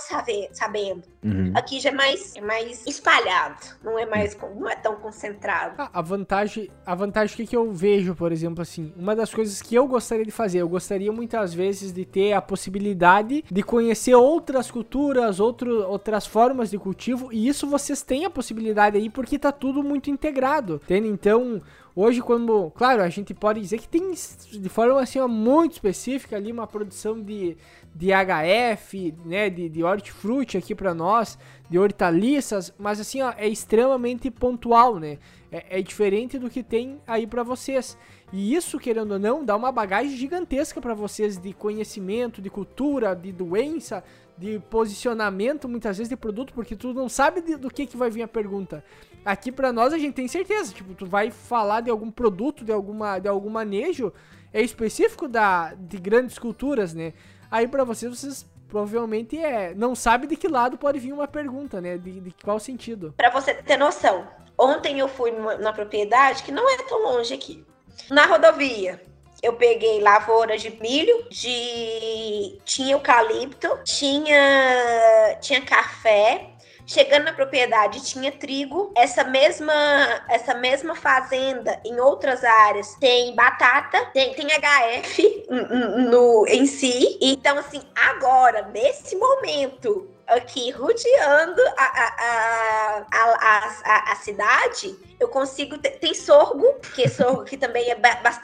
sabendo. 0.51 1.07
Uhum. 1.23 1.51
Aqui 1.55 1.79
já 1.79 1.89
é 1.89 1.93
mais, 1.93 2.35
é 2.35 2.41
mais 2.41 2.85
espalhado, 2.87 3.57
não 3.83 3.97
é 3.97 4.05
mais 4.05 4.35
não 4.55 4.67
é 4.67 4.75
tão 4.75 4.95
concentrado. 4.95 5.75
Ah, 5.77 5.89
a 5.93 6.01
vantagem, 6.01 6.69
a 6.85 6.95
vantagem 6.95 7.35
que, 7.35 7.45
que 7.45 7.55
eu 7.55 7.71
vejo, 7.71 8.15
por 8.15 8.31
exemplo, 8.31 8.61
assim, 8.61 8.91
uma 8.97 9.15
das 9.15 9.33
coisas 9.33 9.61
que 9.61 9.75
eu 9.75 9.87
gostaria 9.87 10.25
de 10.25 10.31
fazer, 10.31 10.59
eu 10.59 10.69
gostaria 10.69 11.11
muitas 11.11 11.53
vezes 11.53 11.91
de 11.91 12.05
ter 12.05 12.33
a 12.33 12.41
possibilidade 12.41 13.43
de 13.49 13.63
conhecer 13.63 14.15
outras 14.15 14.71
culturas, 14.71 15.39
outro, 15.39 15.87
outras 15.87 16.25
formas 16.25 16.71
de 16.71 16.77
cultivo, 16.77 17.31
e 17.31 17.47
isso 17.47 17.67
vocês 17.67 18.01
têm 18.01 18.25
a 18.25 18.29
possibilidade 18.29 18.97
aí, 18.97 19.09
porque 19.09 19.37
tá 19.37 19.51
tudo 19.51 19.83
muito 19.83 20.09
integrado 20.09 20.31
integrado. 20.31 20.81
Entende? 20.83 21.07
Então, 21.07 21.61
hoje, 21.95 22.21
quando. 22.21 22.71
Claro, 22.71 23.01
a 23.01 23.09
gente 23.09 23.33
pode 23.33 23.59
dizer 23.59 23.77
que 23.79 23.87
tem 23.87 24.11
de 24.11 24.69
forma 24.69 25.01
assim, 25.01 25.19
muito 25.27 25.73
específica 25.73 26.35
ali 26.35 26.51
uma 26.51 26.67
produção 26.67 27.21
de, 27.21 27.57
de 27.93 28.09
HF, 28.11 29.13
né? 29.25 29.49
De, 29.49 29.69
de 29.69 29.83
hortifruti 29.83 30.57
aqui 30.57 30.73
para 30.73 30.93
nós, 30.93 31.37
de 31.69 31.77
hortaliças, 31.77 32.73
mas 32.77 32.99
assim, 32.99 33.21
ó, 33.21 33.33
é 33.37 33.47
extremamente 33.47 34.29
pontual, 34.29 34.99
né? 34.99 35.17
É, 35.51 35.79
é 35.79 35.81
diferente 35.81 36.39
do 36.39 36.49
que 36.49 36.63
tem 36.63 36.99
aí 37.05 37.27
para 37.27 37.43
vocês. 37.43 37.97
E 38.33 38.55
isso, 38.55 38.79
querendo 38.79 39.11
ou 39.11 39.19
não, 39.19 39.43
dá 39.43 39.55
uma 39.55 39.71
bagagem 39.71 40.15
gigantesca 40.15 40.79
para 40.79 40.93
vocês 40.93 41.37
de 41.37 41.53
conhecimento, 41.53 42.41
de 42.41 42.49
cultura, 42.49 43.13
de 43.13 43.31
doença, 43.31 44.03
de 44.41 44.57
posicionamento, 44.71 45.69
muitas 45.69 45.99
vezes, 45.99 46.09
de 46.09 46.17
produto, 46.17 46.51
porque 46.51 46.75
tu 46.75 46.95
não 46.95 47.07
sabe 47.07 47.41
de, 47.41 47.55
do 47.55 47.69
que, 47.69 47.85
que 47.85 47.95
vai 47.95 48.09
vir 48.09 48.23
a 48.23 48.27
pergunta. 48.27 48.83
Aqui 49.23 49.51
para 49.51 49.71
nós 49.71 49.93
a 49.93 49.99
gente 49.99 50.15
tem 50.15 50.27
certeza, 50.27 50.73
tipo, 50.73 50.95
tu 50.95 51.05
vai 51.05 51.29
falar 51.29 51.81
de 51.81 51.91
algum 51.91 52.09
produto, 52.09 52.65
de 52.65 52.71
alguma 52.71 53.19
de 53.19 53.27
algum 53.27 53.51
manejo 53.51 54.11
é 54.51 54.59
específico 54.59 55.27
da 55.27 55.75
de 55.75 55.97
grandes 55.99 56.39
culturas, 56.39 56.91
né? 56.91 57.13
Aí 57.51 57.67
para 57.67 57.83
vocês 57.83 58.17
vocês 58.17 58.49
provavelmente 58.67 59.37
é. 59.37 59.75
Não 59.75 59.93
sabe 59.93 60.25
de 60.25 60.35
que 60.35 60.47
lado 60.47 60.75
pode 60.75 60.97
vir 60.97 61.13
uma 61.13 61.27
pergunta, 61.27 61.79
né? 61.79 61.99
De, 61.99 62.19
de 62.19 62.35
qual 62.43 62.59
sentido. 62.59 63.13
Para 63.15 63.29
você 63.29 63.53
ter 63.53 63.77
noção, 63.77 64.27
ontem 64.57 64.97
eu 64.97 65.07
fui 65.07 65.29
numa, 65.29 65.55
numa 65.55 65.73
propriedade 65.73 66.41
que 66.41 66.51
não 66.51 66.67
é 66.67 66.77
tão 66.77 67.03
longe 67.03 67.31
aqui. 67.31 67.63
Na 68.09 68.25
rodovia, 68.25 68.99
eu 69.41 69.53
peguei 69.53 69.99
lavoura 69.99 70.57
de 70.57 70.69
milho, 70.81 71.25
de 71.29 72.59
tinha 72.63 72.93
eucalipto, 72.93 73.79
tinha 73.83 75.37
tinha 75.41 75.61
café, 75.61 76.51
Chegando 76.85 77.23
na 77.25 77.33
propriedade 77.33 78.03
tinha 78.03 78.31
trigo. 78.31 78.91
Essa 78.97 79.23
mesma 79.23 79.73
essa 80.27 80.53
mesma 80.53 80.93
fazenda 80.93 81.79
em 81.85 81.99
outras 81.99 82.43
áreas 82.43 82.95
tem 82.95 83.33
batata, 83.35 84.07
tem, 84.07 84.33
tem 84.33 84.47
HF 84.47 85.45
no 86.09 86.45
em 86.47 86.65
si. 86.65 87.17
Então 87.21 87.57
assim, 87.57 87.81
agora 87.95 88.67
nesse 88.73 89.15
momento 89.15 90.09
aqui 90.31 90.71
rodeando 90.71 91.61
a, 91.77 91.83
a, 91.83 93.05
a, 93.11 94.11
a, 94.13 94.15
cidade, 94.15 94.95
eu 95.19 95.27
consigo. 95.27 95.77
Tem 95.77 96.13
sorgo, 96.13 96.79
que 96.95 97.07
sorgo 97.09 97.43
que 97.43 97.57
também 97.57 97.91
é 97.91 97.97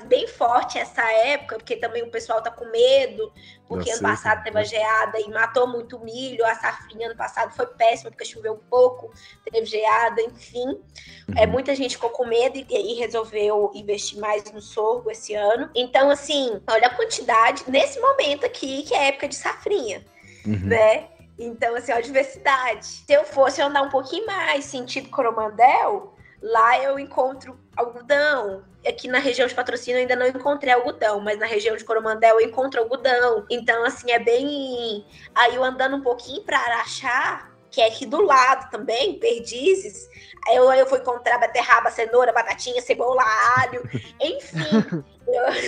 bem 0.05 0.27
forte 0.27 0.77
essa 0.77 1.01
época, 1.01 1.57
porque 1.57 1.77
também 1.77 2.03
o 2.03 2.11
pessoal 2.11 2.41
tá 2.41 2.51
com 2.51 2.65
medo, 2.69 3.31
porque 3.67 3.89
ano 3.89 4.01
passado 4.01 4.43
teve 4.43 4.59
a 4.59 4.63
geada 4.63 5.19
e 5.19 5.29
matou 5.29 5.65
muito 5.65 5.99
milho, 5.99 6.45
a 6.45 6.55
safrinha 6.55 7.07
ano 7.07 7.15
passado 7.15 7.55
foi 7.55 7.65
péssima, 7.67 8.11
porque 8.11 8.25
choveu 8.25 8.61
pouco, 8.69 9.09
teve 9.45 9.65
geada, 9.65 10.21
enfim. 10.21 10.67
Uhum. 10.67 11.38
É, 11.38 11.47
muita 11.47 11.73
gente 11.73 11.95
ficou 11.95 12.09
com 12.09 12.25
medo 12.25 12.57
e, 12.57 12.65
e 12.69 12.93
resolveu 12.95 13.71
investir 13.73 14.19
mais 14.19 14.43
no 14.51 14.61
sorgo 14.61 15.09
esse 15.09 15.33
ano. 15.33 15.69
Então, 15.73 16.09
assim, 16.09 16.61
olha 16.69 16.88
a 16.88 16.95
quantidade 16.95 17.63
nesse 17.67 17.99
momento 17.99 18.45
aqui, 18.45 18.83
que 18.83 18.93
é 18.93 19.07
época 19.07 19.29
de 19.29 19.35
safrinha. 19.35 20.05
Uhum. 20.45 20.67
Né? 20.67 21.07
Então, 21.38 21.75
assim, 21.75 21.91
a 21.91 22.01
diversidade. 22.01 22.85
Se 22.85 23.13
eu 23.13 23.23
fosse 23.23 23.61
andar 23.61 23.83
um 23.83 23.89
pouquinho 23.89 24.25
mais 24.25 24.65
sentido 24.65 25.09
Coromandel, 25.09 26.15
lá 26.41 26.81
eu 26.81 26.97
encontro 26.97 27.59
algodão. 27.75 28.63
Aqui 28.88 29.07
na 29.07 29.19
região 29.19 29.47
de 29.47 29.53
patrocínio 29.53 29.97
eu 29.97 30.01
ainda 30.01 30.15
não 30.15 30.27
encontrei 30.27 30.73
algodão, 30.73 31.19
mas 31.19 31.38
na 31.38 31.45
região 31.45 31.75
de 31.75 31.83
Coromandel 31.83 32.39
eu 32.39 32.47
encontro 32.47 32.81
algodão. 32.81 33.45
Então, 33.49 33.83
assim, 33.83 34.11
é 34.11 34.19
bem. 34.19 35.05
Aí 35.35 35.55
eu 35.55 35.63
andando 35.63 35.97
um 35.97 36.01
pouquinho 36.01 36.41
para 36.43 36.57
Araxá, 36.57 37.49
que 37.70 37.82
é 37.82 37.88
aqui 37.88 38.05
do 38.05 38.22
lado 38.22 38.70
também, 38.70 39.20
Perdizes. 39.20 40.07
Aí 40.47 40.55
eu, 40.55 40.72
eu 40.72 40.86
vou 40.88 40.97
encontrar 40.97 41.38
beterraba, 41.38 41.91
cenoura, 41.91 42.32
batatinha, 42.32 42.82
cebola, 42.82 43.24
alho, 43.57 43.84
enfim. 44.22 45.03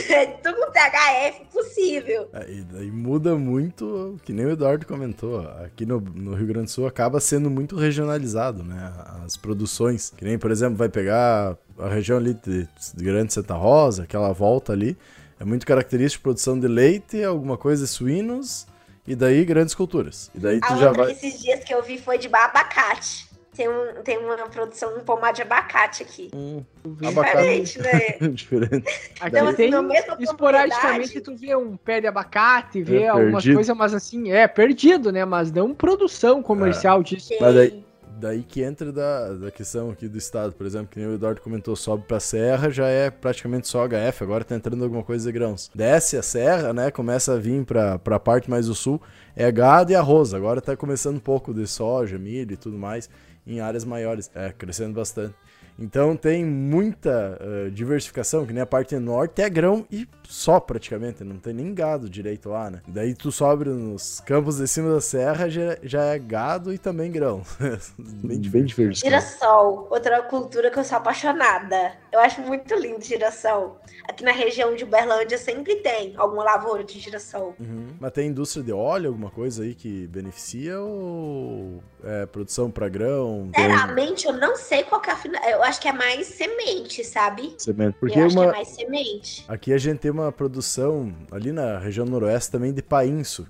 é 0.09 0.25
tudo 0.27 0.71
THF 0.71 1.45
possível. 1.51 2.29
É, 2.33 2.49
e 2.49 2.61
daí 2.61 2.89
muda 2.89 3.35
muito, 3.35 4.17
que 4.23 4.31
nem 4.31 4.45
o 4.45 4.51
Eduardo 4.51 4.85
comentou, 4.85 5.41
aqui 5.65 5.85
no, 5.85 5.99
no, 5.99 6.33
Rio 6.33 6.47
Grande 6.47 6.65
do 6.65 6.71
Sul 6.71 6.87
acaba 6.87 7.19
sendo 7.19 7.49
muito 7.49 7.75
regionalizado, 7.75 8.63
né? 8.63 8.93
As 9.25 9.35
produções. 9.35 10.13
Que 10.15 10.23
nem, 10.23 10.37
por 10.37 10.51
exemplo, 10.51 10.77
vai 10.77 10.89
pegar 10.89 11.57
a 11.77 11.89
região 11.89 12.17
ali 12.17 12.33
de, 12.33 12.67
de 12.93 13.03
Grande 13.03 13.33
Santa 13.33 13.55
Rosa, 13.55 14.03
aquela 14.03 14.31
volta 14.31 14.71
ali. 14.71 14.97
É 15.39 15.45
muito 15.45 15.65
característico 15.65 16.23
produção 16.23 16.59
de 16.59 16.67
leite, 16.67 17.23
alguma 17.23 17.57
coisa 17.57 17.83
de 17.83 17.89
suínos 17.89 18.67
e 19.09 19.15
daí 19.15 19.43
grandes 19.43 19.73
culturas. 19.73 20.29
E 20.35 20.39
daí 20.39 20.59
tu 20.59 20.71
a 20.71 20.77
já 20.77 20.91
vai. 20.91 21.11
Esses 21.11 21.41
dias 21.41 21.63
que 21.63 21.73
eu 21.73 21.81
vi 21.81 21.97
foi 21.97 22.19
de 22.19 22.27
abacate. 22.27 23.27
Tem, 23.55 23.67
um, 23.67 24.03
tem 24.03 24.17
uma 24.19 24.37
produção 24.47 24.95
de 24.97 25.03
pomar 25.03 25.33
de 25.33 25.41
abacate 25.41 26.03
aqui. 26.03 26.29
Hum, 26.33 26.63
Diferente, 26.85 27.79
abacate. 27.79 28.21
né? 28.21 28.29
Diferente. 28.29 28.87
Aqui 29.19 29.35
então, 29.35 29.47
assim, 29.47 29.71
tem, 29.71 30.23
esporadicamente 30.23 31.19
tu 31.19 31.35
vê 31.35 31.55
um 31.55 31.75
pé 31.75 31.99
de 31.99 32.07
abacate, 32.07 32.83
vê 32.83 33.01
é, 33.01 33.07
algumas 33.09 33.43
coisas, 33.43 33.75
mas 33.75 33.93
assim, 33.95 34.31
é 34.31 34.47
perdido, 34.47 35.11
né? 35.11 35.25
Mas 35.25 35.51
não 35.51 35.73
produção 35.73 36.43
comercial 36.43 37.01
é. 37.01 37.03
disso. 37.03 37.33
Mas 37.41 37.55
daí, 37.55 37.83
daí 38.17 38.43
que 38.43 38.61
entra 38.61 38.91
da, 38.91 39.33
da 39.33 39.51
questão 39.51 39.89
aqui 39.89 40.07
do 40.07 40.17
estado, 40.17 40.53
por 40.53 40.65
exemplo, 40.65 40.87
que 40.87 40.99
nem 40.99 41.07
o 41.07 41.13
Eduardo 41.13 41.41
comentou, 41.41 41.75
sobe 41.75 42.03
pra 42.07 42.19
serra, 42.19 42.69
já 42.69 42.87
é 42.87 43.09
praticamente 43.09 43.67
só 43.67 43.87
HF, 43.87 44.23
agora 44.23 44.43
tá 44.43 44.55
entrando 44.55 44.83
alguma 44.83 45.03
coisa 45.03 45.25
de 45.25 45.31
grãos. 45.31 45.69
Desce 45.73 46.17
a 46.17 46.23
serra, 46.23 46.73
né, 46.73 46.91
começa 46.91 47.33
a 47.33 47.37
vir 47.37 47.63
pra, 47.65 47.99
pra 47.99 48.19
parte 48.19 48.49
mais 48.49 48.67
do 48.67 48.75
sul, 48.75 49.01
é 49.35 49.51
gado 49.51 49.91
e 49.91 49.95
arroz, 49.95 50.33
agora 50.33 50.61
tá 50.61 50.75
começando 50.75 51.17
um 51.17 51.21
pouco 51.21 51.53
de 51.53 51.67
soja, 51.67 52.17
milho 52.17 52.53
e 52.53 52.57
tudo 52.57 52.77
mais, 52.77 53.09
em 53.45 53.59
áreas 53.59 53.85
maiores, 53.85 54.29
é, 54.33 54.51
crescendo 54.51 54.93
bastante. 54.93 55.35
Então 55.79 56.15
tem 56.15 56.45
muita 56.45 57.39
uh, 57.39 57.71
diversificação, 57.71 58.45
que 58.45 58.53
nem 58.53 58.61
a 58.61 58.65
parte 58.65 58.95
norte 58.97 59.41
é 59.41 59.49
grão 59.49 59.85
e 59.91 60.07
só 60.29 60.59
praticamente, 60.59 61.23
não 61.23 61.37
tem 61.37 61.53
nem 61.53 61.73
gado 61.73 62.07
direito 62.07 62.49
lá, 62.49 62.69
né? 62.69 62.81
Daí 62.87 63.15
tu 63.15 63.31
sobe 63.31 63.65
nos 63.65 64.19
campos 64.19 64.57
de 64.57 64.67
cima 64.67 64.93
da 64.93 65.01
serra, 65.01 65.49
já, 65.49 65.75
já 65.81 66.03
é 66.03 66.19
gado 66.19 66.71
e 66.71 66.77
também 66.77 67.11
grão. 67.11 67.41
bem, 67.97 68.39
bem 68.39 68.63
diverso. 68.63 69.01
Girassol, 69.01 69.87
outra 69.89 70.21
cultura 70.21 70.69
que 70.69 70.77
eu 70.77 70.83
sou 70.83 70.99
apaixonada. 70.99 71.93
Eu 72.11 72.19
acho 72.19 72.41
muito 72.41 72.75
lindo 72.75 73.03
girassol. 73.03 73.79
Aqui 74.07 74.23
na 74.23 74.31
região 74.31 74.75
de 74.75 74.83
Uberlândia 74.83 75.37
sempre 75.37 75.77
tem 75.77 76.13
alguma 76.15 76.43
lavoura 76.43 76.83
de 76.83 76.99
girassol. 76.99 77.55
Uhum. 77.59 77.95
Mas 77.99 78.11
tem 78.11 78.27
indústria 78.27 78.63
de 78.63 78.71
óleo, 78.71 79.07
alguma 79.07 79.31
coisa 79.31 79.63
aí 79.63 79.73
que 79.73 80.05
beneficia 80.07 80.79
ou 80.79 81.81
é 82.03 82.27
produção 82.27 82.69
para 82.69 82.87
grão? 82.87 83.49
Sinceramente, 83.55 84.27
tem... 84.27 84.33
eu 84.33 84.39
não 84.39 84.55
sei 84.55 84.83
qual 84.83 85.01
que 85.01 85.09
é 85.09 85.13
a 85.13 85.15
final 85.15 85.41
acho 85.69 85.79
que 85.79 85.87
é 85.87 85.93
mais 85.93 86.27
semente, 86.27 87.03
sabe? 87.03 87.53
Semente. 87.57 87.95
Porque 87.99 88.19
eu 88.19 88.25
acho 88.25 88.35
uma... 88.35 88.45
que 88.45 88.49
é 88.49 88.53
mais 88.53 88.67
semente. 88.69 89.45
Aqui 89.47 89.71
a 89.71 89.77
gente 89.77 89.99
tem 89.99 90.11
uma 90.11 90.31
produção 90.31 91.13
ali 91.31 91.51
na 91.51 91.77
região 91.77 92.05
noroeste 92.05 92.51
também 92.51 92.73
de 92.73 92.81
painço, 92.81 93.47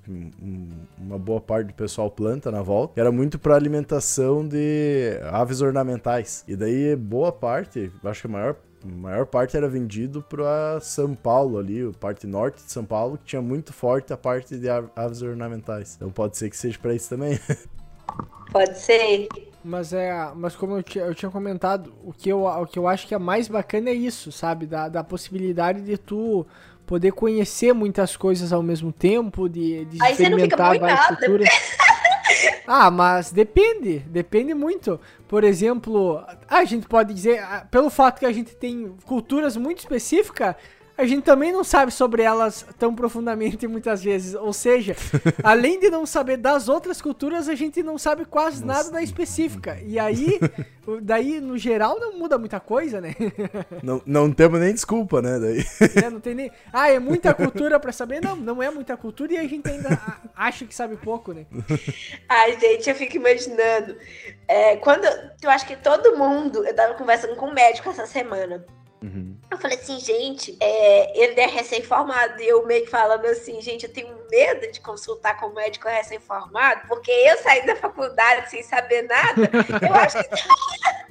uma 0.97 1.17
boa 1.17 1.41
parte 1.41 1.67
do 1.67 1.73
pessoal 1.73 2.11
planta 2.11 2.51
na 2.51 2.61
volta, 2.61 2.93
que 2.93 2.99
era 2.99 3.11
muito 3.11 3.39
para 3.39 3.55
alimentação 3.55 4.47
de 4.47 5.19
aves 5.31 5.61
ornamentais. 5.61 6.43
E 6.47 6.55
daí 6.55 6.95
boa 6.95 7.31
parte, 7.31 7.91
acho 8.03 8.21
que 8.21 8.27
a 8.27 8.29
maior 8.29 8.55
a 8.81 8.87
maior 8.87 9.25
parte 9.25 9.57
era 9.57 9.67
vendido 9.67 10.21
para 10.21 10.79
São 10.79 11.13
Paulo 11.13 11.57
ali, 11.57 11.85
a 11.85 11.91
parte 11.91 12.25
norte 12.25 12.63
de 12.63 12.71
São 12.71 12.85
Paulo, 12.85 13.17
que 13.17 13.25
tinha 13.25 13.41
muito 13.41 13.73
forte 13.73 14.13
a 14.13 14.17
parte 14.17 14.57
de 14.57 14.69
aves 14.69 15.21
ornamentais. 15.21 15.95
Então 15.97 16.09
pode 16.09 16.37
ser 16.37 16.49
que 16.49 16.55
seja 16.55 16.79
para 16.79 16.95
isso 16.95 17.09
também. 17.09 17.37
Pode 18.51 18.79
ser. 18.79 19.27
Mas 19.69 19.93
é, 19.93 20.11
mas 20.35 20.55
como 20.55 20.77
eu, 20.77 20.83
eu 20.95 21.13
tinha 21.13 21.29
comentado, 21.29 21.93
o 22.03 22.11
que, 22.11 22.27
eu, 22.29 22.45
o 22.45 22.65
que 22.65 22.79
eu 22.79 22.87
acho 22.87 23.07
que 23.07 23.13
é 23.13 23.19
mais 23.19 23.47
bacana 23.47 23.91
é 23.91 23.93
isso, 23.93 24.31
sabe? 24.31 24.65
Da, 24.65 24.89
da 24.89 25.03
possibilidade 25.03 25.81
de 25.81 25.95
tu 25.95 26.45
poder 26.87 27.11
conhecer 27.11 27.71
muitas 27.71 28.17
coisas 28.17 28.51
ao 28.51 28.63
mesmo 28.63 28.91
tempo, 28.91 29.47
de, 29.47 29.85
de 29.85 30.01
Aí 30.01 30.13
experimentar 30.13 30.79
várias 30.79 31.05
culturas. 31.05 31.47
ah, 32.65 32.89
mas 32.89 33.31
depende, 33.31 33.99
depende 33.99 34.55
muito. 34.55 34.99
Por 35.27 35.43
exemplo, 35.43 36.19
a 36.47 36.65
gente 36.65 36.87
pode 36.87 37.13
dizer, 37.13 37.39
pelo 37.69 37.91
fato 37.91 38.17
que 38.17 38.25
a 38.25 38.31
gente 38.31 38.55
tem 38.55 38.91
culturas 39.05 39.55
muito 39.55 39.77
específicas, 39.77 40.55
a 40.99 41.05
gente 41.05 41.23
também 41.23 41.49
não 41.49 41.63
sabe 41.63 41.93
sobre 41.93 42.23
elas 42.23 42.65
tão 42.77 42.93
profundamente 42.93 43.65
muitas 43.67 44.03
vezes. 44.03 44.35
Ou 44.35 44.51
seja, 44.51 44.97
além 45.41 45.79
de 45.79 45.89
não 45.89 46.05
saber 46.05 46.35
das 46.35 46.67
outras 46.67 47.01
culturas, 47.01 47.47
a 47.47 47.55
gente 47.55 47.81
não 47.81 47.97
sabe 47.97 48.25
quase 48.25 48.65
Nossa. 48.65 48.79
nada 48.79 48.91
da 48.91 49.01
específica. 49.01 49.79
E 49.85 49.97
aí, 49.97 50.37
daí, 51.01 51.39
no 51.39 51.57
geral, 51.57 51.97
não 51.97 52.19
muda 52.19 52.37
muita 52.37 52.59
coisa, 52.59 52.99
né? 52.99 53.15
Não, 53.81 54.01
não 54.05 54.31
temos 54.33 54.59
nem 54.59 54.73
desculpa, 54.73 55.21
né? 55.21 55.39
Daí. 55.39 55.65
É, 56.03 56.09
não 56.09 56.19
tem 56.19 56.35
nem. 56.35 56.51
Ah, 56.73 56.89
é 56.89 56.99
muita 56.99 57.33
cultura 57.33 57.79
pra 57.79 57.91
saber? 57.91 58.21
Não, 58.21 58.35
não 58.35 58.61
é 58.61 58.69
muita 58.69 58.97
cultura 58.97 59.33
e 59.33 59.37
a 59.37 59.47
gente 59.47 59.69
ainda 59.69 59.97
acha 60.35 60.65
que 60.65 60.75
sabe 60.75 60.97
pouco, 60.97 61.31
né? 61.31 61.45
Ai, 62.27 62.59
gente, 62.59 62.89
eu 62.89 62.95
fico 62.95 63.15
imaginando. 63.15 63.95
É, 64.47 64.75
quando. 64.77 65.05
Eu 65.41 65.49
acho 65.49 65.65
que 65.65 65.77
todo 65.77 66.17
mundo. 66.17 66.65
Eu 66.65 66.75
tava 66.75 66.95
conversando 66.95 67.35
com 67.35 67.47
um 67.47 67.53
médico 67.53 67.89
essa 67.89 68.05
semana. 68.05 68.65
Uhum. 69.01 69.35
Eu 69.49 69.57
falei 69.57 69.77
assim, 69.77 69.99
gente, 69.99 70.57
é, 70.59 71.17
ele 71.17 71.39
é 71.39 71.47
recém-formado. 71.47 72.41
E 72.41 72.47
eu 72.47 72.65
meio 72.65 72.83
que 72.83 72.91
falando 72.91 73.25
assim, 73.25 73.61
gente, 73.61 73.85
eu 73.85 73.93
tenho 73.93 74.13
medo 74.29 74.71
de 74.71 74.79
consultar 74.81 75.39
com 75.39 75.47
o 75.47 75.55
médico 75.55 75.87
recém-formado, 75.87 76.87
porque 76.87 77.11
eu 77.11 77.37
saí 77.37 77.65
da 77.65 77.75
faculdade 77.75 78.49
sem 78.49 78.63
saber 78.63 79.03
nada. 79.03 79.49
Eu 79.87 79.93
acho 79.95 80.17
que. 80.17 81.09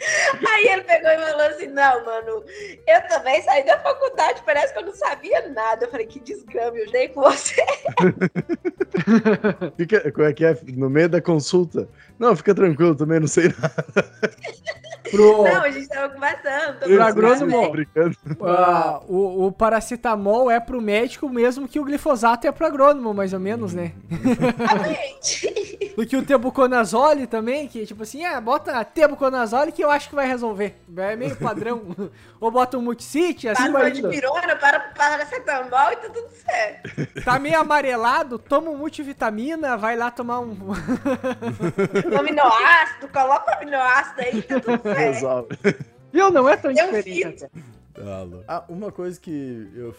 Aí 0.48 0.66
ele 0.68 0.82
pegou 0.82 1.10
e 1.10 1.18
falou 1.18 1.46
assim: 1.46 1.66
Não, 1.66 2.04
mano, 2.04 2.44
eu 2.86 3.08
também 3.08 3.42
saí 3.42 3.64
da 3.64 3.78
faculdade, 3.80 4.42
parece 4.46 4.72
que 4.72 4.78
eu 4.78 4.86
não 4.86 4.94
sabia 4.94 5.48
nada. 5.50 5.84
Eu 5.84 5.90
falei: 5.90 6.06
Que 6.06 6.20
desgrame, 6.20 6.80
eu 6.80 6.90
dei 6.90 7.08
com 7.08 7.20
você. 7.20 7.62
fica, 9.76 10.10
como 10.12 10.26
é 10.26 10.32
que 10.32 10.44
é? 10.44 10.56
No 10.68 10.88
meio 10.88 11.08
da 11.08 11.20
consulta. 11.20 11.86
Não, 12.18 12.34
fica 12.34 12.54
tranquilo, 12.54 12.94
também 12.94 13.20
não 13.20 13.26
sei 13.26 13.48
nada. 13.48 13.84
Pro... 15.10 15.44
Não, 15.44 15.62
a 15.62 15.70
gente 15.70 15.88
tava 15.88 16.08
conversando. 16.08 16.78
Pro 16.78 17.02
agrônomo, 17.02 17.72
uh, 17.72 19.04
o, 19.08 19.46
o 19.46 19.52
paracetamol 19.52 20.50
é 20.50 20.60
pro 20.60 20.80
médico 20.80 21.28
mesmo 21.28 21.68
que 21.68 21.80
o 21.80 21.84
glifosato 21.84 22.46
é 22.46 22.52
pro 22.52 22.66
agrônomo, 22.66 23.12
mais 23.14 23.32
ou 23.32 23.40
menos, 23.40 23.74
né? 23.74 23.92
Exatamente. 24.10 25.94
Do 25.96 26.06
que 26.06 26.16
o 26.16 26.24
tebuconazole 26.24 27.26
também, 27.26 27.66
que 27.68 27.84
tipo 27.84 28.02
assim, 28.02 28.24
é, 28.24 28.40
bota 28.40 28.84
tebuconazole 28.84 29.72
que 29.72 29.82
eu 29.82 29.90
acho 29.90 30.08
que 30.08 30.14
vai 30.14 30.26
resolver. 30.26 30.80
É 30.96 31.16
meio 31.16 31.36
padrão. 31.36 31.82
Ou 32.40 32.50
bota 32.50 32.78
um 32.78 32.82
multicite, 32.82 33.48
assim 33.48 33.70
vai 33.70 33.90
indo. 33.90 34.08
de 34.08 34.08
pirona, 34.08 34.56
para 34.56 34.80
paracetamol 34.80 35.92
e 35.92 35.96
tá 35.96 36.08
tudo 36.08 36.28
certo. 36.30 37.24
Tá 37.24 37.38
meio 37.38 37.60
amarelado, 37.60 38.38
toma 38.38 38.70
um 38.70 38.76
multivitamina, 38.76 39.76
vai 39.76 39.96
lá 39.96 40.10
tomar 40.10 40.40
um... 40.40 40.56
um 42.10 42.18
aminoácido, 42.18 43.08
coloca 43.08 43.50
o 43.50 43.54
aminoácido 43.56 44.20
aí, 44.22 44.42
tá 44.42 44.60
tudo 44.60 44.82
certo. 44.82 44.99
Viu? 46.12 46.30
Não 46.30 46.48
é 46.48 46.56
tão 46.56 46.70
eu 46.70 46.76
diferente. 46.76 47.46
Ah, 48.48 48.64
uma 48.68 48.90
coisa 48.90 49.20
que 49.20 49.70
eu 49.74 49.94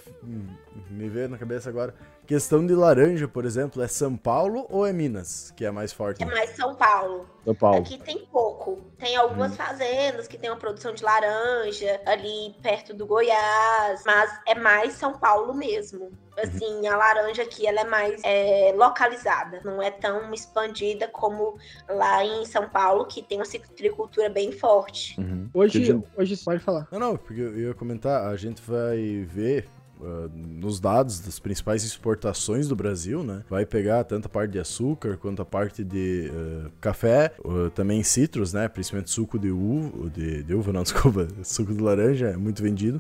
me 0.90 1.08
veio 1.10 1.30
na 1.30 1.38
cabeça 1.38 1.70
agora, 1.70 1.94
questão 2.32 2.66
de 2.66 2.74
laranja, 2.74 3.28
por 3.28 3.44
exemplo, 3.44 3.84
é 3.84 3.90
São 3.90 4.16
Paulo 4.16 4.66
ou 4.70 4.88
é 4.88 4.94
Minas 4.94 5.52
que 5.52 5.66
é 5.66 5.72
mais 5.72 5.92
forte? 5.92 6.24
É 6.24 6.26
mais 6.26 6.52
São 6.52 6.74
Paulo. 6.74 7.28
São 7.44 7.54
Paulo. 7.54 7.80
Aqui 7.80 7.98
tem 7.98 8.20
pouco. 8.32 8.80
Tem 8.98 9.18
algumas 9.18 9.52
hum. 9.52 9.56
fazendas 9.56 10.30
que 10.30 10.38
tem 10.38 10.50
uma 10.50 10.56
produção 10.56 10.94
de 10.94 11.04
laranja 11.04 12.00
ali 12.06 12.56
perto 12.62 12.94
do 12.94 13.06
Goiás, 13.06 14.04
mas 14.06 14.32
é 14.48 14.56
mais 14.56 14.94
São 14.94 15.12
Paulo 15.12 15.54
mesmo. 15.54 16.10
Assim, 16.42 16.88
a 16.88 16.96
laranja 16.96 17.44
aqui 17.44 17.68
ela 17.68 17.82
é 17.82 17.84
mais 17.84 18.22
é, 18.24 18.74
localizada, 18.78 19.60
não 19.66 19.82
é 19.82 19.92
tão 19.92 20.34
expandida 20.34 21.10
como 21.10 21.58
lá 21.90 22.24
em 22.24 22.46
São 22.46 22.70
Paulo, 22.70 23.06
que 23.06 23.22
tem 23.22 23.40
uma 23.40 23.46
citricultura 23.46 24.30
bem 24.30 24.54
forte. 24.54 25.20
Uhum. 25.20 25.50
Hoje, 25.54 26.02
hoje 26.16 26.38
pode 26.38 26.64
falar. 26.64 26.88
Não, 26.94 27.00
não, 27.00 27.18
porque 27.18 27.42
eu 27.42 27.60
ia 27.60 27.74
comentar, 27.74 28.26
a 28.28 28.38
gente 28.38 28.62
vai 28.62 29.26
ver 29.28 29.68
Uh, 30.02 30.32
nos 30.36 30.80
dados 30.80 31.20
das 31.20 31.38
principais 31.38 31.84
exportações 31.84 32.68
do 32.68 32.76
Brasil, 32.76 33.24
né? 33.24 33.44
Vai 33.48 33.68
pegar 33.68 34.04
tanto 34.04 34.26
a 34.26 34.30
parte 34.30 34.54
de 34.54 34.60
açúcar 34.60 35.16
quanto 35.16 35.44
a 35.44 35.46
parte 35.46 35.84
de 35.84 36.32
uh, 36.34 36.72
café, 36.82 37.32
uh, 37.46 37.70
também 37.70 38.02
citros, 38.02 38.52
né? 38.52 38.68
Principalmente 38.68 39.12
suco 39.12 39.38
de 39.38 39.52
uva, 39.52 40.10
de, 40.10 40.42
de 40.42 40.56
uva 40.56 40.74
não, 40.74 40.82
desculpa, 40.84 41.28
suco 41.44 41.72
de 41.72 41.84
laranja 41.84 42.30
é 42.30 42.36
muito 42.36 42.64
vendido. 42.64 43.00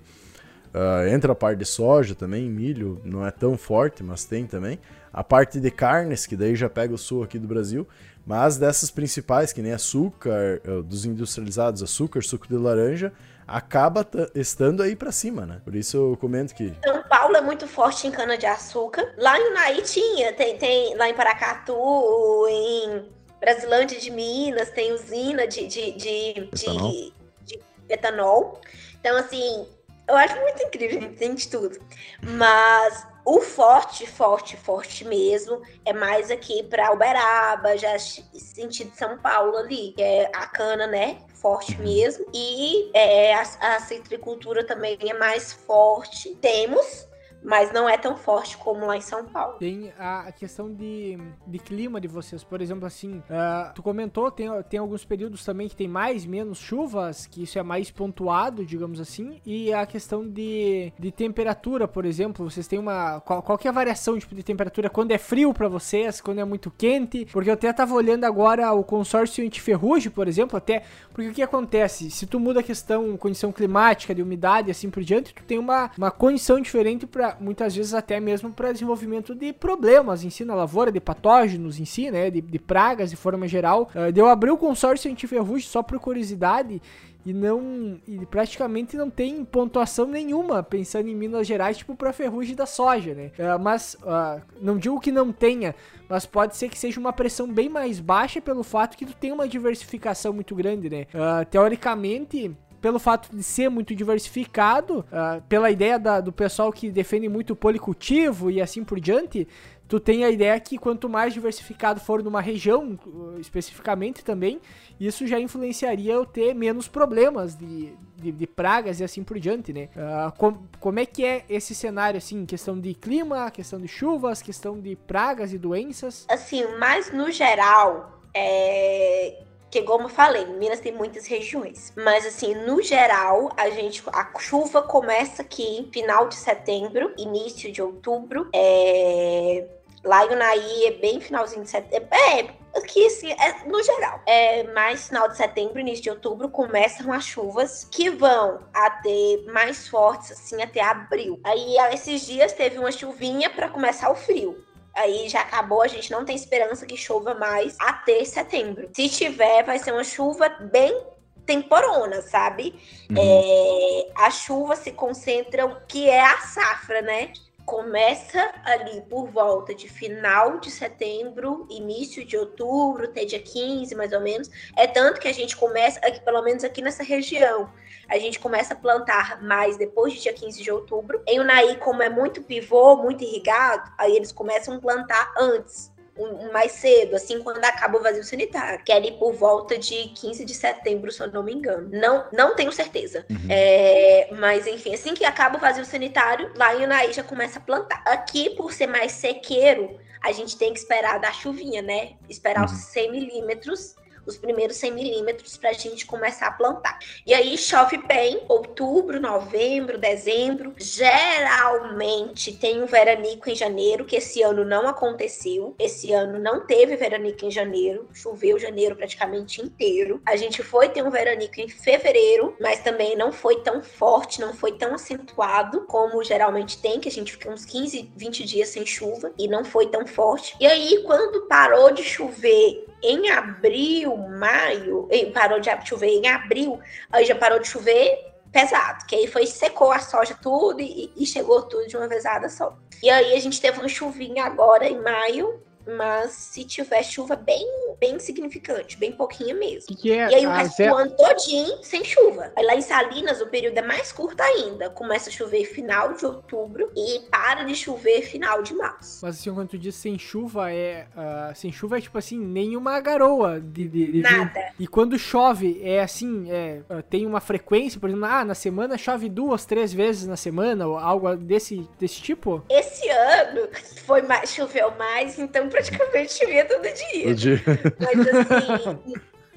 entra 1.11 1.31
a 1.31 1.35
parte 1.35 1.57
de 1.57 1.65
soja 1.65 2.13
também, 2.13 2.47
milho 2.47 3.01
não 3.03 3.25
é 3.25 3.31
tão 3.31 3.57
forte, 3.57 4.03
mas 4.03 4.23
tem 4.23 4.45
também. 4.45 4.77
A 5.11 5.23
parte 5.23 5.59
de 5.59 5.71
carnes, 5.71 6.27
que 6.27 6.35
daí 6.35 6.55
já 6.55 6.69
pega 6.69 6.93
o 6.93 6.99
sul 6.99 7.23
aqui 7.23 7.39
do 7.39 7.47
Brasil. 7.47 7.87
Mas 8.23 8.57
dessas 8.57 8.91
principais, 8.91 9.51
que 9.51 9.63
nem 9.63 9.73
açúcar, 9.73 10.61
dos 10.85 11.03
industrializados, 11.03 11.81
açúcar, 11.81 12.21
suco 12.21 12.47
de 12.47 12.55
laranja, 12.55 13.11
acaba 13.51 14.07
estando 14.33 14.81
aí 14.81 14.95
para 14.95 15.11
cima, 15.11 15.45
né? 15.45 15.61
Por 15.63 15.75
isso 15.75 15.97
eu 15.97 16.17
comento 16.17 16.55
que. 16.55 16.73
São 16.83 17.03
Paulo 17.03 17.35
é 17.35 17.41
muito 17.41 17.67
forte 17.67 18.07
em 18.07 18.11
cana-de-açúcar. 18.11 19.13
Lá 19.17 19.39
em 19.39 19.51
Unaí 19.51 19.81
tinha, 19.81 20.33
tem, 20.33 20.57
tem 20.57 20.95
lá 20.95 21.09
em 21.09 21.13
Paracatu, 21.13 22.47
em 22.49 23.05
Brasilândia 23.39 23.99
de 23.99 24.11
Minas, 24.11 24.69
tem 24.69 24.93
usina 24.93 25.47
de, 25.47 25.67
de, 25.67 25.91
de, 25.91 26.49
etanol. 26.53 26.91
de, 26.91 27.13
de 27.43 27.59
etanol. 27.89 28.61
Então, 28.99 29.17
assim, 29.17 29.67
eu 30.07 30.15
acho 30.15 30.39
muito 30.39 30.63
incrível, 30.63 31.13
tem 31.15 31.35
de 31.35 31.47
tudo. 31.47 31.77
Mas 32.21 33.07
o 33.25 33.39
forte, 33.39 34.07
forte, 34.07 34.57
forte 34.57 35.05
mesmo 35.05 35.61
é 35.85 35.93
mais 35.93 36.31
aqui 36.31 36.63
para 36.63 36.91
Uberaba, 36.91 37.77
já 37.77 37.97
sentido 37.99 38.91
São 38.95 39.17
Paulo 39.17 39.57
ali, 39.57 39.93
que 39.95 40.01
é 40.01 40.29
a 40.33 40.47
cana, 40.47 40.87
né? 40.87 41.17
Forte 41.41 41.75
uhum. 41.75 41.83
mesmo. 41.83 42.25
E 42.33 42.91
é, 42.93 43.33
a, 43.33 43.41
a 43.41 43.79
citricultura 43.79 44.65
também 44.65 44.97
é 45.01 45.13
mais 45.13 45.51
forte. 45.51 46.35
Temos 46.35 47.07
mas 47.43 47.71
não 47.73 47.89
é 47.89 47.97
tão 47.97 48.15
forte 48.15 48.57
como 48.57 48.85
lá 48.85 48.97
em 48.97 49.01
São 49.01 49.25
Paulo. 49.25 49.57
Tem 49.57 49.91
a 49.97 50.31
questão 50.31 50.71
de, 50.71 51.17
de 51.47 51.59
clima 51.59 51.99
de 51.99 52.07
vocês, 52.07 52.43
por 52.43 52.61
exemplo, 52.61 52.85
assim, 52.85 53.17
uh, 53.17 53.73
tu 53.73 53.81
comentou, 53.81 54.29
tem, 54.29 54.47
tem 54.69 54.79
alguns 54.79 55.03
períodos 55.03 55.43
também 55.43 55.67
que 55.67 55.75
tem 55.75 55.87
mais, 55.87 56.25
menos 56.25 56.59
chuvas, 56.59 57.25
que 57.25 57.43
isso 57.43 57.57
é 57.57 57.63
mais 57.63 57.89
pontuado, 57.89 58.65
digamos 58.65 58.99
assim, 58.99 59.41
e 59.45 59.73
a 59.73 59.85
questão 59.85 60.27
de, 60.27 60.93
de 60.97 61.11
temperatura, 61.11 61.87
por 61.87 62.05
exemplo, 62.05 62.49
vocês 62.49 62.67
têm 62.67 62.79
uma, 62.79 63.19
qual, 63.21 63.41
qual 63.41 63.57
que 63.57 63.67
é 63.67 63.71
a 63.71 63.73
variação 63.73 64.17
tipo, 64.17 64.35
de 64.35 64.43
temperatura, 64.43 64.89
quando 64.89 65.11
é 65.11 65.17
frio 65.17 65.53
para 65.53 65.67
vocês, 65.67 66.21
quando 66.21 66.39
é 66.39 66.45
muito 66.45 66.69
quente, 66.69 67.25
porque 67.31 67.49
eu 67.49 67.53
até 67.53 67.71
tava 67.73 67.93
olhando 67.93 68.25
agora 68.25 68.71
o 68.73 68.83
consórcio 68.83 69.43
antiferrugem, 69.43 70.11
por 70.11 70.27
exemplo, 70.27 70.57
até, 70.57 70.83
porque 71.11 71.29
o 71.29 71.33
que 71.33 71.41
acontece, 71.41 72.11
se 72.11 72.25
tu 72.25 72.39
muda 72.39 72.59
a 72.59 72.63
questão, 72.63 73.17
condição 73.17 73.51
climática, 73.51 74.13
de 74.13 74.21
umidade, 74.21 74.69
assim 74.69 74.89
por 74.89 75.03
diante, 75.03 75.33
tu 75.33 75.43
tem 75.43 75.57
uma, 75.57 75.91
uma 75.97 76.11
condição 76.11 76.59
diferente 76.59 77.07
para 77.07 77.30
muitas 77.39 77.75
vezes 77.75 77.93
até 77.93 78.19
mesmo 78.19 78.51
para 78.51 78.71
desenvolvimento 78.71 79.33
de 79.33 79.53
problemas 79.53 80.23
em 80.23 80.29
si 80.29 80.45
na 80.45 80.55
lavoura, 80.55 80.91
de 80.91 80.99
patógenos 80.99 81.79
em 81.79 81.85
si, 81.85 82.11
né, 82.11 82.29
de, 82.29 82.41
de 82.41 82.59
pragas 82.59 83.09
de 83.09 83.15
forma 83.15 83.47
geral. 83.47 83.89
Uh, 83.95 84.11
eu 84.15 84.27
abri 84.27 84.49
o 84.49 84.57
consórcio 84.57 85.11
antiferrugem 85.11 85.67
só 85.67 85.81
por 85.83 85.99
curiosidade 85.99 86.81
e 87.25 87.33
não 87.33 87.99
e 88.07 88.25
praticamente 88.25 88.97
não 88.97 89.09
tem 89.09 89.45
pontuação 89.45 90.07
nenhuma 90.07 90.63
pensando 90.63 91.07
em 91.07 91.15
Minas 91.15 91.45
Gerais 91.45 91.77
tipo 91.77 91.95
para 91.95 92.11
ferrugem 92.11 92.55
da 92.55 92.65
soja, 92.65 93.13
né? 93.13 93.31
Uh, 93.37 93.59
mas 93.61 93.95
uh, 94.01 94.41
não 94.59 94.77
digo 94.77 94.99
que 94.99 95.11
não 95.11 95.31
tenha, 95.31 95.75
mas 96.09 96.25
pode 96.25 96.55
ser 96.55 96.69
que 96.69 96.77
seja 96.77 96.99
uma 96.99 97.13
pressão 97.13 97.47
bem 97.47 97.69
mais 97.69 97.99
baixa 97.99 98.41
pelo 98.41 98.63
fato 98.63 98.97
que 98.97 99.05
tu 99.05 99.13
tem 99.13 99.31
uma 99.31 99.47
diversificação 99.47 100.33
muito 100.33 100.55
grande, 100.55 100.89
né? 100.89 101.05
Uh, 101.13 101.45
teoricamente 101.45 102.55
pelo 102.81 102.99
fato 102.99 103.33
de 103.33 103.43
ser 103.43 103.69
muito 103.69 103.95
diversificado, 103.95 104.99
uh, 104.99 105.41
pela 105.47 105.69
ideia 105.69 105.99
da, 105.99 106.19
do 106.19 106.31
pessoal 106.31 106.73
que 106.73 106.89
defende 106.89 107.29
muito 107.29 107.53
o 107.53 107.55
policultivo 107.55 108.49
e 108.49 108.59
assim 108.59 108.83
por 108.83 108.99
diante, 108.99 109.47
tu 109.87 109.99
tem 109.99 110.25
a 110.25 110.29
ideia 110.29 110.59
que 110.59 110.77
quanto 110.77 111.07
mais 111.07 111.33
diversificado 111.33 111.99
for 111.99 112.23
numa 112.23 112.41
região, 112.41 112.99
uh, 113.05 113.39
especificamente 113.39 114.23
também, 114.23 114.59
isso 114.99 115.27
já 115.27 115.39
influenciaria 115.39 116.13
eu 116.13 116.25
ter 116.25 116.55
menos 116.55 116.87
problemas 116.87 117.55
de, 117.55 117.93
de, 118.17 118.31
de 118.31 118.47
pragas 118.47 118.99
e 118.99 119.03
assim 119.03 119.23
por 119.23 119.39
diante, 119.39 119.71
né? 119.71 119.89
Uh, 119.95 120.31
com, 120.37 120.57
como 120.79 120.99
é 120.99 121.05
que 121.05 121.23
é 121.23 121.45
esse 121.47 121.75
cenário, 121.75 122.17
assim, 122.17 122.45
questão 122.47 122.79
de 122.79 122.95
clima, 122.95 123.51
questão 123.51 123.79
de 123.79 123.87
chuvas, 123.87 124.41
questão 124.41 124.79
de 124.79 124.95
pragas 124.95 125.53
e 125.53 125.57
doenças? 125.59 126.25
Assim, 126.29 126.63
mas 126.79 127.13
no 127.13 127.29
geral, 127.29 128.21
é 128.33 129.43
que 129.71 129.81
como 129.83 130.03
eu 130.03 130.09
falei, 130.09 130.45
Minas 130.45 130.81
tem 130.81 130.91
muitas 130.91 131.25
regiões. 131.25 131.93
Mas 131.95 132.25
assim, 132.25 132.53
no 132.53 132.81
geral, 132.81 133.49
a 133.55 133.69
gente 133.69 134.03
a 134.11 134.37
chuva 134.37 134.81
começa 134.81 135.41
aqui 135.41 135.89
final 135.93 136.27
de 136.27 136.35
setembro, 136.35 137.13
início 137.17 137.71
de 137.71 137.81
outubro. 137.81 138.49
É, 138.53 139.65
lá 140.03 140.25
em 140.25 140.33
Unaí 140.33 140.85
é 140.87 140.91
bem 140.91 141.21
finalzinho 141.21 141.63
de 141.63 141.69
setembro. 141.69 142.09
É, 142.11 142.49
aqui 142.77 143.05
assim, 143.05 143.31
é, 143.31 143.65
no 143.65 143.81
geral. 143.81 144.19
É 144.25 144.63
mais 144.73 145.07
final 145.07 145.29
de 145.29 145.37
setembro, 145.37 145.79
início 145.79 146.03
de 146.03 146.09
outubro, 146.09 146.49
começam 146.49 147.13
as 147.13 147.23
chuvas 147.23 147.87
que 147.89 148.09
vão 148.09 148.59
até 148.73 149.39
mais 149.53 149.87
fortes, 149.87 150.31
assim, 150.33 150.61
até 150.61 150.81
abril. 150.81 151.39
Aí, 151.45 151.77
esses 151.93 152.25
dias 152.25 152.51
teve 152.51 152.77
uma 152.77 152.91
chuvinha 152.91 153.49
para 153.49 153.69
começar 153.69 154.11
o 154.11 154.15
frio 154.15 154.61
aí 154.93 155.29
já 155.29 155.41
acabou, 155.41 155.81
a 155.81 155.87
gente 155.87 156.11
não 156.11 156.25
tem 156.25 156.35
esperança 156.35 156.85
que 156.85 156.97
chova 156.97 157.33
mais 157.33 157.75
até 157.79 158.23
setembro. 158.23 158.89
Se 158.93 159.09
tiver, 159.09 159.63
vai 159.63 159.79
ser 159.79 159.91
uma 159.91 160.03
chuva 160.03 160.49
bem 160.49 161.01
temporona, 161.45 162.21
sabe? 162.21 162.75
Uhum. 163.09 163.17
É, 163.17 164.11
a 164.15 164.31
chuva 164.31 164.75
se 164.75 164.91
concentra, 164.91 165.67
que 165.87 166.09
é 166.09 166.21
a 166.21 166.37
safra, 166.39 167.01
né? 167.01 167.33
Começa 167.65 168.51
ali 168.63 169.01
por 169.01 169.27
volta 169.27 169.73
de 169.73 169.87
final 169.87 170.59
de 170.59 170.71
setembro, 170.71 171.67
início 171.69 172.25
de 172.25 172.37
outubro, 172.37 173.05
até 173.05 173.25
dia 173.25 173.41
15, 173.41 173.95
mais 173.95 174.11
ou 174.13 174.19
menos. 174.19 174.49
É 174.75 174.87
tanto 174.87 175.19
que 175.19 175.27
a 175.27 175.33
gente 175.33 175.55
começa, 175.55 175.99
aqui, 175.99 176.19
pelo 176.21 176.41
menos 176.41 176.63
aqui 176.63 176.81
nessa 176.81 177.03
região, 177.03 177.71
a 178.07 178.17
gente 178.17 178.39
começa 178.39 178.73
a 178.73 178.77
plantar 178.77 179.41
mais 179.41 179.77
depois 179.77 180.13
de 180.13 180.21
dia 180.21 180.33
15 180.33 180.61
de 180.61 180.71
outubro. 180.71 181.21
Em 181.27 181.39
Unaí, 181.39 181.77
como 181.77 182.03
é 182.03 182.09
muito 182.09 182.41
pivô, 182.41 182.97
muito 182.97 183.23
irrigado, 183.23 183.91
aí 183.97 184.15
eles 184.15 184.31
começam 184.31 184.75
a 184.75 184.79
plantar 184.79 185.33
antes 185.37 185.90
um, 186.17 186.51
mais 186.51 186.73
cedo, 186.73 187.15
assim, 187.15 187.41
quando 187.41 187.63
acaba 187.63 187.97
o 187.97 188.03
vazio 188.03 188.23
sanitário, 188.23 188.83
que 188.83 188.91
é 188.91 188.95
ali 188.95 189.11
por 189.13 189.33
volta 189.33 189.77
de 189.77 190.09
15 190.09 190.45
de 190.45 190.53
setembro, 190.53 191.11
se 191.11 191.21
eu 191.21 191.31
não 191.31 191.43
me 191.43 191.53
engano. 191.53 191.89
Não, 191.91 192.27
não 192.31 192.55
tenho 192.55 192.71
certeza. 192.71 193.25
Uhum. 193.29 193.47
É, 193.49 194.29
mas, 194.33 194.67
enfim, 194.67 194.93
assim 194.93 195.13
que 195.13 195.25
acaba 195.25 195.57
o 195.57 195.61
vazio 195.61 195.85
sanitário, 195.85 196.51
lá 196.55 196.75
em 196.75 196.83
Unaí 196.83 197.13
já 197.13 197.23
começa 197.23 197.59
a 197.59 197.61
plantar. 197.61 198.03
Aqui, 198.05 198.49
por 198.51 198.73
ser 198.73 198.87
mais 198.87 199.13
sequeiro, 199.13 199.99
a 200.21 200.31
gente 200.31 200.57
tem 200.57 200.73
que 200.73 200.79
esperar 200.79 201.19
dar 201.19 201.33
chuvinha, 201.33 201.81
né? 201.81 202.13
Esperar 202.29 202.67
uhum. 202.67 202.73
os 202.73 202.85
100 202.85 203.11
milímetros 203.11 203.95
os 204.25 204.37
primeiros 204.37 204.77
100 204.77 204.91
milímetros 204.91 205.57
para 205.57 205.69
a 205.69 205.73
gente 205.73 206.05
começar 206.05 206.47
a 206.47 206.51
plantar. 206.51 206.99
E 207.25 207.33
aí 207.33 207.57
chove 207.57 207.97
bem, 207.97 208.43
outubro, 208.47 209.19
novembro, 209.19 209.97
dezembro. 209.97 210.73
Geralmente 210.77 212.55
tem 212.55 212.81
um 212.81 212.85
veranico 212.85 213.49
em 213.49 213.55
janeiro, 213.55 214.05
que 214.05 214.15
esse 214.15 214.41
ano 214.41 214.65
não 214.65 214.87
aconteceu. 214.87 215.75
Esse 215.79 216.11
ano 216.13 216.39
não 216.39 216.65
teve 216.65 216.95
veranico 216.95 217.45
em 217.45 217.51
janeiro, 217.51 218.07
choveu 218.13 218.59
janeiro 218.59 218.95
praticamente 218.95 219.61
inteiro. 219.61 220.21
A 220.25 220.35
gente 220.35 220.63
foi 220.63 220.89
ter 220.89 221.03
um 221.03 221.11
veranico 221.11 221.59
em 221.59 221.67
fevereiro, 221.67 222.55
mas 222.59 222.79
também 222.79 223.15
não 223.15 223.31
foi 223.31 223.61
tão 223.61 223.81
forte, 223.81 224.41
não 224.41 224.53
foi 224.53 224.73
tão 224.73 224.93
acentuado 224.95 225.81
como 225.81 226.23
geralmente 226.23 226.81
tem, 226.81 226.99
que 226.99 227.09
a 227.09 227.11
gente 227.11 227.33
fica 227.33 227.49
uns 227.49 227.65
15, 227.65 228.11
20 228.15 228.45
dias 228.45 228.69
sem 228.69 228.85
chuva 228.85 229.31
e 229.37 229.47
não 229.47 229.63
foi 229.63 229.87
tão 229.87 230.05
forte. 230.05 230.55
E 230.59 230.65
aí, 230.65 231.03
quando 231.03 231.47
parou 231.47 231.91
de 231.91 232.03
chover 232.03 232.85
em 233.03 233.29
abril, 233.29 234.15
maio, 234.29 235.07
parou 235.33 235.59
de 235.59 235.69
chover 235.85 236.07
em 236.07 236.27
abril, 236.27 236.79
aí 237.11 237.25
já 237.25 237.35
parou 237.35 237.59
de 237.59 237.67
chover 237.67 238.31
pesado, 238.51 239.05
que 239.05 239.15
aí 239.15 239.27
foi 239.27 239.45
secou 239.45 239.91
a 239.91 239.99
soja 239.99 240.35
tudo 240.41 240.81
e, 240.81 241.11
e 241.15 241.25
chegou 241.25 241.61
tudo 241.63 241.87
de 241.87 241.95
uma 241.95 242.07
vezada 242.07 242.49
só. 242.49 242.77
E 243.01 243.09
aí 243.09 243.33
a 243.33 243.39
gente 243.39 243.61
teve 243.61 243.79
uma 243.79 243.87
chuvinha 243.87 244.45
agora 244.45 244.87
em 244.87 245.01
maio, 245.01 245.63
mas 245.87 246.31
se 246.31 246.63
tiver 246.63 247.03
chuva 247.03 247.35
bem, 247.35 247.67
bem 247.99 248.19
significante, 248.19 248.97
bem 248.97 249.11
pouquinha 249.11 249.53
mesmo. 249.53 249.87
Que 249.87 249.95
que 249.95 250.11
é? 250.11 250.29
E 250.29 250.35
aí 250.35 250.47
o 250.47 250.49
resto 250.49 250.83
do 250.83 250.95
ano 250.95 251.11
todinho 251.11 251.83
sem 251.83 252.03
chuva. 252.03 252.51
Aí 252.55 252.65
lá 252.65 252.75
em 252.75 252.81
Salinas 252.81 253.41
o 253.41 253.47
período 253.47 253.77
é 253.77 253.81
mais 253.81 254.11
curto 254.11 254.41
ainda. 254.41 254.89
Começa 254.89 255.29
a 255.29 255.33
chover 255.33 255.65
final 255.65 256.13
de 256.13 256.25
outubro 256.25 256.91
e 256.95 257.19
para 257.29 257.63
de 257.63 257.75
chover 257.75 258.21
final 258.23 258.61
de 258.61 258.73
março. 258.73 259.19
Mas 259.23 259.39
assim, 259.39 259.53
quando 259.53 259.69
tu 259.69 259.77
diz 259.77 259.95
sem 259.95 260.17
chuva, 260.17 260.71
é. 260.71 261.07
Uh, 261.15 261.55
sem 261.55 261.71
chuva 261.71 261.97
é 261.97 262.01
tipo 262.01 262.17
assim, 262.17 262.37
nenhuma 262.37 262.99
garoa 262.99 263.59
de. 263.59 263.87
de, 263.87 264.11
de 264.11 264.21
Nada. 264.21 264.73
E 264.79 264.87
quando 264.87 265.17
chove, 265.17 265.79
é 265.83 266.01
assim, 266.01 266.49
é, 266.49 266.81
uh, 266.89 267.01
tem 267.03 267.25
uma 267.25 267.39
frequência, 267.39 267.99
por 267.99 268.09
exemplo, 268.09 268.25
ah, 268.25 268.45
na 268.45 268.55
semana 268.55 268.97
chove 268.97 269.29
duas, 269.29 269.65
três 269.65 269.93
vezes 269.93 270.27
na 270.27 270.37
semana, 270.37 270.87
ou 270.87 270.97
algo 270.97 271.35
desse, 271.35 271.87
desse 271.99 272.21
tipo? 272.21 272.63
Esse 272.69 273.07
ano 273.09 273.67
foi 274.05 274.21
mais, 274.21 274.53
choveu 274.53 274.91
mais, 274.97 275.37
então 275.39 275.69
praticamente 275.89 276.33
chovia 276.33 276.65
todo 276.65 276.83
dia. 276.83 277.35
Dia. 277.35 277.61
Mas 277.99 278.27
assim, 278.27 279.13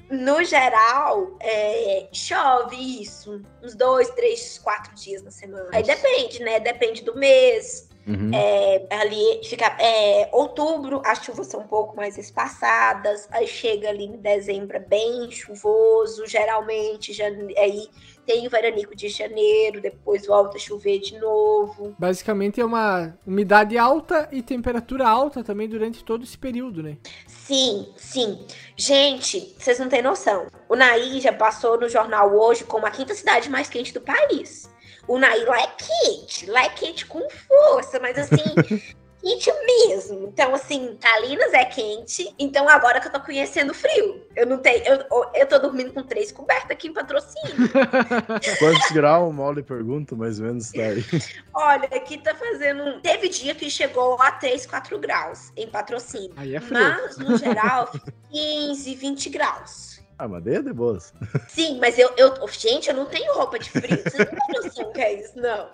no 0.09 0.43
geral, 0.43 1.35
é, 1.39 2.07
chove 2.11 3.01
isso. 3.01 3.41
Uns 3.63 3.75
dois, 3.75 4.09
três, 4.11 4.59
quatro 4.59 4.93
dias 4.95 5.21
na 5.23 5.31
semana. 5.31 5.69
Aí 5.71 5.83
depende, 5.83 6.41
né? 6.41 6.59
Depende 6.59 7.03
do 7.03 7.15
mês. 7.15 7.89
Uhum. 8.07 8.29
É, 8.35 8.85
ali 8.91 9.41
fica 9.43 9.65
é, 9.79 10.29
outubro, 10.31 11.01
as 11.03 11.23
chuvas 11.25 11.47
são 11.47 11.61
um 11.61 11.67
pouco 11.67 11.95
mais 11.95 12.19
espaçadas, 12.19 13.27
aí 13.31 13.47
chega 13.47 13.89
ali 13.89 14.05
em 14.05 14.17
dezembro 14.17 14.77
é 14.77 14.79
bem 14.79 15.31
chuvoso, 15.31 16.27
geralmente 16.27 17.11
jane... 17.11 17.57
aí 17.57 17.89
tem 18.25 18.47
o 18.47 18.49
veranico 18.49 18.95
de 18.95 19.07
janeiro, 19.09 19.81
depois 19.81 20.25
volta 20.25 20.57
a 20.57 20.59
chover 20.59 20.99
de 20.99 21.17
novo. 21.19 21.95
Basicamente 21.97 22.59
é 22.59 22.65
uma 22.65 23.17
umidade 23.25 23.77
alta 23.77 24.27
e 24.31 24.41
temperatura 24.41 25.07
alta 25.07 25.43
também 25.43 25.67
durante 25.67 26.03
todo 26.03 26.23
esse 26.23 26.37
período, 26.37 26.81
né? 26.81 26.97
Sim, 27.27 27.87
sim. 27.95 28.45
Gente, 28.75 29.55
vocês 29.57 29.79
não 29.79 29.89
têm 29.89 30.01
noção. 30.01 30.47
O 30.67 30.75
Naí 30.75 31.21
já 31.21 31.31
passou 31.31 31.79
no 31.79 31.87
jornal 31.87 32.33
hoje 32.35 32.63
como 32.63 32.85
a 32.85 32.91
quinta 32.91 33.13
cidade 33.13 33.49
mais 33.49 33.69
quente 33.69 33.93
do 33.93 34.01
país. 34.01 34.69
O 35.07 35.19
Naí 35.19 35.45
lá 35.45 35.61
é 35.61 35.67
quente, 35.67 36.49
lá 36.49 36.63
é 36.63 36.69
quente 36.69 37.05
com 37.05 37.21
força, 37.29 37.99
mas 37.99 38.17
assim, 38.17 38.43
quente 39.25 39.51
mesmo. 39.65 40.27
Então, 40.27 40.53
assim, 40.53 40.95
Calinas 41.01 41.51
é 41.53 41.65
quente. 41.65 42.33
Então, 42.37 42.69
agora 42.69 42.99
que 42.99 43.07
eu 43.07 43.11
tô 43.11 43.19
conhecendo 43.19 43.73
frio, 43.73 44.23
eu 44.35 44.45
não 44.45 44.59
tenho. 44.59 44.83
Eu, 44.85 45.31
eu 45.33 45.47
tô 45.47 45.57
dormindo 45.57 45.91
com 45.91 46.03
três 46.03 46.31
cobertas 46.31 46.71
aqui 46.71 46.89
em 46.89 46.93
patrocínio. 46.93 47.69
Quantos 48.59 48.91
graus, 48.91 49.33
mal 49.33 49.51
lhe 49.51 49.63
pergunto, 49.63 50.15
mais 50.15 50.39
ou 50.39 50.45
menos, 50.45 50.71
tá 50.71 50.81
aí? 50.81 51.03
Olha, 51.53 51.85
aqui 51.85 52.19
tá 52.19 52.35
fazendo. 52.35 53.01
Teve 53.01 53.29
dia 53.29 53.55
que 53.55 53.69
chegou 53.69 54.21
a 54.21 54.31
3, 54.31 54.65
4 54.67 54.99
graus 54.99 55.51
em 55.57 55.67
patrocínio. 55.67 56.33
Aí 56.35 56.55
é 56.55 56.61
frio. 56.61 56.79
Mas, 56.79 57.17
no 57.17 57.37
geral, 57.37 57.91
15, 58.31 58.95
20 58.95 59.29
graus. 59.29 59.94
Ah, 60.17 60.27
mas 60.27 60.43
daí 60.43 60.55
é 60.55 60.61
de 60.61 60.71
boas. 60.71 61.13
Sim, 61.49 61.77
mas 61.79 61.99
eu, 61.99 62.09
eu. 62.15 62.33
Gente, 62.47 62.89
eu 62.89 62.95
não 62.95 63.05
tenho 63.05 63.33
roupa 63.33 63.59
de 63.59 63.69
frio. 63.69 64.01
Vocês 64.01 64.17
não 64.17 64.25
têm 64.25 64.63
noção 64.63 64.93
que 64.93 65.01
é 65.01 65.13
isso, 65.13 65.37
não. 65.37 65.69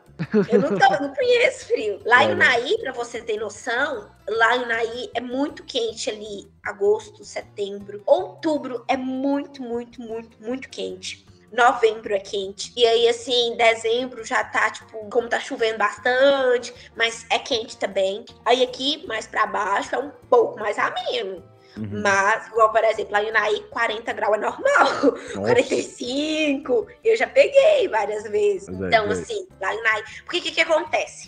Eu 0.52 0.60
não, 0.60 0.78
tô, 0.78 0.94
eu 0.94 1.02
não 1.02 1.14
conheço 1.14 1.68
frio. 1.68 2.00
Lá 2.06 2.24
em 2.24 2.34
Unaí, 2.34 2.78
pra 2.80 2.92
você 2.92 3.22
ter 3.22 3.38
noção, 3.38 4.10
lá 4.28 4.58
em 4.58 4.64
Unaí 4.64 5.12
é 5.14 5.22
muito 5.22 5.64
quente 5.64 6.10
ali. 6.10 6.52
Agosto, 6.64 7.24
setembro. 7.24 8.02
Outubro 8.06 8.84
é 8.88 8.98
muito, 8.98 9.62
muito, 9.62 10.02
muito, 10.02 10.38
muito 10.42 10.70
quente. 10.70 11.26
Novembro 11.52 12.14
é 12.14 12.20
quente. 12.20 12.72
E 12.78 12.86
aí, 12.86 13.10
assim, 13.10 13.56
dezembro 13.58 14.24
já 14.24 14.44
tá, 14.44 14.70
tipo, 14.70 15.10
como 15.10 15.28
tá 15.28 15.40
chovendo 15.40 15.78
bastante, 15.78 16.74
mas 16.96 17.26
é 17.30 17.38
quente 17.38 17.78
também. 17.78 18.26
Aí 18.46 18.64
aqui, 18.64 19.06
mais 19.06 19.28
pra 19.28 19.46
baixo, 19.46 19.94
é 19.94 20.00
um 20.00 20.12
pouco 20.30 20.58
mais 20.58 20.80
ameno. 20.80 21.44
Uhum. 21.78 22.02
Mas, 22.02 22.48
igual, 22.48 22.72
por 22.72 22.84
exemplo, 22.84 23.18
em 23.18 23.30
Unaí, 23.30 23.66
40 23.70 24.14
graus 24.14 24.36
é 24.36 24.40
normal. 24.40 25.14
45, 25.36 26.88
eu 27.04 27.16
já 27.16 27.28
peguei 27.28 27.88
várias 27.88 28.24
vezes. 28.24 28.68
Mas 28.70 28.82
é, 28.82 28.88
então, 28.88 29.06
é. 29.06 29.12
assim, 29.12 29.48
lá 29.60 29.74
em 29.74 29.80
Unaí. 29.80 30.04
Porque 30.24 30.40
o 30.40 30.42
que, 30.42 30.52
que 30.52 30.62
acontece? 30.62 31.28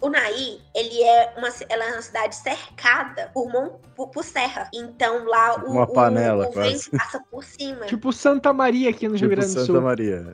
O 0.00 0.08
Naí, 0.08 0.60
ele 0.74 1.02
é 1.02 1.34
uma, 1.36 1.48
ela 1.68 1.84
é 1.84 1.92
uma 1.92 2.02
cidade 2.02 2.36
cercada 2.36 3.30
por, 3.34 3.48
mon, 3.50 3.70
por, 3.96 4.08
por 4.10 4.22
serra. 4.24 4.68
Então 4.72 5.24
lá 5.24 5.56
o, 5.64 5.72
Uma 5.72 5.86
panela, 5.86 6.46
o, 6.46 6.50
o 6.50 6.52
quase. 6.52 6.70
vento 6.90 6.90
passa 6.96 7.20
por 7.30 7.42
cima. 7.42 7.84
Tipo 7.86 8.12
Santa 8.12 8.52
Maria 8.52 8.90
aqui 8.90 9.08
no 9.08 9.14
Rio 9.14 9.28
Tipo 9.28 9.30
Grande 9.30 9.54
do 9.54 9.60
Santa 9.60 9.66
Sul. 9.72 9.80
Maria. 9.80 10.24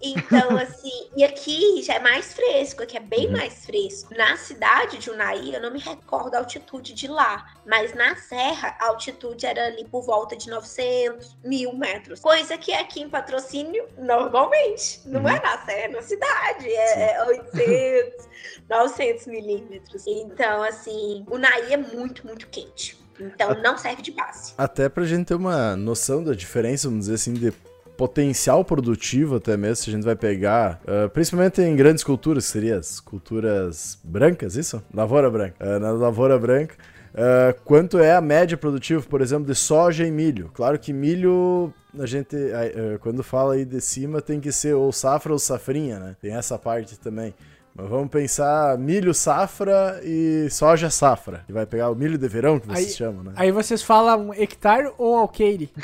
Então, 0.00 0.56
assim, 0.58 1.10
e 1.16 1.24
aqui 1.24 1.82
já 1.82 1.94
é 1.94 1.98
mais 1.98 2.32
fresco, 2.34 2.82
aqui 2.84 2.96
é 2.96 3.00
bem 3.00 3.26
Uhum. 3.26 3.32
mais 3.36 3.66
fresco. 3.66 4.14
Na 4.16 4.36
cidade 4.36 4.98
de 4.98 5.10
Unai, 5.10 5.54
eu 5.54 5.60
não 5.60 5.72
me 5.72 5.80
recordo 5.80 6.34
a 6.36 6.38
altitude 6.38 6.94
de 6.94 7.08
lá, 7.08 7.46
mas 7.66 7.92
na 7.94 8.14
serra, 8.16 8.76
a 8.80 8.88
altitude 8.90 9.44
era 9.44 9.66
ali 9.66 9.84
por 9.86 10.02
volta 10.02 10.36
de 10.36 10.48
900, 10.48 11.36
mil 11.44 11.74
metros. 11.74 12.20
Coisa 12.20 12.56
que 12.56 12.72
aqui 12.72 13.00
em 13.02 13.10
patrocínio, 13.10 13.86
normalmente, 13.98 15.00
não 15.04 15.20
Uhum. 15.22 15.28
é 15.28 15.40
na 15.40 15.58
serra, 15.64 15.80
é 15.80 15.88
na 15.88 16.02
cidade, 16.02 16.68
é, 16.68 17.12
é 17.14 17.24
800, 17.24 18.28
900 18.68 18.99
milímetros. 19.26 20.06
Então, 20.06 20.62
assim, 20.62 21.24
Unai 21.30 21.72
é 21.72 21.76
muito, 21.76 22.26
muito 22.26 22.46
quente. 22.48 22.98
Então, 23.18 23.54
não 23.62 23.76
serve 23.76 24.02
de 24.02 24.12
base. 24.12 24.54
Até 24.56 24.88
pra 24.88 25.04
gente 25.04 25.26
ter 25.26 25.34
uma 25.34 25.76
noção 25.76 26.24
da 26.24 26.32
diferença, 26.32 26.88
vamos 26.88 27.04
dizer 27.04 27.14
assim, 27.14 27.34
de 27.34 27.52
potencial 28.00 28.64
produtivo 28.64 29.36
até 29.36 29.58
mesmo, 29.58 29.76
se 29.76 29.90
a 29.90 29.92
gente 29.92 30.04
vai 30.04 30.16
pegar, 30.16 30.80
ah, 30.86 31.06
principalmente 31.10 31.60
em 31.60 31.76
grandes 31.76 32.02
culturas, 32.02 32.46
que 32.46 32.52
seriam 32.52 32.78
as 32.78 32.98
culturas 32.98 33.98
brancas, 34.02 34.56
isso? 34.56 34.82
Lavoura 34.94 35.30
branca. 35.30 35.56
Ah, 35.60 35.78
na 35.78 35.90
lavoura 35.90 36.38
branca, 36.38 36.76
ah, 37.14 37.54
quanto 37.62 37.98
é 37.98 38.14
a 38.14 38.20
média 38.22 38.56
produtiva, 38.56 39.02
por 39.02 39.20
exemplo, 39.20 39.44
de 39.44 39.54
soja 39.54 40.06
e 40.06 40.10
milho? 40.10 40.50
Claro 40.54 40.78
que 40.78 40.94
milho, 40.94 41.74
a 41.98 42.06
gente, 42.06 42.34
ah, 42.36 42.98
quando 43.00 43.22
fala 43.22 43.52
aí 43.52 43.66
de 43.66 43.82
cima, 43.82 44.22
tem 44.22 44.40
que 44.40 44.50
ser 44.50 44.72
ou 44.72 44.90
safra 44.92 45.34
ou 45.34 45.38
safrinha, 45.38 45.98
né? 45.98 46.16
Tem 46.22 46.34
essa 46.34 46.58
parte 46.58 46.98
também. 46.98 47.34
Mas 47.80 47.88
vamos 47.90 48.10
pensar 48.10 48.76
milho 48.78 49.14
safra 49.14 50.00
e 50.04 50.48
soja 50.50 50.90
safra. 50.90 51.44
E 51.48 51.52
vai 51.52 51.64
pegar 51.66 51.90
o 51.90 51.94
milho 51.94 52.18
de 52.18 52.28
verão, 52.28 52.58
que 52.60 52.66
vocês 52.66 52.88
Aí- 52.88 52.92
chamam, 52.92 53.24
né? 53.24 53.32
Aí 53.36 53.50
vocês 53.50 53.82
falam 53.82 54.32
hectare 54.34 54.92
ou 54.98 55.16
alqueire? 55.16 55.70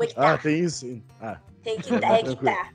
É 0.00 0.12
Ah, 0.16 0.38
tem 0.38 0.60
isso. 0.60 0.80
sim. 0.86 1.02
Ah, 1.20 1.36
Tem 1.62 1.78
que 1.78 1.98
dar, 1.98 2.18
é 2.18 2.22
que 2.22 2.36
tá. 2.36 2.68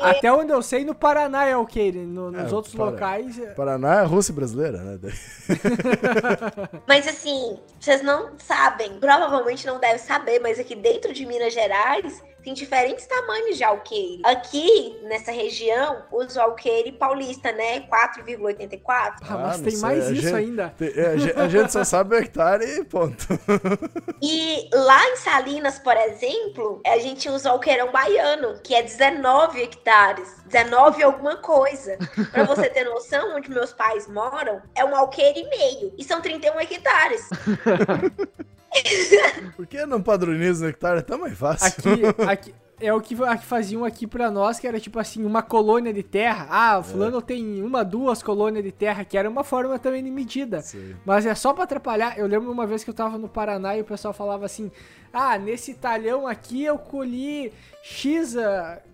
Até 0.00 0.32
onde 0.32 0.52
eu 0.52 0.60
sei, 0.60 0.84
no 0.84 0.92
Paraná 0.94 1.44
é 1.46 1.52
alqueire. 1.52 1.98
No- 2.00 2.30
nos 2.32 2.50
É, 2.52 2.54
outros 2.54 2.74
Para- 2.74 2.86
locais. 2.90 3.38
é- 3.38 3.46
Paraná 3.54 4.00
é 4.00 4.04
Rússia 4.04 4.34
brasileira, 4.34 4.78
né? 4.78 4.98
Mas 6.86 7.06
assim, 7.06 7.58
vocês 7.78 8.02
não 8.02 8.30
sabem, 8.38 8.98
provavelmente 8.98 9.66
não 9.66 9.78
devem 9.78 9.98
saber, 9.98 10.40
mas 10.40 10.58
aqui 10.58 10.74
dentro 10.74 11.12
de 11.12 11.24
Minas 11.26 11.52
Gerais 11.54 12.22
tem 12.42 12.54
diferentes 12.54 13.06
tamanhos 13.06 13.56
de 13.56 13.64
alqueire. 13.64 14.22
Aqui, 14.24 14.98
nessa 15.02 15.30
região, 15.32 16.02
usa 16.12 16.40
o 16.40 16.42
alqueire 16.44 16.92
paulista, 16.92 17.52
né? 17.52 17.80
4,84. 17.80 18.80
Ah, 18.90 19.36
mas 19.36 19.56
não 19.58 19.64
tem 19.64 19.70
sei, 19.72 19.80
mais 19.80 20.08
isso 20.10 20.22
gente- 20.22 20.34
ainda. 20.34 20.74
Tem- 20.78 20.92
é, 20.96 21.06
A 21.08 21.16
gente, 21.16 21.38
a 21.40 21.48
gente 21.48 21.72
só 21.72 21.84
sabe 21.84 22.14
o 22.14 22.18
hectare 22.18 22.64
e 22.64 22.84
ponto. 22.84 23.26
E 24.20 24.68
lá 24.74 25.08
em 25.10 25.16
Salinas, 25.16 25.78
por 25.78 25.96
exemplo, 25.96 26.80
a 26.86 26.98
gente 26.98 27.28
usa 27.28 27.50
o 27.50 27.52
alqueirão 27.52 27.90
baiano, 27.92 28.58
que 28.62 28.74
é 28.74 28.82
19 28.82 29.62
hectares. 29.62 30.28
19 30.46 31.02
alguma 31.02 31.36
coisa. 31.36 31.96
Pra 32.32 32.42
você 32.44 32.68
ter 32.68 32.84
noção, 32.84 33.36
onde 33.36 33.48
meus 33.48 33.72
pais 33.72 34.08
moram, 34.08 34.60
é 34.74 34.84
um 34.84 34.94
alqueire 34.96 35.40
e 35.40 35.48
meio. 35.48 35.94
E 35.96 36.04
são 36.04 36.20
31 36.20 36.58
hectares. 36.60 37.28
Por 39.56 39.66
que 39.66 39.84
não 39.86 40.02
padroniza 40.02 40.66
o 40.66 40.68
hectare? 40.68 41.00
É 41.00 41.02
tão 41.02 41.18
mais 41.18 41.36
fácil. 41.36 41.66
Aqui, 41.66 42.22
aqui, 42.28 42.54
é 42.80 42.92
o 42.92 43.00
que, 43.00 43.14
a 43.24 43.36
que 43.36 43.44
faziam 43.44 43.84
aqui 43.84 44.06
pra 44.06 44.30
nós, 44.30 44.58
que 44.58 44.66
era 44.66 44.78
tipo 44.78 44.98
assim, 44.98 45.24
uma 45.24 45.42
colônia 45.42 45.92
de 45.92 46.02
terra. 46.02 46.46
Ah, 46.50 46.82
fulano 46.82 47.18
é. 47.18 47.20
tem 47.22 47.62
uma, 47.62 47.84
duas 47.84 48.22
colônias 48.22 48.64
de 48.64 48.72
terra, 48.72 49.04
que 49.04 49.16
era 49.16 49.28
uma 49.28 49.44
forma 49.44 49.78
também 49.78 50.02
de 50.02 50.10
medida. 50.10 50.60
Sim. 50.62 50.94
Mas 51.04 51.26
é 51.26 51.34
só 51.34 51.52
pra 51.52 51.64
atrapalhar. 51.64 52.18
Eu 52.18 52.26
lembro 52.26 52.50
uma 52.50 52.66
vez 52.66 52.84
que 52.84 52.90
eu 52.90 52.94
tava 52.94 53.18
no 53.18 53.28
Paraná 53.28 53.76
e 53.76 53.80
o 53.80 53.84
pessoal 53.84 54.14
falava 54.14 54.44
assim: 54.44 54.70
ah, 55.12 55.38
nesse 55.38 55.74
talhão 55.74 56.26
aqui 56.26 56.64
eu 56.64 56.78
colhi 56.78 57.52
X, 57.82 58.34
uh, 58.34 58.38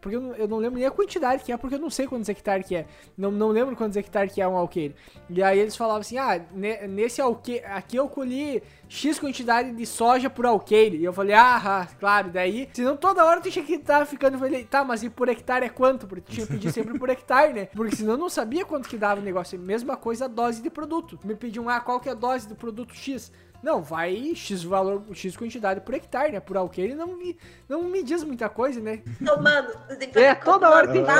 porque 0.00 0.16
eu 0.16 0.20
não, 0.20 0.34
eu 0.34 0.48
não, 0.48 0.58
lembro 0.58 0.78
nem 0.78 0.86
a 0.86 0.90
quantidade 0.90 1.42
que 1.42 1.50
é, 1.50 1.56
porque 1.56 1.74
eu 1.74 1.80
não 1.80 1.90
sei 1.90 2.06
quantos 2.06 2.28
hectares 2.28 2.66
que 2.66 2.76
é. 2.76 2.86
Não, 3.18 3.30
não 3.30 3.48
lembro 3.48 3.74
quantos 3.74 3.96
hectares 3.96 4.32
que 4.32 4.40
é 4.40 4.46
um 4.46 4.56
alqueire. 4.56 4.94
E 5.28 5.42
aí 5.42 5.58
eles 5.58 5.76
falavam 5.76 6.00
assim, 6.00 6.16
ah, 6.16 6.40
nesse 6.88 7.20
alqueire, 7.20 7.64
aqui 7.66 7.96
eu 7.96 8.08
colhi 8.08 8.62
X 8.88 9.18
quantidade 9.18 9.72
de 9.72 9.86
soja 9.86 10.30
por 10.30 10.46
alqueire. 10.46 10.98
E 10.98 11.04
eu 11.04 11.12
falei, 11.12 11.34
ah, 11.34 11.88
claro, 11.98 12.30
daí, 12.30 12.68
senão 12.72 12.96
toda 12.96 13.24
hora 13.24 13.40
tu 13.40 13.50
tinha 13.50 13.64
que 13.64 13.73
estar 13.76 14.00
tá 14.00 14.06
ficando, 14.06 14.34
eu 14.34 14.40
falei, 14.40 14.64
tá, 14.64 14.84
mas 14.84 15.02
e 15.02 15.10
por 15.10 15.28
hectare 15.28 15.66
é 15.66 15.68
quanto? 15.68 16.06
Porque 16.06 16.32
tinha 16.32 16.46
que 16.46 16.52
pedir 16.52 16.72
sempre 16.72 16.98
por 16.98 17.08
hectare, 17.08 17.52
né? 17.52 17.66
Porque 17.74 17.96
senão 17.96 18.12
eu 18.12 18.18
não 18.18 18.28
sabia 18.28 18.64
quanto 18.64 18.88
que 18.88 18.96
dava 18.96 19.20
o 19.20 19.24
negócio. 19.24 19.58
Mesma 19.58 19.96
coisa 19.96 20.26
a 20.26 20.28
dose 20.28 20.62
de 20.62 20.70
produto. 20.70 21.18
Me 21.24 21.34
pediam, 21.34 21.68
ah, 21.68 21.80
qual 21.80 22.00
que 22.00 22.08
é 22.08 22.12
a 22.12 22.14
dose 22.14 22.48
do 22.48 22.54
produto 22.54 22.94
X? 22.94 23.32
Não, 23.62 23.82
vai 23.82 24.34
X 24.34 24.62
valor, 24.62 25.02
X 25.14 25.34
quantidade 25.38 25.80
por 25.80 25.94
hectare, 25.94 26.32
né? 26.32 26.40
Por 26.40 26.54
alqueire 26.54 26.94
não 26.94 27.16
me, 27.16 27.38
não 27.66 27.84
me 27.84 28.02
diz 28.02 28.22
muita 28.22 28.46
coisa, 28.46 28.78
né? 28.78 29.02
Tomando. 29.24 29.72
É, 30.14 30.34
toda 30.34 30.68
hora 30.68 30.86
tem 30.86 31.02
que. 31.02 31.10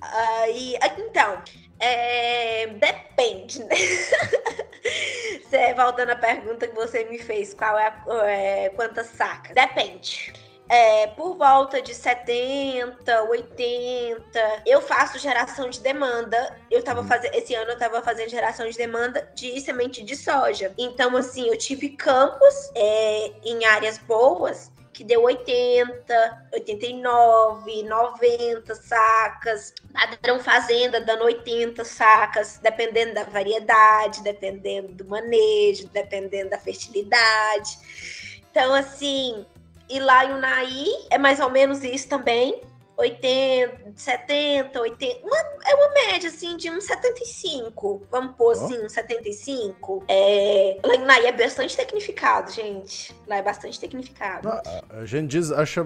Aí, 0.00 0.78
então, 0.98 1.42
é, 1.80 2.68
depende, 2.68 3.64
né? 3.64 3.74
Você, 5.42 5.74
voltando 5.74 6.10
à 6.10 6.16
pergunta 6.16 6.66
que 6.66 6.74
você 6.74 7.04
me 7.04 7.18
fez, 7.18 7.54
qual 7.54 7.78
é, 7.78 7.88
a, 7.88 8.26
é 8.26 8.68
quantas 8.70 9.06
sacas? 9.08 9.54
Depende 9.54 10.32
é, 10.68 11.06
por 11.08 11.36
volta 11.36 11.82
de 11.82 11.94
70, 11.94 13.24
80, 13.24 14.62
eu 14.64 14.80
faço 14.80 15.18
geração 15.18 15.68
de 15.68 15.80
demanda. 15.80 16.56
Eu 16.70 16.82
tava 16.82 17.02
uhum. 17.02 17.08
fazendo, 17.08 17.34
esse 17.34 17.54
ano 17.54 17.72
eu 17.72 17.78
tava 17.78 18.00
fazendo 18.02 18.30
geração 18.30 18.68
de 18.68 18.76
demanda 18.76 19.30
de 19.34 19.60
semente 19.60 20.02
de 20.02 20.16
soja. 20.16 20.72
Então, 20.78 21.16
assim, 21.16 21.48
eu 21.48 21.58
tive 21.58 21.90
campos 21.90 22.70
é, 22.74 23.32
em 23.44 23.64
áreas 23.64 23.98
boas 23.98 24.72
que 24.92 25.02
deu 25.02 25.22
80, 25.22 26.48
89, 26.52 27.82
90 27.82 28.74
sacas, 28.74 29.74
padrão 29.92 30.38
fazenda 30.38 31.00
dando 31.00 31.24
80 31.24 31.82
sacas, 31.84 32.58
dependendo 32.62 33.14
da 33.14 33.24
variedade, 33.24 34.22
dependendo 34.22 34.92
do 34.92 35.06
manejo, 35.06 35.88
dependendo 35.88 36.50
da 36.50 36.58
fertilidade. 36.58 37.78
Então, 38.50 38.74
assim, 38.74 39.46
e 39.92 40.00
lá 40.00 40.24
em 40.24 40.32
Unai 40.32 40.84
é 41.10 41.18
mais 41.18 41.38
ou 41.38 41.50
menos 41.50 41.84
isso 41.84 42.08
também. 42.08 42.62
80, 42.96 43.92
70, 43.96 44.80
80. 44.80 45.26
Uma, 45.26 45.36
é 45.36 45.74
uma 45.74 45.94
média, 45.94 46.28
assim, 46.28 46.56
de 46.56 46.70
uns 46.70 46.84
75. 46.84 48.02
Vamos 48.10 48.36
pôr, 48.36 48.48
oh. 48.56 48.64
assim, 48.64 48.84
uns 48.84 48.92
75. 48.92 50.04
É, 50.08 50.78
lá 50.84 50.94
em 50.94 51.02
Unai 51.02 51.26
é 51.26 51.32
bastante 51.32 51.76
tecnificado, 51.76 52.50
gente. 52.52 53.14
Lá 53.26 53.36
é 53.36 53.42
bastante 53.42 53.78
tecnificado. 53.78 54.48
a, 54.48 54.62
a, 54.90 55.04
gente 55.04 55.30
diz, 55.30 55.50
acha, 55.50 55.84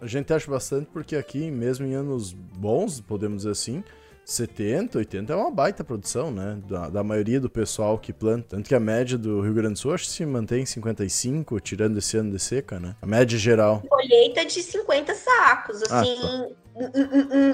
a 0.00 0.06
gente 0.06 0.32
acha 0.32 0.50
bastante 0.50 0.86
porque 0.92 1.16
aqui, 1.16 1.50
mesmo 1.50 1.86
em 1.86 1.94
anos 1.94 2.32
bons, 2.32 3.00
podemos 3.00 3.38
dizer 3.38 3.50
assim, 3.50 3.84
70, 4.26 4.98
80 4.98 5.32
é 5.32 5.36
uma 5.36 5.52
baita 5.52 5.84
produção, 5.84 6.32
né? 6.32 6.58
Da, 6.68 6.88
da, 6.88 7.04
maioria 7.04 7.40
do 7.40 7.48
pessoal 7.48 7.96
que 7.96 8.12
planta. 8.12 8.56
Tanto 8.56 8.68
que 8.68 8.74
a 8.74 8.80
média 8.80 9.16
do 9.16 9.40
Rio 9.40 9.54
Grande 9.54 9.74
do 9.74 9.78
Sul 9.78 9.94
acho 9.94 10.06
que 10.06 10.10
se 10.10 10.26
mantém 10.26 10.62
em 10.62 10.66
55, 10.66 11.60
tirando 11.60 11.96
esse 11.96 12.16
ano 12.16 12.32
de 12.32 12.40
seca, 12.40 12.80
né? 12.80 12.96
A 13.00 13.06
média 13.06 13.38
geral. 13.38 13.84
Colheita 13.88 14.44
de 14.44 14.60
50 14.60 15.14
sacos, 15.14 15.80
ah, 15.88 16.00
assim. 16.00 16.18
Ah, 16.24 16.48
tá. 16.48 16.66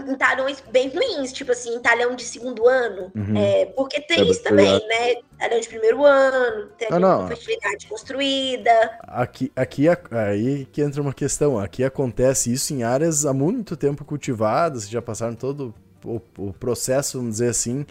Em, 0.09 0.17
talhões 0.17 0.65
bem 0.73 0.89
ruins, 0.89 1.33
tipo 1.33 1.53
assim, 1.53 1.77
em 1.77 1.79
talhão 1.79 2.17
de 2.17 2.25
segundo 2.25 2.67
ano. 2.67 3.13
Uhum. 3.15 3.37
É, 3.37 3.67
porque 3.67 4.01
tem 4.01 4.21
é 4.21 4.25
isso 4.25 4.43
também, 4.43 4.85
né? 4.89 5.17
Talhão 5.39 5.61
de 5.61 5.69
primeiro 5.69 6.05
ano, 6.05 6.69
tem 6.79 6.89
ah, 6.91 6.99
não. 6.99 7.29
fertilidade 7.29 7.87
construída. 7.87 8.99
Aqui, 9.03 9.53
aqui 9.55 9.87
aí 10.11 10.65
que 10.73 10.81
entra 10.81 11.03
uma 11.03 11.13
questão. 11.13 11.59
Aqui 11.59 11.85
acontece 11.85 12.51
isso 12.51 12.73
em 12.73 12.83
áreas 12.83 13.27
há 13.27 13.33
muito 13.33 13.77
tempo 13.77 14.05
cultivadas, 14.05 14.89
já 14.89 15.03
passaram 15.03 15.35
todo 15.35 15.75
o, 16.05 16.21
o 16.39 16.53
processo, 16.53 17.19
vamos 17.19 17.35
dizer 17.35 17.49
assim, 17.49 17.87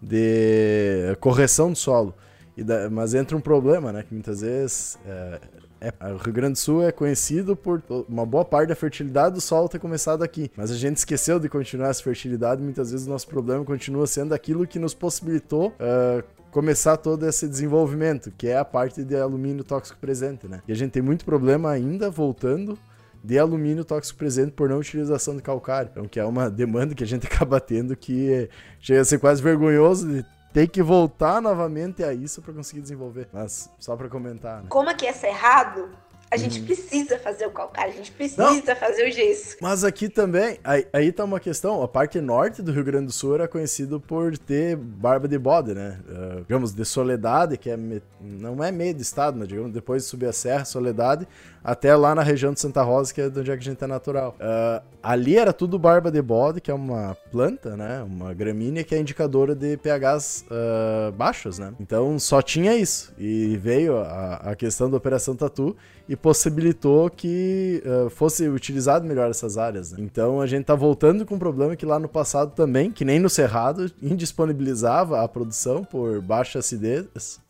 de 0.00 1.16
correção 1.20 1.70
do 1.70 1.76
solo. 1.76 2.14
Da, 2.56 2.90
mas 2.90 3.14
entra 3.14 3.36
um 3.36 3.40
problema, 3.40 3.92
né? 3.92 4.02
Que 4.02 4.12
muitas 4.12 4.42
vezes 4.42 4.98
é, 5.06 5.40
é, 5.80 6.12
o 6.12 6.16
Rio 6.16 6.32
Grande 6.32 6.52
do 6.52 6.58
Sul 6.58 6.82
é 6.86 6.92
conhecido 6.92 7.56
por 7.56 7.82
uma 8.08 8.24
boa 8.24 8.44
parte 8.44 8.68
da 8.68 8.74
fertilidade 8.74 9.34
do 9.34 9.40
solo 9.40 9.68
ter 9.68 9.80
começado 9.80 10.22
aqui. 10.22 10.50
Mas 10.56 10.70
a 10.70 10.76
gente 10.76 10.98
esqueceu 10.98 11.40
de 11.40 11.48
continuar 11.48 11.88
essa 11.88 12.02
fertilidade. 12.02 12.62
Muitas 12.62 12.92
vezes 12.92 13.06
o 13.06 13.10
nosso 13.10 13.26
problema 13.26 13.64
continua 13.64 14.06
sendo 14.06 14.32
aquilo 14.32 14.66
que 14.66 14.78
nos 14.78 14.94
possibilitou 14.94 15.68
uh, 15.68 16.22
começar 16.52 16.98
todo 16.98 17.26
esse 17.26 17.48
desenvolvimento, 17.48 18.30
que 18.36 18.46
é 18.46 18.58
a 18.58 18.64
parte 18.64 19.02
de 19.02 19.16
alumínio 19.16 19.64
tóxico 19.64 19.98
presente, 19.98 20.46
né? 20.46 20.60
E 20.68 20.72
a 20.72 20.76
gente 20.76 20.92
tem 20.92 21.02
muito 21.02 21.24
problema 21.24 21.70
ainda 21.70 22.10
voltando 22.10 22.78
de 23.22 23.38
alumínio 23.38 23.84
tóxico 23.84 24.18
presente 24.18 24.52
por 24.52 24.68
não 24.68 24.78
utilização 24.78 25.36
de 25.36 25.42
calcário. 25.42 25.90
Então, 25.92 26.06
que 26.06 26.18
é 26.18 26.24
uma 26.24 26.50
demanda 26.50 26.94
que 26.94 27.04
a 27.04 27.06
gente 27.06 27.26
acaba 27.30 27.60
tendo 27.60 27.96
que 27.96 28.48
chega 28.80 29.00
a 29.00 29.04
ser 29.04 29.18
quase 29.18 29.42
vergonhoso 29.42 30.08
de 30.08 30.24
ter 30.52 30.68
que 30.68 30.82
voltar 30.82 31.40
novamente 31.40 32.04
a 32.04 32.12
isso 32.12 32.42
para 32.42 32.52
conseguir 32.52 32.82
desenvolver. 32.82 33.28
Mas 33.32 33.70
só 33.78 33.96
para 33.96 34.08
comentar. 34.08 34.62
Né? 34.62 34.66
Como 34.68 34.88
aqui 34.88 35.06
é 35.06 35.12
cerrado, 35.12 35.88
a 36.32 36.36
gente 36.38 36.60
uhum. 36.60 36.64
precisa 36.64 37.18
fazer 37.18 37.46
o 37.46 37.50
calcário, 37.50 37.92
a 37.92 37.96
gente 37.96 38.10
precisa 38.10 38.42
Não. 38.42 38.62
fazer 38.76 39.06
o 39.06 39.12
gesso. 39.12 39.54
Mas 39.60 39.84
aqui 39.84 40.08
também, 40.08 40.58
aí, 40.64 40.86
aí 40.90 41.12
tá 41.12 41.24
uma 41.24 41.38
questão, 41.38 41.82
a 41.82 41.86
parte 41.86 42.22
norte 42.22 42.62
do 42.62 42.72
Rio 42.72 42.82
Grande 42.82 43.06
do 43.06 43.12
Sul 43.12 43.34
era 43.34 43.46
conhecido 43.46 44.00
por 44.00 44.38
ter 44.38 44.74
barba 44.74 45.28
de 45.28 45.38
bode, 45.38 45.74
né? 45.74 46.00
Uh, 46.08 46.40
digamos, 46.40 46.72
de 46.72 46.86
Soledade, 46.86 47.58
que 47.58 47.68
é 47.68 47.76
me... 47.76 48.02
não 48.18 48.64
é 48.64 48.72
meio 48.72 48.94
de 48.94 49.02
estado, 49.02 49.38
mas 49.38 49.46
digamos, 49.46 49.72
depois 49.72 50.04
de 50.04 50.08
subir 50.08 50.24
a 50.24 50.32
serra, 50.32 50.64
Soledade, 50.64 51.28
até 51.62 51.94
lá 51.94 52.14
na 52.14 52.22
região 52.22 52.50
de 52.54 52.60
Santa 52.60 52.82
Rosa, 52.82 53.12
que 53.12 53.20
é 53.20 53.28
de 53.28 53.38
onde 53.38 53.50
é 53.50 53.54
que 53.54 53.60
a 53.60 53.70
gente 53.70 53.84
é 53.84 53.86
natural. 53.86 54.34
Uh, 54.40 54.82
ali 55.02 55.36
era 55.36 55.52
tudo 55.52 55.78
barba 55.78 56.10
de 56.10 56.22
bode, 56.22 56.62
que 56.62 56.70
é 56.70 56.74
uma 56.74 57.14
planta, 57.30 57.76
né? 57.76 58.02
Uma 58.02 58.32
gramínea 58.32 58.82
que 58.82 58.94
é 58.94 58.98
indicadora 58.98 59.54
de 59.54 59.76
pHs 59.76 60.46
uh, 60.46 61.12
baixos, 61.12 61.58
né? 61.58 61.74
Então 61.78 62.18
só 62.18 62.40
tinha 62.40 62.74
isso. 62.74 63.12
E 63.18 63.58
veio 63.58 63.98
a, 63.98 64.36
a 64.36 64.56
questão 64.56 64.90
da 64.90 64.96
Operação 64.96 65.36
Tatu 65.36 65.76
e 66.08 66.16
possibilitou 66.16 67.08
que 67.10 67.82
uh, 67.84 68.10
fosse 68.10 68.48
utilizado 68.48 69.06
melhor 69.06 69.30
essas 69.30 69.56
áreas. 69.56 69.92
Né? 69.92 69.98
Então 70.00 70.40
a 70.40 70.46
gente 70.46 70.64
tá 70.64 70.74
voltando 70.74 71.24
com 71.24 71.34
um 71.36 71.38
problema 71.38 71.76
que 71.76 71.86
lá 71.86 71.98
no 71.98 72.08
passado 72.08 72.52
também, 72.54 72.90
que 72.90 73.04
nem 73.04 73.18
no 73.18 73.30
Cerrado, 73.30 73.90
indisponibilizava 74.02 75.22
a 75.22 75.28
produção 75.28 75.84
por 75.84 76.20
baixa 76.20 76.58
acidez 76.58 77.40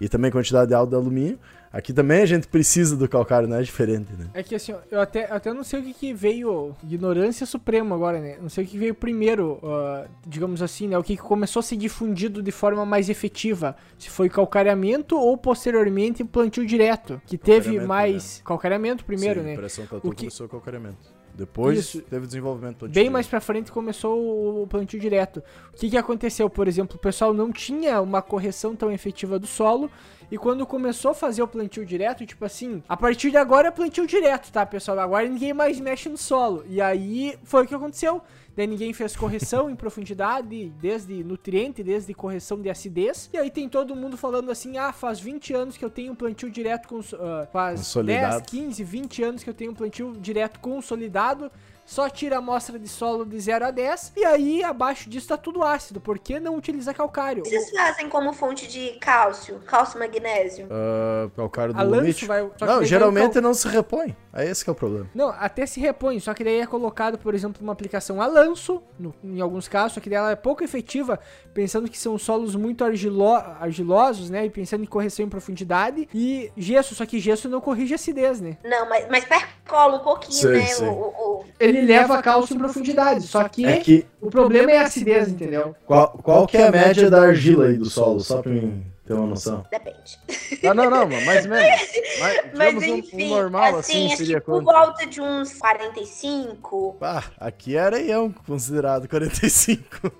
e 0.00 0.08
também 0.08 0.30
quantidade 0.30 0.72
alta 0.72 0.90
de 0.90 0.96
alumínio. 0.96 1.38
Aqui 1.74 1.92
também 1.92 2.22
a 2.22 2.26
gente 2.26 2.46
precisa 2.46 2.96
do 2.96 3.08
calcário, 3.08 3.48
não 3.48 3.56
é 3.56 3.62
diferente, 3.62 4.12
né? 4.12 4.28
É 4.32 4.44
que 4.44 4.54
assim, 4.54 4.72
eu 4.92 5.00
até, 5.00 5.24
até 5.24 5.52
não 5.52 5.64
sei 5.64 5.80
o 5.80 5.82
que, 5.82 5.92
que 5.92 6.14
veio. 6.14 6.72
Ignorância 6.84 7.44
suprema 7.44 7.96
agora, 7.96 8.20
né? 8.20 8.38
Não 8.40 8.48
sei 8.48 8.62
o 8.62 8.66
que 8.66 8.78
veio 8.78 8.94
primeiro, 8.94 9.54
uh, 9.54 10.08
digamos 10.24 10.62
assim, 10.62 10.86
né? 10.86 10.96
O 10.96 11.02
que, 11.02 11.16
que 11.16 11.22
começou 11.22 11.58
a 11.58 11.62
ser 11.64 11.76
difundido 11.76 12.40
de 12.40 12.52
forma 12.52 12.86
mais 12.86 13.08
efetiva. 13.08 13.74
Se 13.98 14.08
foi 14.08 14.28
calcareamento 14.28 15.18
ou 15.18 15.36
posteriormente 15.36 16.22
plantio 16.22 16.64
direto. 16.64 17.20
Que 17.26 17.36
teve 17.36 17.80
mais. 17.80 18.38
Né? 18.38 18.42
Calcareamento 18.44 19.04
primeiro, 19.04 19.40
Sim, 19.40 19.46
né? 19.46 19.56
Pressão 19.56 19.84
o 19.90 20.10
que... 20.12 20.16
começou 20.18 20.48
calcareamento. 20.48 21.13
Depois 21.34 21.78
Isso. 21.78 22.00
teve 22.02 22.26
desenvolvimento 22.26 22.78
plantio 22.78 22.94
Bem 22.94 23.10
mais 23.10 23.26
pra 23.26 23.40
frente 23.40 23.72
começou 23.72 24.62
o 24.62 24.66
plantio 24.68 25.00
direto. 25.00 25.42
O 25.72 25.76
que, 25.76 25.90
que 25.90 25.96
aconteceu? 25.96 26.48
Por 26.48 26.68
exemplo, 26.68 26.96
o 26.96 26.98
pessoal 26.98 27.34
não 27.34 27.50
tinha 27.50 28.00
uma 28.00 28.22
correção 28.22 28.76
tão 28.76 28.90
efetiva 28.92 29.38
do 29.38 29.46
solo 29.46 29.90
e 30.30 30.38
quando 30.38 30.64
começou 30.64 31.10
a 31.10 31.14
fazer 31.14 31.42
o 31.42 31.48
plantio 31.48 31.84
direto, 31.84 32.24
tipo 32.24 32.44
assim, 32.44 32.82
a 32.88 32.96
partir 32.96 33.30
de 33.30 33.36
agora 33.36 33.68
é 33.68 33.70
plantio 33.70 34.06
direto, 34.06 34.50
tá, 34.50 34.64
pessoal? 34.64 34.98
Agora 34.98 35.28
ninguém 35.28 35.52
mais 35.52 35.80
mexe 35.80 36.08
no 36.08 36.16
solo. 36.16 36.64
E 36.68 36.80
aí 36.80 37.36
foi 37.42 37.64
o 37.64 37.66
que 37.66 37.74
aconteceu. 37.74 38.22
Daí 38.56 38.66
ninguém 38.66 38.92
fez 38.92 39.16
correção 39.16 39.68
em 39.68 39.74
profundidade, 39.74 40.72
desde 40.80 41.24
nutriente, 41.24 41.82
desde 41.82 42.14
correção 42.14 42.60
de 42.60 42.70
acidez. 42.70 43.28
E 43.32 43.38
aí 43.38 43.50
tem 43.50 43.68
todo 43.68 43.96
mundo 43.96 44.16
falando 44.16 44.50
assim: 44.50 44.78
ah, 44.78 44.92
faz 44.92 45.18
20 45.18 45.52
anos 45.54 45.76
que 45.76 45.84
eu 45.84 45.90
tenho 45.90 46.14
plantio 46.14 46.50
direto 46.50 46.88
com. 46.88 47.00
Uh, 47.00 47.46
faz 47.52 47.94
10, 47.94 48.42
15, 48.42 48.84
20 48.84 49.22
anos 49.22 49.44
que 49.44 49.50
eu 49.50 49.54
tenho 49.54 49.74
plantio 49.74 50.12
direto 50.20 50.60
consolidado 50.60 51.50
só 51.84 52.08
tira 52.08 52.36
a 52.36 52.38
amostra 52.38 52.78
de 52.78 52.88
solo 52.88 53.24
de 53.24 53.38
0 53.38 53.66
a 53.66 53.70
10 53.70 54.12
e 54.16 54.24
aí 54.24 54.64
abaixo 54.64 55.08
disso 55.08 55.28
tá 55.28 55.36
tudo 55.36 55.62
ácido. 55.62 56.00
Por 56.00 56.18
que 56.18 56.40
não 56.40 56.56
utilizar 56.56 56.94
calcário? 56.94 57.42
O 57.42 57.44
que 57.44 57.50
vocês 57.50 57.70
fazem 57.70 58.08
como 58.08 58.32
fonte 58.32 58.66
de 58.66 58.98
cálcio? 59.00 59.60
Cálcio 59.66 59.98
magnésio? 59.98 60.66
Uh, 60.66 61.30
calcário 61.30 61.74
do 61.74 61.80
Alanço 61.80 62.26
vai, 62.26 62.48
Não, 62.60 62.84
geralmente 62.84 63.40
não 63.40 63.54
se 63.54 63.68
repõe. 63.68 64.16
É 64.32 64.44
esse 64.44 64.64
que 64.64 64.70
é 64.70 64.72
o 64.72 64.76
problema. 64.76 65.08
Não, 65.14 65.28
até 65.28 65.64
se 65.64 65.78
repõe, 65.78 66.18
só 66.18 66.34
que 66.34 66.42
daí 66.42 66.60
é 66.60 66.66
colocado, 66.66 67.16
por 67.16 67.34
exemplo, 67.34 67.62
uma 67.62 67.72
aplicação 67.72 68.20
a 68.20 68.26
lanço, 68.26 68.82
no, 68.98 69.14
em 69.22 69.40
alguns 69.40 69.68
casos, 69.68 69.92
só 69.92 70.00
que 70.00 70.10
daí 70.10 70.18
ela 70.18 70.32
é 70.32 70.36
pouco 70.36 70.64
efetiva, 70.64 71.20
pensando 71.54 71.88
que 71.88 71.96
são 71.96 72.18
solos 72.18 72.54
muito 72.56 72.84
argilo, 72.84 73.32
argilosos, 73.32 74.28
né? 74.28 74.44
E 74.44 74.50
pensando 74.50 74.82
em 74.82 74.86
correção 74.86 75.24
em 75.24 75.28
profundidade. 75.28 76.08
E 76.12 76.50
gesso, 76.56 76.94
só 76.94 77.06
que 77.06 77.20
gesso 77.20 77.48
não 77.48 77.60
corrige 77.60 77.94
acidez, 77.94 78.40
né? 78.40 78.58
Não, 78.64 78.88
mas, 78.88 79.06
mas 79.08 79.24
percola 79.24 79.96
um 79.96 80.00
pouquinho, 80.00 80.32
Sei, 80.40 80.52
né? 80.58 80.66
sei. 80.66 80.88
O, 80.88 80.92
o- 80.92 81.40
o- 81.40 81.44
Ele 81.58 81.80
leva 81.82 82.20
cálcio 82.20 82.54
em 82.54 82.58
profundidade, 82.58 83.26
só 83.26 83.48
que, 83.48 83.64
É 83.64 83.76
que 83.78 84.04
o 84.20 84.28
problema 84.28 84.70
é 84.72 84.78
a 84.78 84.82
acidez, 84.82 85.28
entendeu? 85.28 85.74
qual, 85.86 86.08
qual 86.22 86.46
que 86.46 86.56
é 86.56 86.66
a 86.66 86.72
média 86.72 87.08
da 87.08 87.22
argila 87.22 87.66
aí 87.66 87.76
do 87.78 87.84
solo, 87.88 88.20
só 88.20 88.42
pra 88.42 88.50
mim 88.50 88.84
ter 89.06 89.12
uma 89.14 89.26
noção? 89.26 89.64
Depende. 89.70 90.18
Não, 90.62 90.74
não, 90.74 90.90
não, 90.90 91.06
mais 91.24 91.44
ou 91.44 91.50
menos. 91.50 91.80
Mas, 92.18 92.36
Mas 92.54 92.74
digamos, 92.74 92.82
um- 92.84 92.96
enfim, 92.96 93.24
um, 93.24 93.28
normal 93.36 93.76
assim, 93.76 94.06
assim, 94.06 94.16
seria 94.16 94.40
por 94.40 94.62
volta 94.62 95.06
de 95.06 95.20
uns 95.20 95.52
45, 95.54 96.96
Ah, 97.00 97.22
aqui 97.38 97.76
é 97.76 97.80
areião, 97.80 98.32
considerado 98.46 99.08
45. 99.08 100.12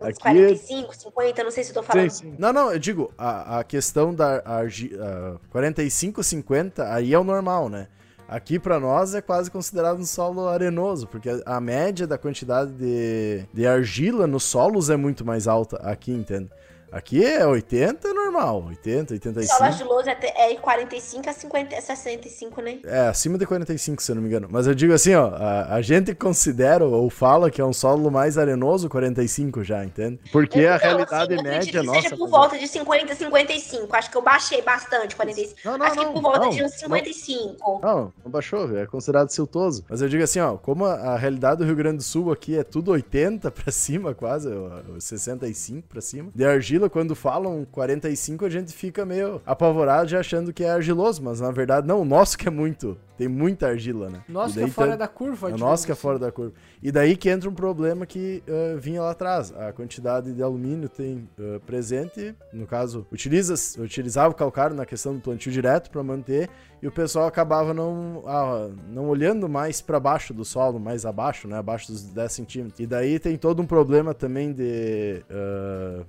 Aqui 0.00 0.20
45, 0.20 0.94
50, 0.94 1.44
não 1.44 1.50
sei 1.50 1.64
se 1.64 1.70
eu 1.70 1.74
tô 1.74 1.82
falando. 1.82 2.08
Sim, 2.10 2.30
sim. 2.30 2.36
Não, 2.38 2.52
não, 2.52 2.70
eu 2.70 2.78
digo, 2.78 3.12
a, 3.18 3.58
a 3.58 3.64
questão 3.64 4.14
da 4.14 4.42
argi, 4.44 4.92
a 5.00 5.38
45, 5.50 6.22
50, 6.22 6.92
aí 6.92 7.12
é 7.12 7.18
o 7.18 7.24
normal, 7.24 7.68
né? 7.68 7.88
Aqui 8.28 8.58
pra 8.58 8.78
nós 8.78 9.14
é 9.14 9.22
quase 9.22 9.50
considerado 9.50 9.98
um 9.98 10.04
solo 10.04 10.46
arenoso, 10.48 11.06
porque 11.06 11.30
a, 11.30 11.56
a 11.56 11.60
média 11.60 12.06
da 12.06 12.18
quantidade 12.18 12.70
de, 12.72 13.44
de 13.52 13.66
argila 13.66 14.26
nos 14.26 14.44
solos 14.44 14.90
é 14.90 14.96
muito 14.96 15.24
mais 15.24 15.48
alta 15.48 15.78
aqui, 15.78 16.12
entende? 16.12 16.50
Aqui 16.90 17.24
é 17.24 17.46
80 17.46 18.12
normal, 18.14 18.64
80, 18.68 19.14
85. 19.14 19.56
Solo 19.56 19.70
argiloso 19.70 20.08
é, 20.08 20.14
te- 20.14 20.26
é 20.26 20.54
45 20.56 21.28
a 21.28 21.32
50, 21.32 21.76
a 21.76 21.80
65, 21.80 22.60
né? 22.62 22.78
É, 22.84 23.00
acima 23.08 23.36
de 23.38 23.46
45, 23.46 24.02
se 24.02 24.10
eu 24.10 24.14
não 24.16 24.22
me 24.22 24.28
engano. 24.28 24.48
Mas 24.50 24.66
eu 24.66 24.74
digo 24.74 24.92
assim, 24.92 25.14
ó, 25.14 25.28
a, 25.34 25.74
a 25.74 25.82
gente 25.82 26.14
considera 26.14 26.84
ou 26.84 27.10
fala 27.10 27.50
que 27.50 27.60
é 27.60 27.64
um 27.64 27.72
solo 27.72 28.10
mais 28.10 28.38
arenoso 28.38 28.88
45 28.88 29.62
já, 29.64 29.84
entende? 29.84 30.18
Porque 30.32 30.60
a 30.60 30.76
Então, 30.76 30.88
realidade 30.88 31.34
assim, 31.34 31.34
eu 31.34 31.40
acredito 31.40 31.66
média 31.66 31.80
que 31.80 31.86
nossa... 31.86 32.02
seja 32.02 32.16
por 32.16 32.28
volta 32.28 32.58
de 32.58 32.68
50 32.68 33.12
a 33.12 33.16
55. 33.16 33.96
Acho 33.96 34.10
que 34.10 34.16
eu 34.16 34.22
baixei 34.22 34.62
bastante, 34.62 35.16
45. 35.16 35.58
Não, 35.64 35.78
não, 35.78 35.86
Acho 35.86 35.96
que 35.98 36.04
não, 36.04 36.12
por 36.12 36.22
volta 36.22 36.38
não, 36.40 36.50
de 36.50 36.62
uns 36.62 36.70
não. 36.72 36.78
55. 36.78 37.80
Não, 37.82 38.12
não 38.24 38.30
baixou, 38.30 38.76
é 38.78 38.86
considerado 38.86 39.30
siltoso. 39.30 39.84
Mas 39.88 40.00
eu 40.00 40.08
digo 40.08 40.22
assim, 40.22 40.40
ó, 40.40 40.56
como 40.56 40.84
a, 40.84 40.94
a 40.94 41.16
realidade 41.18 41.58
do 41.58 41.64
Rio 41.64 41.76
Grande 41.76 41.98
do 41.98 42.02
Sul 42.02 42.30
aqui 42.32 42.56
é 42.58 42.62
tudo 42.64 42.90
80 42.92 43.50
pra 43.50 43.70
cima, 43.72 44.14
quase, 44.14 44.48
ó, 44.48 44.98
65 44.98 45.88
pra 45.88 46.00
cima. 46.00 46.30
De 46.34 46.44
argila, 46.44 46.77
quando 46.90 47.14
falam 47.14 47.66
45, 47.72 48.44
a 48.44 48.50
gente 48.50 48.72
fica 48.74 49.06
meio 49.06 49.40
apavorado 49.46 50.08
já 50.08 50.20
achando 50.20 50.52
que 50.52 50.62
é 50.64 50.70
argiloso, 50.70 51.22
mas 51.22 51.40
na 51.40 51.50
verdade 51.50 51.86
não, 51.86 52.02
o 52.02 52.04
nosso 52.04 52.36
que 52.36 52.46
é 52.46 52.50
muito, 52.50 52.96
tem 53.16 53.26
muita 53.26 53.68
argila, 53.68 54.10
né? 54.10 54.22
Nossa, 54.28 54.60
E 54.60 54.64
que 54.64 54.68
é 54.70 54.72
fora 54.72 54.90
tem- 54.90 54.98
da 54.98 55.08
curva. 55.08 55.48
É 55.48 55.50
o 55.50 55.54
digamos 55.54 55.60
nosso 55.70 55.86
que 55.86 55.90
é 55.90 55.94
assim. 55.94 56.02
fora 56.02 56.18
da 56.18 56.30
curva. 56.30 56.52
E 56.82 56.92
daí 56.92 57.16
que 57.16 57.28
entra 57.30 57.48
um 57.48 57.54
problema 57.54 58.04
que 58.06 58.42
eh, 58.46 58.76
vinha 58.78 59.00
lá 59.02 59.10
atrás. 59.10 59.52
A 59.56 59.72
quantidade 59.72 60.32
de 60.32 60.42
alumínio 60.42 60.88
tem 60.88 61.28
eh, 61.38 61.58
presente, 61.66 62.34
no 62.52 62.66
caso, 62.66 63.06
utiliza, 63.10 63.54
utilizava 63.82 64.30
o 64.30 64.34
calcário 64.36 64.76
na 64.76 64.84
questão 64.86 65.14
do 65.14 65.20
plantio 65.20 65.50
direto 65.50 65.90
para 65.90 66.02
manter, 66.02 66.48
e 66.80 66.86
o 66.86 66.92
pessoal 66.92 67.26
acabava 67.26 67.74
não, 67.74 68.22
ah, 68.26 68.68
não 68.88 69.08
olhando 69.08 69.48
mais 69.48 69.80
para 69.80 69.98
baixo 69.98 70.32
do 70.32 70.44
solo, 70.44 70.78
mais 70.78 71.04
abaixo, 71.04 71.48
né, 71.48 71.56
abaixo 71.58 71.90
dos 71.90 72.04
10 72.04 72.30
centímetros. 72.32 72.78
E 72.78 72.86
daí 72.86 73.18
tem 73.18 73.36
todo 73.36 73.60
um 73.60 73.66
problema 73.66 74.14
também 74.14 74.52
de 74.52 75.24
eh, 75.28 76.04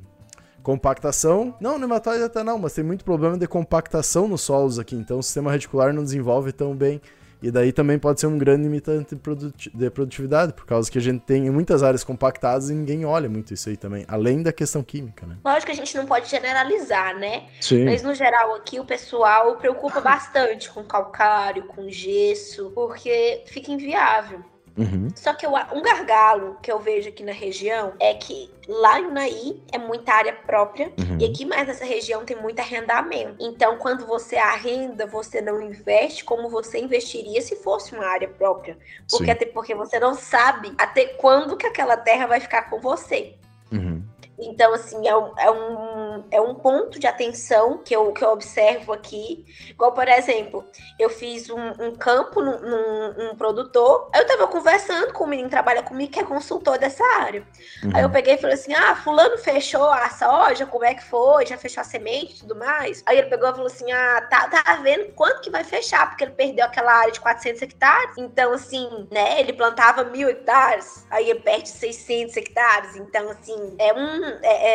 compactação. 0.64 1.56
Não, 1.60 1.78
nematóide 1.80 2.24
até 2.24 2.44
não, 2.44 2.58
mas 2.58 2.74
tem 2.74 2.84
muito 2.84 3.04
problema 3.04 3.38
de 3.38 3.48
compactação 3.48 4.28
nos 4.28 4.42
solos 4.42 4.80
aqui, 4.80 4.96
então 4.96 5.20
o 5.20 5.24
sistema 5.24 5.52
reticular 5.52 5.94
não 5.94 6.04
desenvolve 6.04 6.52
tão 6.52 6.76
bem. 6.76 7.02
E 7.42 7.50
daí 7.50 7.72
também 7.72 7.98
pode 7.98 8.20
ser 8.20 8.28
um 8.28 8.38
grande 8.38 8.64
limitante 8.64 9.16
de 9.16 9.22
produti- 9.22 9.72
de 9.74 9.90
produtividade, 9.90 10.52
por 10.52 10.66
causa 10.66 10.92
que 10.92 10.98
a 10.98 11.02
gente 11.02 11.22
tem 11.22 11.50
muitas 11.50 11.82
áreas 11.82 12.04
compactadas 12.04 12.70
e 12.70 12.74
ninguém 12.74 13.06
olha 13.06 13.30
muito 13.30 13.54
isso 13.54 13.70
aí 13.70 13.78
também, 13.78 14.04
além 14.10 14.44
da 14.44 14.52
questão 14.52 14.84
química, 14.84 15.26
né? 15.26 15.38
Lógico 15.46 15.68
que 15.68 15.72
a 15.72 15.76
gente 15.76 15.96
não 15.96 16.06
pode 16.06 16.28
generalizar, 16.30 17.18
né? 17.18 17.46
Sim. 17.62 17.86
Mas 17.86 18.04
no 18.04 18.14
geral 18.14 18.56
aqui 18.56 18.78
o 18.78 18.84
pessoal 18.84 19.56
preocupa 19.56 20.02
bastante 20.02 20.70
com 20.70 20.84
calcário, 20.84 21.64
com 21.64 21.90
gesso, 21.90 22.72
porque 22.76 23.44
fica 23.48 23.72
inviável. 23.72 24.44
Uhum. 24.80 25.10
Só 25.16 25.34
que 25.34 25.46
eu- 25.46 25.52
um 25.74 25.82
gargalo 25.82 26.58
que 26.62 26.72
eu 26.72 26.80
vejo 26.80 27.10
aqui 27.10 27.24
na 27.24 27.32
região 27.34 27.94
é 28.00 28.14
que 28.14 28.50
lá 28.68 29.00
em 29.00 29.08
Unaí 29.08 29.62
é 29.72 29.78
muita 29.78 30.14
área 30.14 30.34
própria 30.34 30.88
Uhum. 30.98 31.18
e 31.20 31.26
aqui 31.26 31.44
mais 31.46 31.68
nessa 31.68 31.84
região 31.84 32.24
tem 32.24 32.38
muito 32.38 32.60
arrendamento. 32.60 33.36
Então, 33.40 33.78
quando 33.78 34.06
você 34.06 34.38
arrenda, 34.38 35.06
você 35.06 35.42
não 35.42 35.62
investe 35.62 36.24
como 36.24 36.50
você 36.50 36.80
investiria 36.80 37.42
se 37.42 37.58
fosse 37.58 37.94
uma 37.94 38.06
área 38.06 38.28
própria. 38.28 38.78
Porque 39.10 39.26
Sim. 39.26 39.32
até 39.32 39.46
porque 39.46 39.76
você 39.76 40.00
não 40.00 40.14
sabe 40.14 40.74
até 40.78 41.06
quando 41.06 41.58
que 41.58 41.68
aquela 41.68 41.98
terra 41.98 42.26
vai 42.26 42.40
ficar 42.40 42.70
com 42.70 42.80
você. 42.80 43.36
Uhum. 43.72 44.02
Então, 44.42 44.74
assim, 44.74 45.06
é 45.06 45.14
um, 45.18 45.34
é 45.38 45.52
um, 45.52 45.99
é 46.32 46.40
um 46.42 46.56
ponto 46.56 47.00
de 47.00 47.08
atenção 47.08 47.78
que 47.80 47.96
eu, 47.96 48.12
que 48.14 48.24
eu 48.24 48.30
observo 48.30 48.94
aqui. 48.94 49.46
Igual, 49.70 49.92
por 49.94 50.08
exemplo, 50.08 50.66
eu 50.98 51.10
fiz 51.10 51.50
um, 51.50 51.70
um 51.80 51.96
campo 51.96 52.42
num, 52.42 52.60
num- 52.60 53.14
num 53.18 53.36
produtor. 53.36 54.10
Aí 54.14 54.22
eu 54.22 54.28
tava 54.28 54.48
conversando 54.48 55.14
com 55.14 55.24
o 55.24 55.28
menino 55.28 55.48
que 55.50 55.56
trabalha 55.56 55.84
comigo, 55.84 56.12
que 56.12 56.20
é 56.20 56.24
consultor 56.24 56.78
dessa 56.78 57.04
área. 57.22 57.46
Aí 57.94 58.02
eu 58.02 58.08
Uhum. 58.08 58.12
peguei 58.14 58.36
e 58.36 58.38
falei 58.38 58.56
assim: 58.56 58.74
ah, 58.74 58.96
fulano 58.96 59.38
fechou 59.38 59.90
a 59.90 60.10
soja, 60.10 60.66
como 60.66 60.86
é 60.86 60.94
que 60.94 61.04
foi? 61.04 61.46
Já 61.46 61.58
fechou 61.58 61.82
a 61.82 61.84
semente 61.84 62.36
e 62.36 62.40
tudo 62.40 62.56
mais? 62.56 63.04
Aí 63.06 63.18
ele 63.18 63.28
pegou 63.30 63.50
e 63.50 63.52
falou 63.52 63.68
assim: 63.68 63.92
ah, 63.92 64.22
tá, 64.30 64.48
tá 64.48 64.76
vendo 64.78 65.12
quanto 65.14 65.42
que 65.42 65.50
vai 65.50 65.64
fechar, 65.64 66.08
porque 66.10 66.24
ele 66.24 66.32
perdeu 66.34 66.66
aquela 66.66 66.92
área 66.94 67.12
de 67.12 67.20
400 67.20 67.62
hectares. 67.62 68.18
Então, 68.18 68.54
assim, 68.54 69.08
né, 69.12 69.40
ele 69.40 69.54
plantava 69.54 70.04
mil 70.06 70.30
hectares, 70.30 71.06
aí 71.10 71.30
ele 71.30 71.40
perde 71.40 71.70
600 71.70 72.36
hectares. 72.38 72.96
Então, 72.96 73.30
assim, 73.30 73.76
é 73.80 73.94
um. 73.94 74.26
é- 74.44 74.70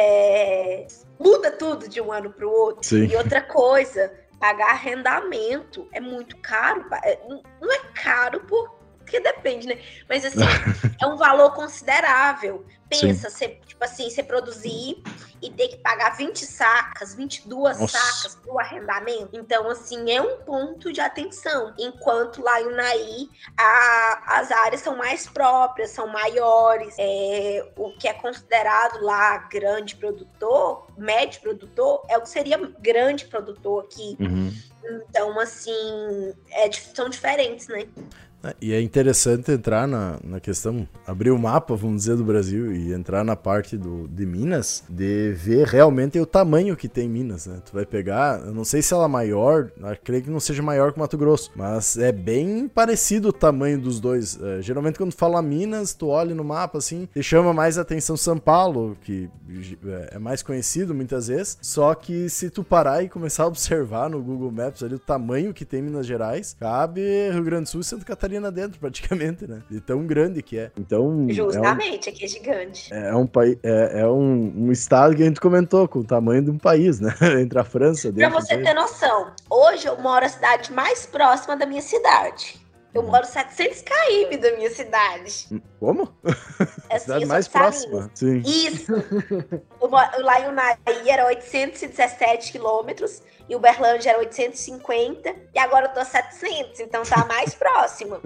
é- 0.85 0.87
muda 1.19 1.51
tudo 1.51 1.89
de 1.89 2.01
um 2.01 2.12
ano 2.12 2.31
pro 2.33 2.51
outro. 2.51 2.87
Sim. 2.87 3.05
E 3.07 3.17
outra 3.17 3.41
coisa, 3.41 4.12
pagar 4.39 4.71
arrendamento 4.71 5.89
é 5.93 6.01
muito 6.01 6.37
caro. 6.39 6.85
é- 7.03 7.21
não 7.61 7.73
é 7.73 7.79
caro 7.95 8.41
porque 9.05 9.21
depende, 9.21 9.67
né? 9.67 9.79
Mas 10.09 10.25
assim, 10.25 10.39
é 11.01 11.07
um 11.07 11.17
valor 11.17 11.53
considerável. 11.55 12.65
Pensa, 12.89 13.29
você, 13.29 13.49
tipo 13.67 13.83
assim, 13.83 14.09
você 14.09 14.23
produzir 14.23 15.03
e 15.43 15.51
ter 15.51 15.69
que 15.69 15.77
pagar 15.79 16.17
20 16.17 16.45
sacas, 16.47 17.15
22 17.15 17.79
Nossa. 17.81 17.99
sacas 17.99 18.37
pro 18.37 18.59
arrendamento. 18.59 19.31
Então, 19.33 19.69
assim, 19.69 20.11
é 20.13 20.23
um 20.23 20.39
ponto 20.39 20.93
de 20.93 21.01
atenção. 21.01 21.75
Enquanto 21.79 22.41
lá 22.43 22.61
em 22.61 22.67
Unaí, 22.67 23.29
a- 23.59 24.39
as 24.39 24.53
áreas 24.53 24.81
são 24.81 24.97
mais 24.97 25.27
próprias, 25.27 25.91
são 25.91 26.07
maiores. 26.07 26.95
É, 26.99 27.69
o 27.77 27.91
que 27.99 28.07
é 28.07 28.13
considerado 28.13 29.03
lá 29.03 29.39
grande 29.39 29.97
produtor, 29.97 30.87
médio 30.97 31.41
produtor, 31.41 32.05
é 32.09 32.17
o 32.17 32.23
que 32.23 32.29
seria 32.29 32.59
grande 32.79 33.27
produtor 33.27 33.85
aqui. 33.85 34.17
Uhum. 34.21 34.53
Então, 35.09 35.39
assim, 35.41 36.35
é, 36.51 36.71
são 36.71 37.09
diferentes, 37.09 37.69
né? 37.69 37.89
É, 38.45 38.55
E 38.61 38.73
é 38.73 38.81
interessante 38.81 39.51
entrar 39.51 39.89
na, 39.89 40.19
na 40.23 40.39
questão, 40.39 40.87
abrir 41.07 41.31
o 41.31 41.39
mapa, 41.39 41.75
vamos 41.75 42.03
dizer, 42.03 42.17
do 42.17 42.25
Brasil 42.25 42.75
e 42.75 42.93
entrar 42.93 43.25
na 43.25 43.35
parte 43.35 43.77
do, 43.77 44.07
de 44.09 44.27
Minas, 44.27 44.85
de 44.89 45.33
ver 45.33 45.67
realmente 45.67 46.19
o 46.21 46.27
tamanho 46.27 46.77
que 46.77 46.89
tem 46.89 47.09
Minas, 47.09 47.47
né? 47.47 47.61
Tu 47.65 47.73
vai 47.73 47.87
pegar, 47.87 48.41
eu 48.41 48.53
não 48.53 48.65
sei 48.65 48.83
se 48.83 48.93
ela 48.93 49.05
é 49.05 49.09
maior, 49.09 49.71
creio 50.03 50.23
que 50.23 50.31
não 50.31 50.41
seja 50.41 50.63
maior 50.63 50.93
que 50.93 50.99
Mato 50.99 51.17
Grosso, 51.17 51.51
mas 51.57 51.97
é 51.97 52.13
bem 52.13 52.69
parecido 52.69 53.29
o 53.29 53.33
tamanho 53.33 53.81
dos 53.81 53.99
dois. 53.99 54.39
É, 54.41 54.61
geralmente 54.61 54.99
quando 54.99 55.13
fala 55.13 55.41
Minas, 55.41 55.95
tu 55.95 56.09
olha 56.09 56.35
no 56.35 56.45
mapa 56.45 56.79
assim, 56.79 57.09
te 57.13 57.23
chama 57.23 57.53
mais 57.53 57.79
atenção 57.79 58.17
São 58.17 58.39
Paulo, 58.39 58.97
que 59.03 59.31
é, 59.87 60.17
é 60.17 60.19
mais 60.19 60.43
conhecido 60.43 60.95
muitas 60.95 61.29
vezes, 61.29 61.59
só 61.63 61.95
que 61.95 62.29
se 62.29 62.51
tu 62.51 62.63
parar 62.63 63.03
e 63.03 63.09
começar 63.09 63.45
a 63.45 63.47
observar 63.47 64.11
no 64.11 64.23
Google 64.23 64.51
Maps 64.51 64.83
ali 64.83 64.95
o 64.95 64.99
tamanho 64.99 65.55
que 65.55 65.65
tem 65.65 65.81
Minas 65.81 66.07
Gerais, 66.07 66.57
cabe 66.59 67.01
Rio 67.31 67.45
Grande 67.45 67.65
do 67.65 67.69
Sul 67.69 67.81
e 67.81 67.85
Santa 67.85 68.05
Catarina 68.05 68.34
dentro, 68.51 68.78
praticamente, 68.78 69.47
né? 69.47 69.62
De 69.70 69.80
tão 69.80 70.07
grande 70.07 70.43
que 70.43 70.59
é. 70.59 70.70
Então, 70.78 70.99
é 71.01 71.05
um, 71.05 71.30
Justamente, 71.30 72.09
aqui 72.09 72.24
é 72.24 72.28
gigante. 72.28 72.93
é 72.93 73.14
um, 73.14 73.26
pai- 73.26 73.59
é, 73.62 74.01
é 74.01 74.07
um, 74.07 74.53
um 74.66 74.72
estado 74.72 75.14
que 75.14 75.22
a 75.22 75.26
gente 75.26 75.41
comentou, 75.41 75.87
com 75.89 76.01
o 76.01 76.05
tamanho 76.05 76.43
de 76.43 76.51
um 76.51 76.59
país, 76.59 77.01
né? 77.01 77.14
Entre 77.41 77.59
a 77.59 77.64
França, 77.64 78.12
Pra 78.12 78.28
você 78.28 78.57
ter 78.59 78.74
noção, 78.74 79.32
hoje 79.51 79.87
eu 79.87 79.99
moro 80.01 80.22
na 80.24 80.28
cidade 80.28 80.72
mais 80.72 81.07
próxima 81.07 81.57
da 81.57 81.66
minha 81.66 81.82
cidade. 81.82 82.64
Eu 82.95 83.03
Uhum. 83.03 83.11
moro 83.11 83.27
700 83.27 83.83
km 83.83 84.39
da 84.41 84.53
minha 84.57 84.71
cidade. 84.71 85.49
Como? 85.81 86.17
a 86.89 86.95
assim, 86.95 87.07
cidade 87.07 87.27
mais 87.27 87.49
próxima. 87.49 88.11
Sim. 88.15 88.39
Isso. 88.39 88.93
lá 90.23 90.41
em 90.41 90.49
Unai 90.49 90.79
era 91.07 91.27
817 91.27 92.53
quilômetros 92.53 93.21
e 93.49 93.57
Uberlândia 93.57 94.11
era 94.11 94.19
850 94.21 95.35
e 95.53 95.59
agora 95.59 95.87
eu 95.87 95.93
tô 95.93 96.05
700, 96.05 96.81
então 96.81 97.03
tá 97.03 97.25
mais 97.29 97.55
próximo. 97.55 98.19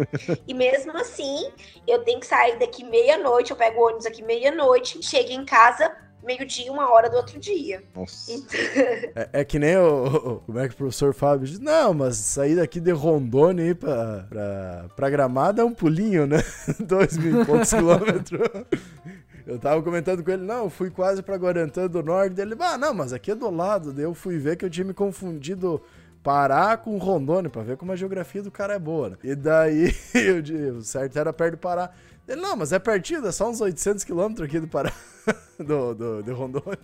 E 0.46 0.52
mesmo 0.52 0.96
assim, 0.96 1.50
eu 1.86 2.04
tenho 2.04 2.20
que 2.20 2.26
sair 2.26 2.58
daqui 2.58 2.84
meia-noite, 2.84 3.50
eu 3.50 3.56
pego 3.56 3.80
o 3.80 3.86
ônibus 3.86 4.06
aqui 4.06 4.22
meia-noite, 4.22 5.02
chego 5.02 5.30
em 5.30 5.44
casa 5.44 5.90
meio-dia, 6.22 6.70
uma 6.72 6.92
hora 6.92 7.08
do 7.08 7.16
outro 7.16 7.38
dia. 7.38 7.82
Nossa. 7.94 8.32
Então... 8.32 8.60
É, 9.14 9.28
é, 9.32 9.44
que 9.44 9.58
nem 9.58 9.76
o, 9.76 10.06
o, 10.06 10.40
Como 10.40 10.58
é 10.58 10.68
que 10.68 10.74
o 10.74 10.76
professor 10.76 11.14
Fábio 11.14 11.46
diz? 11.46 11.58
Não, 11.58 11.94
mas 11.94 12.16
sair 12.16 12.56
daqui 12.56 12.80
de 12.80 12.90
Rondônia 12.90 13.64
aí 13.64 13.74
pra, 13.74 14.26
pra, 14.28 14.86
pra 14.94 15.10
Gramada 15.10 15.62
é 15.62 15.64
um 15.64 15.74
pulinho, 15.74 16.26
né? 16.26 16.42
Dois 16.80 17.16
mil 17.16 17.42
e 17.42 17.44
poucos 17.44 17.72
quilômetros. 17.72 18.48
Eu 19.46 19.58
tava 19.58 19.82
comentando 19.82 20.22
com 20.22 20.30
ele, 20.30 20.42
não, 20.42 20.64
eu 20.64 20.70
fui 20.70 20.90
quase 20.90 21.22
pra 21.22 21.36
Guarantã 21.36 21.86
do 21.86 22.02
Norte. 22.02 22.38
Ele, 22.38 22.54
ah, 22.60 22.76
não, 22.76 22.92
mas 22.92 23.14
aqui 23.14 23.30
é 23.30 23.34
do 23.34 23.48
lado. 23.48 23.94
Daí 23.94 24.04
eu 24.04 24.12
fui 24.12 24.36
ver 24.36 24.56
que 24.56 24.64
eu 24.64 24.70
tinha 24.70 24.84
me 24.84 24.92
confundido 24.92 25.80
Pará 26.22 26.76
com 26.76 26.98
Rondônia, 26.98 27.48
pra 27.48 27.62
ver 27.62 27.78
como 27.78 27.92
a 27.92 27.96
geografia 27.96 28.42
do 28.42 28.50
cara 28.50 28.74
é 28.74 28.78
boa, 28.78 29.10
né? 29.10 29.16
E 29.24 29.34
daí, 29.34 29.94
eu, 30.12 30.76
o 30.76 30.82
certo 30.82 31.18
era 31.18 31.32
perto 31.32 31.52
do 31.52 31.58
Pará. 31.58 31.90
Ele, 32.28 32.40
não, 32.42 32.54
mas 32.54 32.72
é 32.72 32.78
pertinho, 32.78 33.26
é 33.26 33.32
só 33.32 33.48
uns 33.48 33.60
800 33.60 34.04
quilômetros 34.04 34.46
aqui 34.46 34.60
do 34.60 34.68
Pará, 34.68 34.92
do, 35.58 35.94
do, 35.94 36.22
de 36.22 36.30
Rondônia. 36.30 36.78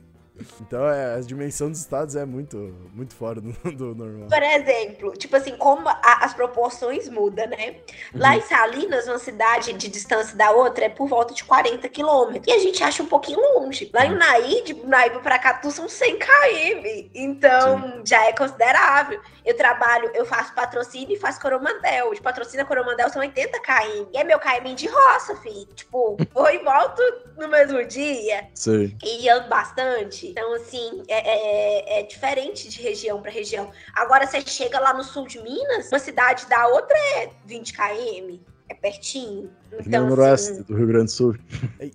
Então, 0.61 0.89
é, 0.89 1.14
a 1.14 1.20
dimensão 1.20 1.70
dos 1.70 1.80
estados 1.80 2.16
é 2.16 2.24
muito, 2.24 2.57
muito 2.93 3.14
fora 3.14 3.41
do, 3.41 3.53
do 3.72 3.95
normal. 3.95 4.28
Por 4.28 4.43
exemplo, 4.43 5.12
tipo 5.12 5.37
assim, 5.37 5.57
como 5.57 5.89
a, 5.89 6.24
as 6.24 6.35
proporções 6.35 7.09
mudam, 7.09 7.47
né? 7.47 7.76
Lá 8.12 8.30
uhum. 8.30 8.39
em 8.39 8.41
Salinas, 8.41 9.07
uma 9.07 9.18
cidade 9.18 9.72
de 9.72 9.89
distância 9.89 10.37
da 10.37 10.51
outra 10.51 10.87
é 10.87 10.89
por 10.89 11.09
volta 11.09 11.32
de 11.32 11.45
40 11.45 11.89
quilômetros. 11.89 12.53
E 12.53 12.57
a 12.57 12.61
gente 12.61 12.82
acha 12.82 13.03
um 13.03 13.07
pouquinho 13.07 13.41
longe. 13.41 13.91
Lá 13.95 14.07
em 14.07 14.12
uhum. 14.12 14.18
Naí, 14.18 14.62
de 14.64 14.74
Naíba 14.87 15.20
pra 15.20 15.39
Catu, 15.39 15.70
são 15.70 15.89
100 15.89 16.18
km. 16.18 17.09
Então, 17.14 17.80
Sim. 17.80 18.03
já 18.05 18.24
é 18.24 18.32
considerável. 18.32 19.20
Eu 19.45 19.57
trabalho, 19.57 20.11
eu 20.14 20.24
faço 20.24 20.55
patrocínio 20.55 21.14
e 21.14 21.18
faço 21.18 21.41
coromandel. 21.41 22.12
De 22.12 22.20
patrocínio 22.20 22.64
a 22.64 22.68
coromandel 22.68 23.09
são 23.09 23.20
80 23.20 23.61
km. 23.61 24.09
E 24.12 24.18
é 24.18 24.24
meu 24.24 24.39
km 24.41 24.74
de 24.74 24.89
roça, 24.89 25.37
filho. 25.37 25.66
Tipo, 25.74 26.16
vou 26.32 26.51
e 26.51 26.59
volto 26.59 27.03
no 27.37 27.49
mesmo 27.49 27.85
dia. 27.87 28.49
Sim. 28.55 28.97
E 29.03 29.28
ando 29.28 29.49
bastante. 29.49 30.23
Então, 30.30 30.52
assim, 30.54 31.02
é, 31.08 31.98
é, 31.98 32.00
é 32.00 32.02
diferente 32.02 32.68
de 32.68 32.80
região 32.80 33.20
para 33.20 33.30
região. 33.30 33.70
Agora, 33.94 34.26
você 34.26 34.40
chega 34.40 34.78
lá 34.78 34.92
no 34.92 35.04
sul 35.04 35.26
de 35.26 35.40
Minas, 35.42 35.88
uma 35.88 35.98
cidade 35.98 36.46
da 36.46 36.66
outra 36.68 36.96
é 37.16 37.30
20 37.44 37.72
km, 37.72 38.38
é 38.68 38.74
pertinho. 38.74 39.50
Então, 39.80 40.04
no 40.04 40.10
noroeste 40.10 40.52
assim... 40.52 40.62
do 40.62 40.76
Rio 40.76 40.86
Grande 40.86 41.06
do 41.06 41.10
Sul. 41.10 41.36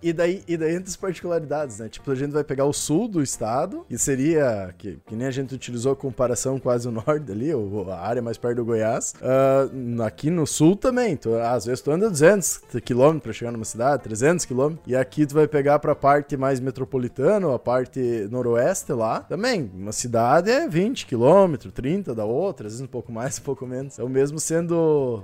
E 0.04 0.12
daí, 0.12 0.44
e 0.48 0.58
daí 0.58 0.76
entre 0.76 0.90
as 0.90 0.96
particularidades, 0.96 1.80
né? 1.80 1.90
Tipo, 1.90 2.12
a 2.12 2.16
gente 2.16 2.32
vai 2.32 2.44
pegar 2.44 2.66
o 2.66 2.74
sul 2.74 3.08
do 3.08 3.24
estado, 3.24 3.86
que 3.88 3.98
seria, 3.98 4.74
que, 4.78 5.00
que 5.06 5.16
nem 5.16 5.28
a 5.28 5.32
gente 5.32 5.56
utilizou 5.56 5.94
a 5.94 5.96
comparação 5.96 6.60
quase 6.60 6.88
o 6.88 6.92
norte 6.92 7.32
ali, 7.32 7.54
ou 7.54 7.90
a 7.90 8.00
área 8.00 8.22
mais 8.22 8.38
perto 8.38 8.58
do 8.58 8.66
Goiás. 8.66 9.14
Uh, 9.16 10.02
aqui 10.04 10.30
no 10.30 10.46
sul 10.46 10.76
também, 10.76 11.16
tu, 11.16 11.34
às 11.36 11.66
vezes 11.66 11.82
tu 11.82 11.90
anda 11.92 12.10
200 12.10 12.62
km 12.86 13.20
pra 13.20 13.34
chegar 13.34 13.52
numa 13.52 13.66
cidade, 13.66 14.04
300 14.04 14.46
km. 14.46 14.76
E 14.86 14.96
aqui 14.96 15.26
tu 15.26 15.34
vai 15.34 15.48
pegar 15.48 15.80
pra 15.80 15.96
parte 15.96 16.36
mais 16.36 16.60
metropolitana, 16.60 17.56
a 17.56 17.60
parte 17.60 18.28
noroeste 18.30 18.92
lá, 18.92 19.22
também. 19.22 19.72
Uma 19.74 19.94
cidade 19.94 20.52
é 20.52 20.68
20 20.68 21.06
km, 21.08 21.56
30 21.74 22.14
da 22.14 22.26
outra, 22.26 22.68
às 22.68 22.74
vezes 22.74 22.86
um 22.86 22.92
pouco 22.92 23.12
mais, 23.12 23.40
um 23.40 23.44
pouco 23.44 23.66
menos. 23.66 23.94
Então, 23.94 24.10
mesmo 24.10 24.40
sendo 24.40 25.24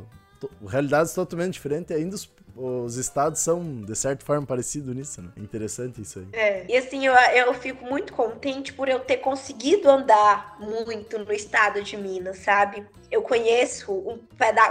realidades 0.66 1.14
totalmente 1.14 1.54
diferentes, 1.54 1.96
ainda 1.96 2.16
os 2.16 2.30
os 2.56 2.96
estados 2.96 3.42
são, 3.42 3.82
de 3.82 3.96
certa 3.96 4.26
forma, 4.26 4.46
parecidos 4.46 4.96
nisso, 4.96 5.22
né? 5.22 5.30
Interessante 5.36 6.02
isso 6.02 6.20
aí. 6.20 6.28
É, 6.32 6.66
e 6.70 6.78
assim, 6.78 7.06
eu, 7.06 7.14
eu 7.14 7.54
fico 7.54 7.86
muito 7.86 8.14
contente 8.14 8.72
por 8.72 8.88
eu 8.88 9.00
ter 9.02 9.18
conseguido 9.18 9.90
andar 9.90 10.58
muito 10.60 11.20
no 11.20 11.34
estado 11.34 11.84
de 11.84 11.98
Minas, 11.98 12.38
sabe? 12.40 12.86
Eu 13.12 13.22
conheço 13.22 13.92
um, 13.92 14.20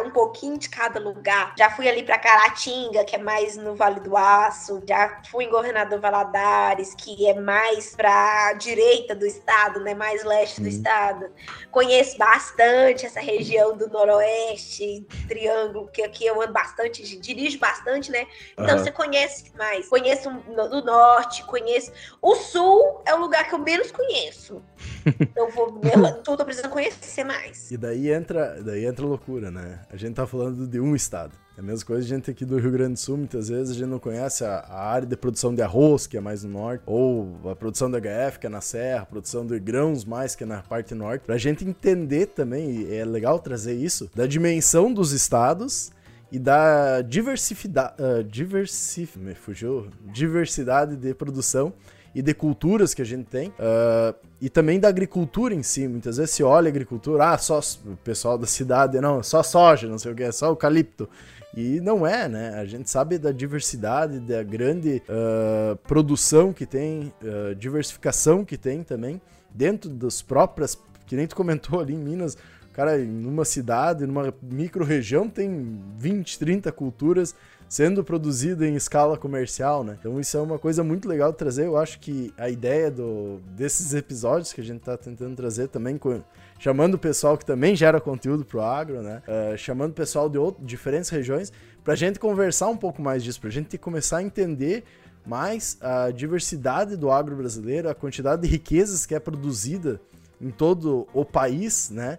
um 0.04 0.10
pouquinho 0.10 0.58
de 0.58 0.68
cada 0.68 0.98
lugar. 0.98 1.54
Já 1.56 1.70
fui 1.70 1.88
ali 1.88 2.02
para 2.02 2.18
Caratinga, 2.18 3.04
que 3.04 3.16
é 3.16 3.18
mais 3.18 3.56
no 3.56 3.74
Vale 3.74 4.00
do 4.00 4.16
Aço. 4.16 4.82
Já 4.86 5.22
fui 5.30 5.44
em 5.44 5.50
Governador 5.50 6.00
Valadares, 6.00 6.94
que 6.94 7.26
é 7.26 7.34
mais 7.34 7.94
para 7.94 8.54
direita 8.54 9.14
do 9.14 9.24
estado, 9.24 9.80
né? 9.80 9.94
Mais 9.94 10.24
leste 10.24 10.60
do 10.60 10.68
estado. 10.68 11.30
Conheço 11.70 12.18
bastante 12.18 13.06
essa 13.06 13.20
região 13.20 13.76
do 13.76 13.88
Noroeste, 13.88 15.06
Triângulo, 15.28 15.88
que 15.88 16.02
aqui 16.02 16.26
eu 16.26 16.40
ando 16.42 16.52
bastante, 16.52 17.02
dirijo 17.18 17.58
bastante, 17.58 17.73
né? 18.10 18.26
Então 18.52 18.76
uhum. 18.76 18.84
você 18.84 18.90
conhece 18.90 19.52
mais. 19.56 19.88
Conheço 19.88 20.30
do 20.30 20.84
Norte, 20.84 21.44
conheço. 21.44 21.92
O 22.20 22.34
Sul 22.34 23.02
é 23.06 23.14
o 23.14 23.20
lugar 23.20 23.48
que 23.48 23.54
eu 23.54 23.58
menos 23.58 23.90
conheço. 23.90 24.62
Eu 25.36 25.50
vou. 25.50 25.80
Eu 25.82 26.22
tô 26.22 26.44
precisando 26.44 26.70
conhecer 26.70 27.24
mais. 27.24 27.70
E 27.70 27.76
daí 27.76 28.10
entra, 28.10 28.62
daí 28.62 28.86
entra 28.86 29.04
loucura, 29.04 29.50
né? 29.50 29.80
A 29.90 29.96
gente 29.96 30.14
tá 30.14 30.26
falando 30.26 30.66
de 30.66 30.80
um 30.80 30.94
estado. 30.94 31.32
É 31.56 31.60
a 31.60 31.62
mesma 31.62 31.86
coisa 31.86 32.02
a 32.02 32.08
gente 32.08 32.30
aqui 32.30 32.44
do 32.44 32.58
Rio 32.58 32.72
Grande 32.72 32.94
do 32.94 32.98
Sul, 32.98 33.16
muitas 33.16 33.48
vezes 33.48 33.70
a 33.70 33.78
gente 33.78 33.88
não 33.88 34.00
conhece 34.00 34.44
a, 34.44 34.56
a, 34.58 34.88
área 34.88 35.06
de 35.06 35.16
produção 35.16 35.54
de 35.54 35.62
arroz, 35.62 36.04
que 36.04 36.16
é 36.16 36.20
mais 36.20 36.42
no 36.42 36.50
norte, 36.50 36.82
ou 36.84 37.38
a 37.48 37.54
produção 37.54 37.88
da 37.88 38.00
HF, 38.00 38.40
que 38.40 38.46
é 38.46 38.48
na 38.48 38.60
serra, 38.60 39.02
a 39.02 39.06
produção 39.06 39.46
de 39.46 39.58
grãos 39.60 40.04
mais, 40.04 40.34
que 40.34 40.42
é 40.42 40.46
na 40.46 40.62
parte 40.62 40.94
norte. 40.96 41.22
Pra 41.22 41.38
gente 41.38 41.64
entender 41.64 42.26
também, 42.26 42.70
e 42.70 42.96
é 42.96 43.04
legal 43.04 43.38
trazer 43.38 43.74
isso, 43.74 44.10
da 44.14 44.26
dimensão 44.26 44.92
dos 44.92 45.12
estados 45.12 45.92
e 46.34 46.38
da 46.40 47.00
diversificidade, 47.00 47.94
uh, 48.02 48.24
diversif, 48.24 49.16
me 49.16 49.36
fugiu, 49.36 49.86
diversidade 50.12 50.96
de 50.96 51.14
produção 51.14 51.72
e 52.12 52.20
de 52.20 52.34
culturas 52.34 52.92
que 52.92 53.00
a 53.00 53.04
gente 53.04 53.26
tem. 53.26 53.50
Uh, 53.50 54.12
e 54.40 54.48
também 54.48 54.80
da 54.80 54.88
agricultura 54.88 55.54
em 55.54 55.62
si. 55.62 55.86
Muitas 55.86 56.16
vezes 56.16 56.34
se 56.34 56.42
olha 56.42 56.66
a 56.66 56.70
agricultura, 56.70 57.30
ah, 57.30 57.38
só 57.38 57.60
o 57.86 57.96
pessoal 57.98 58.36
da 58.36 58.48
cidade, 58.48 59.00
não, 59.00 59.22
só 59.22 59.44
soja, 59.44 59.86
não 59.86 59.96
sei 59.96 60.10
o 60.10 60.14
que, 60.16 60.24
é 60.24 60.32
só 60.32 60.46
eucalipto. 60.46 61.08
E 61.56 61.78
não 61.80 62.04
é, 62.04 62.28
né? 62.28 62.58
A 62.58 62.64
gente 62.64 62.90
sabe 62.90 63.16
da 63.16 63.30
diversidade, 63.30 64.18
da 64.18 64.42
grande 64.42 65.00
uh, 65.08 65.76
produção 65.86 66.52
que 66.52 66.66
tem, 66.66 67.12
uh, 67.22 67.54
diversificação 67.54 68.44
que 68.44 68.58
tem 68.58 68.82
também, 68.82 69.22
dentro 69.54 69.88
das 69.88 70.20
próprias. 70.20 70.76
Que 71.06 71.14
nem 71.14 71.28
tu 71.28 71.36
comentou 71.36 71.78
ali 71.78 71.94
em 71.94 71.98
Minas, 71.98 72.36
cara, 72.74 72.98
numa 72.98 73.44
cidade, 73.44 74.06
numa 74.06 74.34
micro-região, 74.42 75.28
tem 75.28 75.80
20, 75.96 76.38
30 76.38 76.72
culturas 76.72 77.34
sendo 77.68 78.04
produzida 78.04 78.66
em 78.66 78.74
escala 78.74 79.16
comercial, 79.16 79.82
né? 79.82 79.96
Então 79.98 80.20
isso 80.20 80.36
é 80.36 80.40
uma 80.40 80.58
coisa 80.58 80.84
muito 80.84 81.08
legal 81.08 81.32
de 81.32 81.38
trazer. 81.38 81.66
Eu 81.66 81.76
acho 81.76 81.98
que 81.98 82.32
a 82.36 82.48
ideia 82.50 82.90
do, 82.90 83.40
desses 83.56 83.94
episódios 83.94 84.52
que 84.52 84.60
a 84.60 84.64
gente 84.64 84.80
tá 84.80 84.96
tentando 84.96 85.34
trazer 85.34 85.68
também, 85.68 85.96
com, 85.96 86.22
chamando 86.58 86.94
o 86.94 86.98
pessoal 86.98 87.38
que 87.38 87.44
também 87.44 87.74
gera 87.74 88.00
conteúdo 88.00 88.44
pro 88.44 88.60
agro, 88.60 89.02
né? 89.02 89.22
Uh, 89.26 89.56
chamando 89.56 89.92
o 89.92 89.94
pessoal 89.94 90.28
de 90.28 90.36
outro, 90.36 90.64
diferentes 90.64 91.10
regiões, 91.10 91.52
pra 91.82 91.94
gente 91.94 92.18
conversar 92.18 92.68
um 92.68 92.76
pouco 92.76 93.00
mais 93.00 93.24
disso, 93.24 93.40
pra 93.40 93.50
gente 93.50 93.78
começar 93.78 94.18
a 94.18 94.22
entender 94.22 94.84
mais 95.26 95.78
a 95.80 96.10
diversidade 96.10 96.96
do 96.96 97.10
agro 97.10 97.34
brasileiro, 97.34 97.88
a 97.88 97.94
quantidade 97.94 98.42
de 98.42 98.48
riquezas 98.48 99.06
que 99.06 99.14
é 99.14 99.20
produzida 99.20 100.00
em 100.40 100.50
todo 100.50 101.08
o 101.14 101.24
país, 101.24 101.90
né? 101.90 102.18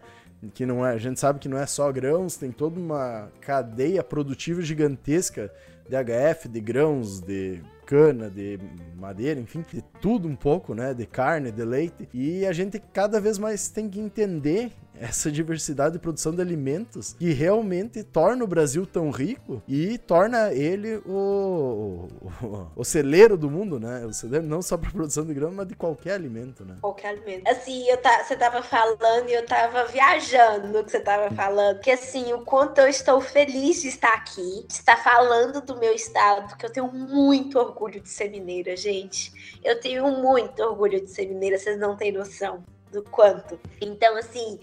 Que 0.53 0.65
não 0.65 0.85
é, 0.85 0.93
a 0.93 0.97
gente 0.97 1.19
sabe 1.19 1.39
que 1.39 1.49
não 1.49 1.57
é 1.57 1.65
só 1.65 1.91
grãos, 1.91 2.37
tem 2.37 2.51
toda 2.51 2.79
uma 2.79 3.29
cadeia 3.41 4.03
produtiva 4.03 4.61
gigantesca 4.61 5.51
de 5.87 5.95
HF, 5.95 6.47
de 6.47 6.59
grãos, 6.59 7.19
de 7.19 7.61
cana, 7.85 8.29
de 8.29 8.59
madeira, 8.97 9.39
enfim, 9.39 9.63
de 9.71 9.83
tudo 10.01 10.27
um 10.27 10.35
pouco, 10.35 10.73
né? 10.73 10.93
De 10.93 11.05
carne, 11.05 11.51
de 11.51 11.63
leite. 11.63 12.09
E 12.13 12.45
a 12.45 12.51
gente 12.51 12.79
cada 12.79 13.19
vez 13.21 13.37
mais 13.37 13.69
tem 13.69 13.87
que 13.87 13.99
entender 13.99 14.71
essa 14.99 15.31
diversidade 15.31 15.93
de 15.93 15.99
produção 15.99 16.33
de 16.33 16.41
alimentos 16.41 17.13
que 17.13 17.31
realmente 17.31 18.03
torna 18.03 18.43
o 18.43 18.47
Brasil 18.47 18.85
tão 18.85 19.09
rico 19.09 19.61
e 19.67 19.97
torna 19.97 20.53
ele 20.53 20.97
o, 21.05 22.07
o, 22.21 22.67
o 22.75 22.83
celeiro 22.83 23.37
do 23.37 23.49
mundo, 23.49 23.79
né? 23.79 24.05
O 24.05 24.13
celeiro 24.13 24.45
não 24.45 24.61
só 24.61 24.77
para 24.77 24.91
produção 24.91 25.25
de 25.25 25.33
grão, 25.33 25.51
mas 25.51 25.67
de 25.67 25.75
qualquer 25.75 26.13
alimento, 26.13 26.63
né? 26.65 26.77
Qualquer 26.81 27.09
alimento. 27.09 27.47
Assim, 27.47 27.87
eu 27.89 27.97
tá, 27.97 28.23
você 28.23 28.35
tava 28.35 28.61
falando 28.61 29.29
e 29.29 29.33
eu 29.33 29.45
tava 29.45 29.85
viajando 29.85 30.67
no 30.67 30.83
que 30.83 30.91
você 30.91 30.99
tava 30.99 31.33
falando, 31.35 31.79
que 31.79 31.91
assim, 31.91 32.33
o 32.33 32.41
quanto 32.41 32.79
eu 32.79 32.87
estou 32.87 33.19
feliz 33.21 33.81
de 33.81 33.89
estar 33.89 34.13
aqui, 34.13 34.65
de 34.67 34.73
estar 34.73 34.97
falando 34.97 35.61
do 35.61 35.77
meu 35.77 35.93
estado, 35.93 36.55
que 36.57 36.65
eu 36.65 36.71
tenho 36.71 36.91
muito 36.91 37.59
orgulho 37.59 37.99
de 37.99 38.09
ser 38.09 38.29
mineira, 38.29 38.75
gente. 38.75 39.31
Eu 39.63 39.79
tenho 39.79 40.07
muito 40.21 40.61
orgulho 40.61 41.01
de 41.01 41.09
ser 41.09 41.27
mineira, 41.27 41.57
vocês 41.57 41.77
não 41.77 41.95
têm 41.95 42.11
noção 42.11 42.63
do 42.95 43.03
quanto. 43.03 43.59
Então, 43.79 44.17
assim, 44.17 44.59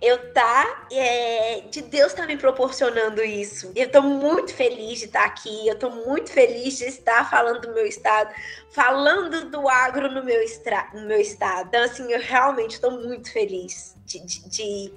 eu 0.00 0.32
tá. 0.32 0.86
É, 0.92 1.62
de 1.70 1.82
Deus 1.82 2.12
tá 2.12 2.26
me 2.26 2.36
proporcionando 2.36 3.22
isso. 3.22 3.72
Eu 3.74 3.90
tô 3.90 4.00
muito 4.02 4.54
feliz 4.54 5.00
de 5.00 5.06
estar 5.06 5.20
tá 5.20 5.26
aqui. 5.26 5.66
Eu 5.66 5.78
tô 5.78 5.90
muito 5.90 6.30
feliz 6.30 6.78
de 6.78 6.84
estar 6.84 7.28
falando 7.28 7.62
do 7.62 7.74
meu 7.74 7.86
estado, 7.86 8.32
falando 8.70 9.50
do 9.50 9.68
agro 9.68 10.10
no 10.10 10.24
meu, 10.24 10.40
no 10.94 11.06
meu 11.06 11.20
estado. 11.20 11.68
Então, 11.68 11.82
assim, 11.82 12.10
eu 12.12 12.20
realmente 12.20 12.80
tô 12.80 12.90
muito 12.90 13.32
feliz 13.32 13.96
de, 14.06 14.20
de, 14.24 14.48
de, 14.48 14.94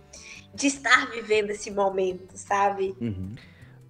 de 0.53 0.67
estar 0.67 1.09
vivendo 1.11 1.49
esse 1.49 1.71
momento, 1.71 2.37
sabe? 2.37 2.95
Uhum. 3.01 3.35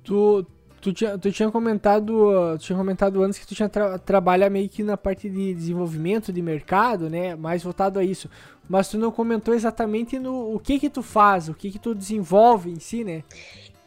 Tu, 0.03 0.45
Tu 0.83 0.91
tinha, 0.91 1.17
tu 1.17 1.31
tinha 1.31 1.49
comentado, 1.49 2.57
tu 2.57 2.65
tinha 2.65 2.77
comentado 2.77 3.23
antes 3.23 3.39
que 3.39 3.47
tu 3.47 3.55
tinha 3.55 3.69
tra 3.69 3.97
trabalha 3.97 4.49
meio 4.49 4.67
que 4.67 4.83
na 4.83 4.97
parte 4.97 5.29
de 5.29 5.53
desenvolvimento 5.53 6.33
de 6.33 6.41
mercado, 6.41 7.09
né? 7.09 7.37
Mais 7.37 7.63
voltado 7.63 7.99
a 7.99 8.03
isso. 8.03 8.29
Mas 8.67 8.89
tu 8.89 8.97
não 8.97 9.09
comentou 9.09 9.53
exatamente 9.53 10.19
no 10.19 10.53
o 10.53 10.59
que 10.59 10.77
que 10.77 10.89
tu 10.89 11.01
faz, 11.01 11.47
o 11.47 11.53
que 11.53 11.71
que 11.71 11.79
tu 11.79 11.95
desenvolve 11.95 12.69
em 12.69 12.81
si, 12.81 13.05
né? 13.05 13.23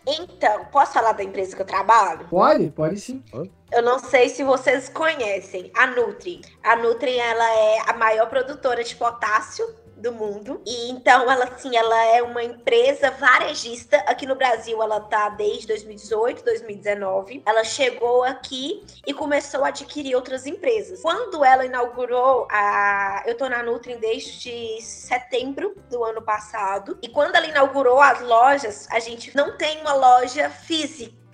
Então, 0.07 0.65
posso 0.73 0.95
falar 0.95 1.13
da 1.13 1.23
empresa 1.23 1.55
que 1.55 1.61
eu 1.61 1.67
trabalho? 1.67 2.29
Pode, 2.31 2.71
pode 2.71 2.99
sim. 2.99 3.23
Eu 3.71 3.83
não 3.83 3.99
sei 3.99 4.31
se 4.31 4.43
vocês 4.43 4.89
conhecem 4.89 5.71
a 5.77 5.89
Nutri. 5.89 6.41
A 6.65 6.77
Nutri 6.77 7.19
ela 7.19 7.45
é 7.45 7.91
a 7.91 7.93
maior 7.93 8.27
produtora 8.31 8.83
de 8.83 8.97
potássio 8.97 9.67
do 10.07 10.13
mundo. 10.13 10.61
E 10.65 10.91
então 10.91 11.31
ela 11.31 11.45
assim, 11.45 11.77
ela 11.77 12.05
é 12.07 12.23
uma 12.23 12.43
empresa 12.43 13.11
varejista 13.11 13.97
aqui 14.07 14.27
no 14.27 14.35
Brasil, 14.35 14.81
ela 14.83 15.01
tá 15.01 15.29
desde 15.31 15.67
2018, 15.67 16.45
2019. 16.45 17.43
Ela 17.45 17.65
chegou 17.65 18.23
aqui 18.23 18.85
e 19.07 19.13
começou 19.13 19.65
a 19.65 19.69
adquirir 19.69 20.15
outras 20.15 20.47
empresas. 20.47 21.03
Quando 21.03 21.45
ela 21.45 21.65
inaugurou 21.65 22.47
a 22.51 23.23
eu 23.27 23.37
tô 23.37 23.49
na 23.49 23.63
Nutri 23.63 23.97
desde 23.97 24.81
setembro 24.81 25.75
do 25.91 26.05
ano 26.05 26.23
passado, 26.23 26.99
e 27.03 27.09
quando 27.09 27.35
ela 27.35 27.47
inaugurou 27.47 28.01
as 28.01 28.21
lojas, 28.21 28.87
a 28.91 29.01
gente 29.01 29.35
não 29.37 29.57
tem 29.57 29.81
uma 29.81 29.95
loja 29.95 30.49
física 30.51 31.26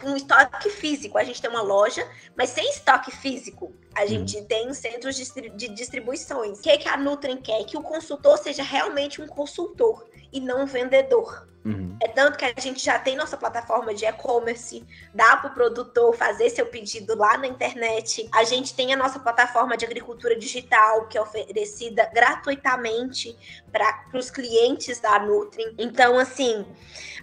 com 0.00 0.16
estoque 0.16 0.70
físico. 0.70 1.18
A 1.18 1.24
gente 1.24 1.40
tem 1.40 1.50
uma 1.50 1.62
loja, 1.62 2.06
mas 2.36 2.50
sem 2.50 2.68
estoque 2.70 3.10
físico. 3.10 3.72
A 3.94 4.02
uhum. 4.02 4.08
gente 4.08 4.42
tem 4.42 4.72
centros 4.74 5.16
de 5.16 5.68
distribuições. 5.68 6.58
O 6.58 6.62
que, 6.62 6.70
é 6.70 6.76
que 6.76 6.88
a 6.88 6.96
Nutren 6.96 7.36
quer? 7.36 7.64
Que 7.64 7.76
o 7.76 7.82
consultor 7.82 8.38
seja 8.38 8.62
realmente 8.62 9.20
um 9.20 9.26
consultor 9.26 10.06
e 10.32 10.40
não 10.40 10.62
um 10.62 10.66
vendedor. 10.66 11.48
Uhum. 11.66 11.96
É 12.00 12.06
tanto 12.06 12.38
que 12.38 12.44
a 12.44 12.54
gente 12.60 12.84
já 12.84 12.96
tem 12.96 13.16
nossa 13.16 13.36
plataforma 13.36 13.92
de 13.92 14.04
e-commerce, 14.06 14.86
dá 15.12 15.36
para 15.36 15.50
o 15.50 15.54
produtor 15.54 16.14
fazer 16.14 16.48
seu 16.48 16.64
pedido 16.66 17.16
lá 17.16 17.36
na 17.36 17.48
internet. 17.48 18.28
A 18.32 18.44
gente 18.44 18.72
tem 18.72 18.94
a 18.94 18.96
nossa 18.96 19.18
plataforma 19.18 19.76
de 19.76 19.84
agricultura 19.84 20.38
digital, 20.38 21.08
que 21.08 21.18
é 21.18 21.20
oferecida 21.20 22.08
gratuitamente 22.14 23.36
para 23.72 24.06
os 24.14 24.30
clientes 24.30 25.00
da 25.00 25.18
Nutrim. 25.18 25.74
Então, 25.76 26.16
assim, 26.20 26.64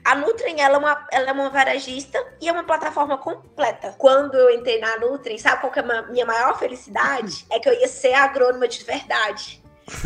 a 0.03 0.13
Nutrim 0.13 0.59
ela 0.59 0.75
é, 0.75 0.77
uma, 0.77 1.07
ela 1.09 1.29
é 1.29 1.31
uma 1.31 1.49
varejista 1.49 2.21
e 2.41 2.49
é 2.49 2.51
uma 2.51 2.65
plataforma 2.65 3.17
completa. 3.17 3.95
Quando 3.97 4.35
eu 4.35 4.53
entrei 4.53 4.77
na 4.77 4.97
Nutrim, 4.97 5.37
sabe 5.37 5.61
qual 5.61 5.71
que 5.71 5.79
é 5.79 5.83
a 5.83 6.01
minha 6.03 6.25
maior 6.25 6.59
felicidade? 6.59 7.45
É 7.53 7.59
que 7.59 7.69
eu 7.69 7.73
ia 7.73 7.87
ser 7.87 8.13
agrônoma 8.13 8.67
de 8.67 8.83
verdade. 8.83 9.61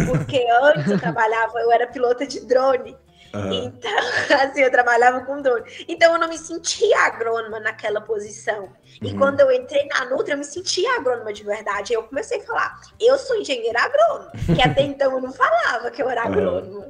Porque 0.05 0.45
antes 0.61 0.91
eu 0.91 0.99
trabalhava, 0.99 1.59
eu 1.59 1.71
era 1.71 1.87
pilota 1.87 2.27
de 2.27 2.45
drone. 2.45 2.95
Uhum. 3.33 3.53
Então, 3.53 3.91
assim, 4.41 4.61
eu 4.61 4.71
trabalhava 4.71 5.21
com 5.21 5.41
drone. 5.41 5.63
Então, 5.87 6.13
eu 6.13 6.19
não 6.19 6.29
me 6.29 6.37
sentia 6.37 6.99
agrônoma 6.99 7.59
naquela 7.59 8.01
posição. 8.01 8.69
E 9.01 9.11
uhum. 9.11 9.17
quando 9.17 9.41
eu 9.41 9.51
entrei 9.51 9.87
na 9.87 10.05
Nutra, 10.05 10.33
eu 10.33 10.37
me 10.37 10.45
sentia 10.45 10.95
agrônoma 10.95 11.33
de 11.33 11.43
verdade. 11.43 11.93
Eu 11.93 12.03
comecei 12.03 12.39
a 12.41 12.45
falar, 12.45 12.81
eu 12.99 13.17
sou 13.17 13.35
engenheira 13.37 13.81
agrônoma. 13.81 14.31
Que 14.55 14.61
até 14.61 14.81
então 14.87 15.11
eu 15.11 15.21
não 15.21 15.31
falava 15.31 15.91
que 15.91 16.01
eu 16.01 16.09
era 16.09 16.23
agrônoma. 16.23 16.87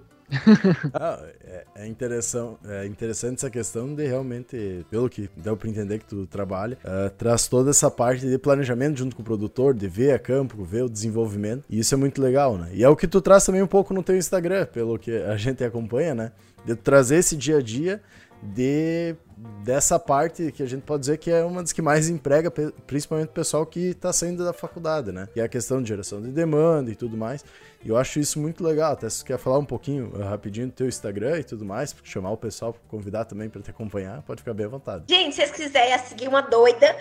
ah, 0.94 1.24
é, 1.48 1.84
é, 1.84 1.88
interessante, 1.88 2.58
é 2.68 2.86
interessante 2.86 3.36
essa 3.36 3.50
questão 3.50 3.96
de 3.96 4.06
realmente, 4.06 4.86
pelo 4.90 5.10
que 5.10 5.30
deu 5.38 5.56
para 5.56 5.70
entender 5.70 6.00
que 6.00 6.06
tu 6.06 6.28
trabalha, 6.28 6.78
uh, 6.84 7.10
traz 7.12 7.48
toda 7.48 7.70
essa 7.70 7.90
parte 7.90 8.28
de 8.28 8.38
planejamento 8.38 8.98
junto 8.98 9.16
com 9.16 9.22
o 9.22 9.26
produtor, 9.26 9.74
de 9.74 9.88
ver 9.88 10.12
a 10.12 10.20
campo, 10.20 10.64
ver 10.64 10.84
o 10.84 10.90
desenvolvimento, 10.90 11.64
e 11.70 11.80
isso 11.80 11.94
é 11.96 11.98
muito 11.98 12.22
legal, 12.22 12.58
né? 12.58 12.70
E 12.74 12.84
é 12.84 12.90
o 12.90 12.96
que 12.96 13.08
tu 13.08 13.22
traz 13.22 13.46
também 13.46 13.62
um 13.62 13.68
pouco 13.68 13.94
no 13.94 14.04
teu 14.04 14.18
Instagram, 14.18 14.66
pelo 14.66 15.00
que 15.00 15.16
a 15.16 15.38
gente 15.38 15.64
acompanha, 15.64 16.14
né? 16.14 16.32
De 16.66 16.76
trazer 16.76 17.18
esse 17.18 17.36
dia 17.38 17.58
a 17.58 17.62
dia 17.62 18.02
de 18.42 19.16
dessa 19.64 20.00
parte 20.00 20.52
que 20.52 20.64
a 20.64 20.66
gente 20.66 20.82
pode 20.82 21.02
dizer 21.02 21.18
que 21.18 21.30
é 21.30 21.44
uma 21.44 21.62
das 21.62 21.72
que 21.72 21.82
mais 21.82 22.10
emprega, 22.10 22.50
principalmente 22.88 23.28
o 23.28 23.32
pessoal 23.32 23.66
que 23.66 23.90
está 23.90 24.12
saindo 24.12 24.44
da 24.44 24.52
faculdade, 24.52 25.12
né? 25.12 25.28
Que 25.32 25.40
é 25.40 25.44
a 25.44 25.48
questão 25.48 25.82
de 25.82 25.88
geração 25.88 26.22
de 26.22 26.30
demanda 26.30 26.90
e 26.90 26.96
tudo 26.96 27.16
mais. 27.16 27.46
E 27.84 27.90
eu 27.90 27.98
acho 27.98 28.20
isso 28.20 28.40
muito 28.40 28.64
legal. 28.64 28.94
Até 28.94 29.10
se 29.10 29.18
você 29.18 29.26
quer 29.26 29.38
falar 29.38 29.60
um 29.60 29.66
pouquinho 29.66 30.12
uh, 30.16 30.24
rapidinho 30.24 30.68
do 30.68 30.74
teu 30.74 30.88
Instagram 30.88 31.40
e 31.40 31.44
tudo 31.44 31.64
mais, 31.64 31.96
chamar 32.04 32.32
o 32.32 32.38
pessoal, 32.38 32.76
convidar 32.88 33.26
também 33.26 33.50
para 33.50 33.62
te 33.62 33.70
acompanhar, 33.70 34.22
pode 34.24 34.42
ficar 34.42 34.54
bem 34.54 34.66
à 34.66 34.70
vontade. 34.70 35.04
Gente, 35.08 35.36
se 35.36 35.42
vocês 35.42 35.52
quiserem 35.52 35.98
seguir 36.00 36.28
uma 36.28 36.42
doida, 36.42 36.88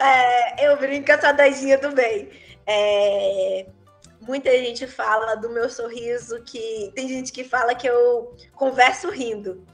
é, 0.00 0.66
eu 0.68 0.76
brinco 0.78 1.06
com 1.06 1.12
essa 1.12 1.32
doidinha 1.32 1.78
do 1.78 1.92
bem. 1.92 2.28
É, 2.66 3.66
muita 4.26 4.50
gente 4.50 4.86
fala 4.86 5.34
do 5.36 5.50
meu 5.50 5.68
sorriso 5.68 6.42
que 6.42 6.90
tem 6.94 7.08
gente 7.08 7.32
que 7.32 7.44
fala 7.44 7.74
que 7.74 7.88
eu 7.88 8.34
converso 8.54 9.10
rindo. 9.10 9.64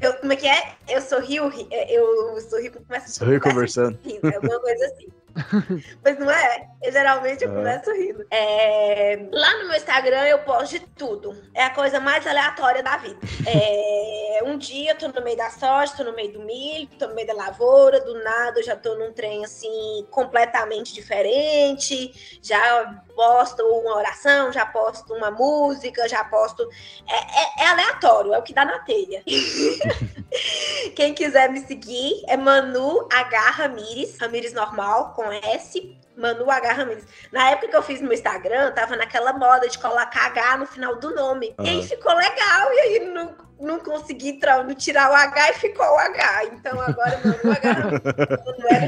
Eu, 0.00 0.14
como 0.14 0.32
é 0.32 0.36
que 0.36 0.48
é? 0.48 0.74
Eu 0.88 1.00
sorrio, 1.00 1.52
eu 1.88 2.40
sorrio, 2.40 2.72
começo 2.72 3.06
a 3.06 3.08
sorrir 3.08 3.40
conversando. 3.40 3.98
Rindo, 4.04 4.28
é 4.28 4.34
alguma 4.34 4.60
coisa 4.60 4.86
assim. 4.86 5.08
Mas 6.04 6.18
não 6.18 6.30
é. 6.30 6.68
Eu, 6.82 6.92
geralmente 6.92 7.44
eu 7.44 7.50
é. 7.50 7.54
começo 7.54 7.92
rindo. 7.92 8.26
É... 8.30 9.28
Lá 9.30 9.58
no 9.58 9.68
meu 9.68 9.76
Instagram 9.76 10.24
eu 10.24 10.38
posto 10.40 10.78
de 10.78 10.80
tudo. 10.80 11.36
É 11.54 11.64
a 11.64 11.70
coisa 11.70 12.00
mais 12.00 12.26
aleatória 12.26 12.82
da 12.82 12.96
vida. 12.96 13.18
É... 13.46 14.22
Um 14.44 14.58
dia 14.58 14.90
eu 14.90 14.98
tô 14.98 15.06
no 15.06 15.24
meio 15.24 15.36
da 15.36 15.50
soja, 15.50 15.94
tô 15.96 16.02
no 16.02 16.16
meio 16.16 16.32
do 16.32 16.40
milho, 16.40 16.88
tô 16.98 17.06
no 17.06 17.14
meio 17.14 17.28
da 17.28 17.32
lavoura, 17.32 18.00
do 18.00 18.24
nada 18.24 18.58
eu 18.58 18.64
já 18.64 18.74
tô 18.74 18.96
num 18.96 19.12
trem 19.12 19.44
assim 19.44 20.04
completamente 20.10 20.92
diferente. 20.92 22.40
Já 22.42 23.04
posto 23.14 23.62
uma 23.62 23.96
oração, 23.96 24.52
já 24.52 24.66
posto 24.66 25.14
uma 25.14 25.30
música, 25.30 26.08
já 26.08 26.24
posto. 26.24 26.68
É, 27.08 27.16
é, 27.16 27.64
é 27.64 27.68
aleatório, 27.68 28.34
é 28.34 28.38
o 28.38 28.42
que 28.42 28.54
dá 28.54 28.64
na 28.64 28.78
telha. 28.80 29.22
Quem 30.94 31.14
quiser 31.14 31.50
me 31.50 31.60
seguir 31.60 32.22
é 32.28 32.36
Manu 32.36 33.08
H. 33.12 33.50
Ramires, 33.50 34.16
Ramires 34.18 34.52
normal, 34.52 35.12
com 35.14 35.30
S, 35.32 35.96
Manu 36.16 36.50
H. 36.50 36.72
Ramires. 36.72 37.04
Na 37.30 37.50
época 37.50 37.68
que 37.68 37.76
eu 37.76 37.82
fiz 37.82 38.00
meu 38.00 38.12
Instagram, 38.12 38.72
tava 38.72 38.96
naquela 38.96 39.32
moda 39.32 39.68
de 39.68 39.78
colocar 39.78 40.26
H 40.26 40.58
no 40.58 40.66
final 40.66 40.96
do 40.96 41.14
nome. 41.14 41.54
Uhum. 41.58 41.66
E 41.66 41.68
aí 41.70 41.82
ficou 41.86 42.14
legal, 42.14 42.72
e 42.72 42.80
aí 42.80 43.00
não, 43.12 43.36
não 43.60 43.78
consegui 43.80 44.38
não 44.42 44.74
tirar 44.74 45.10
o 45.10 45.14
H 45.14 45.50
e 45.50 45.54
ficou 45.54 45.86
o 45.86 45.98
H. 45.98 46.44
Então 46.46 46.80
agora 46.80 47.20
Manu 47.24 47.52
H. 47.52 47.72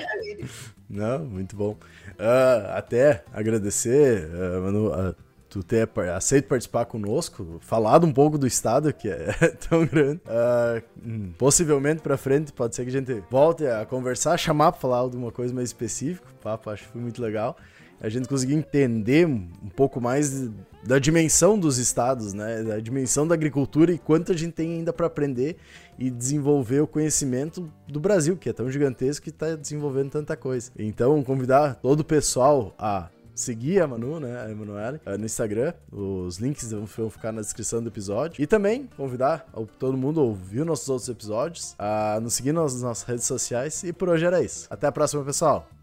Ramires. 0.09 0.75
Não, 0.95 1.19
muito 1.19 1.57
bom. 1.57 1.77
Uh, 2.19 2.71
até 2.75 3.25
agradecer, 3.33 4.29
uh, 4.29 4.63
Manu, 4.63 4.89
uh, 4.89 5.15
tu 5.49 5.63
ter 5.63 5.89
aceito 6.13 6.49
participar 6.49 6.85
conosco, 6.85 7.59
falado 7.61 8.05
um 8.05 8.13
pouco 8.13 8.37
do 8.37 8.47
estado 8.47 8.93
que 8.93 9.09
é 9.09 9.29
tão 9.69 9.87
grande. 9.87 10.21
Uh, 10.27 11.33
possivelmente 11.39 12.03
para 12.03 12.17
frente 12.17 12.53
pode 12.53 12.75
ser 12.75 12.83
que 12.83 12.89
a 12.89 12.93
gente 12.93 13.23
volte 13.31 13.67
a 13.67 13.87
conversar, 13.87 14.37
chamar 14.37 14.73
para 14.73 14.81
falar 14.81 14.99
alguma 14.99 15.31
coisa 15.31 15.55
mais 15.55 15.69
específica. 15.69 16.27
O 16.41 16.43
papo 16.43 16.71
acho 16.71 16.85
que 16.85 16.91
foi 16.91 17.01
muito 17.01 17.23
legal. 17.23 17.57
A 18.01 18.09
gente 18.09 18.29
conseguiu 18.29 18.59
entender 18.59 19.27
um 19.27 19.49
pouco 19.77 20.01
mais 20.01 20.51
da 20.85 20.99
dimensão 20.99 21.59
dos 21.59 21.79
estados, 21.79 22.35
né? 22.35 22.63
Da 22.63 22.79
dimensão 22.81 23.27
da 23.27 23.35
agricultura 23.35 23.93
e 23.93 23.99
quanto 23.99 24.33
a 24.33 24.37
gente 24.37 24.53
tem 24.53 24.75
ainda 24.75 24.93
para 24.93 25.07
aprender 25.07 25.57
e 25.99 26.11
desenvolver 26.11 26.81
o 26.81 26.87
conhecimento 26.87 27.71
do 27.87 28.01
Brasil, 28.01 28.37
que 28.37 28.49
é 28.49 28.53
tão 28.53 28.71
gigantesco 28.71 29.25
que 29.25 29.31
está 29.31 29.55
desenvolvendo 29.55 30.11
tanta 30.11 30.37
coisa. 30.37 30.71
Então, 30.79 31.23
convidar 31.23 31.77
todo 31.77 32.01
o 32.01 32.05
pessoal 32.05 32.75
a 32.79 33.09
seguir 33.35 33.81
a 33.81 33.87
Manu, 33.87 34.21
né, 34.21 34.43
a 34.43 34.51
Emanuele, 34.51 35.01
eh, 35.05 35.19
no 35.19 35.25
Instagram. 35.25 35.75
Os 35.91 36.39
links 36.39 36.71
vão 36.71 37.11
ficar 37.11 37.33
na 37.33 37.41
descrição 37.41 37.83
do 37.83 37.89
episódio. 37.89 38.41
E 38.41 38.47
também 38.47 38.89
convidar 38.97 39.47
todo 39.79 39.97
mundo 39.97 40.21
a 40.21 40.23
ouvir 40.23 40.65
nossos 40.65 40.89
outros 40.89 41.09
episódios, 41.09 41.75
a 41.79 42.19
nos 42.23 42.35
seguir 42.35 42.53
nas 42.53 42.81
nossas 42.81 43.03
redes 43.07 43.25
sociais. 43.25 43.83
E 43.83 43.93
por 43.93 44.09
hoje 44.09 44.25
era 44.25 44.43
isso. 44.43 44.67
Até 44.71 44.87
a 44.87 44.93
próxima, 44.93 45.25
pessoal! 45.25 45.74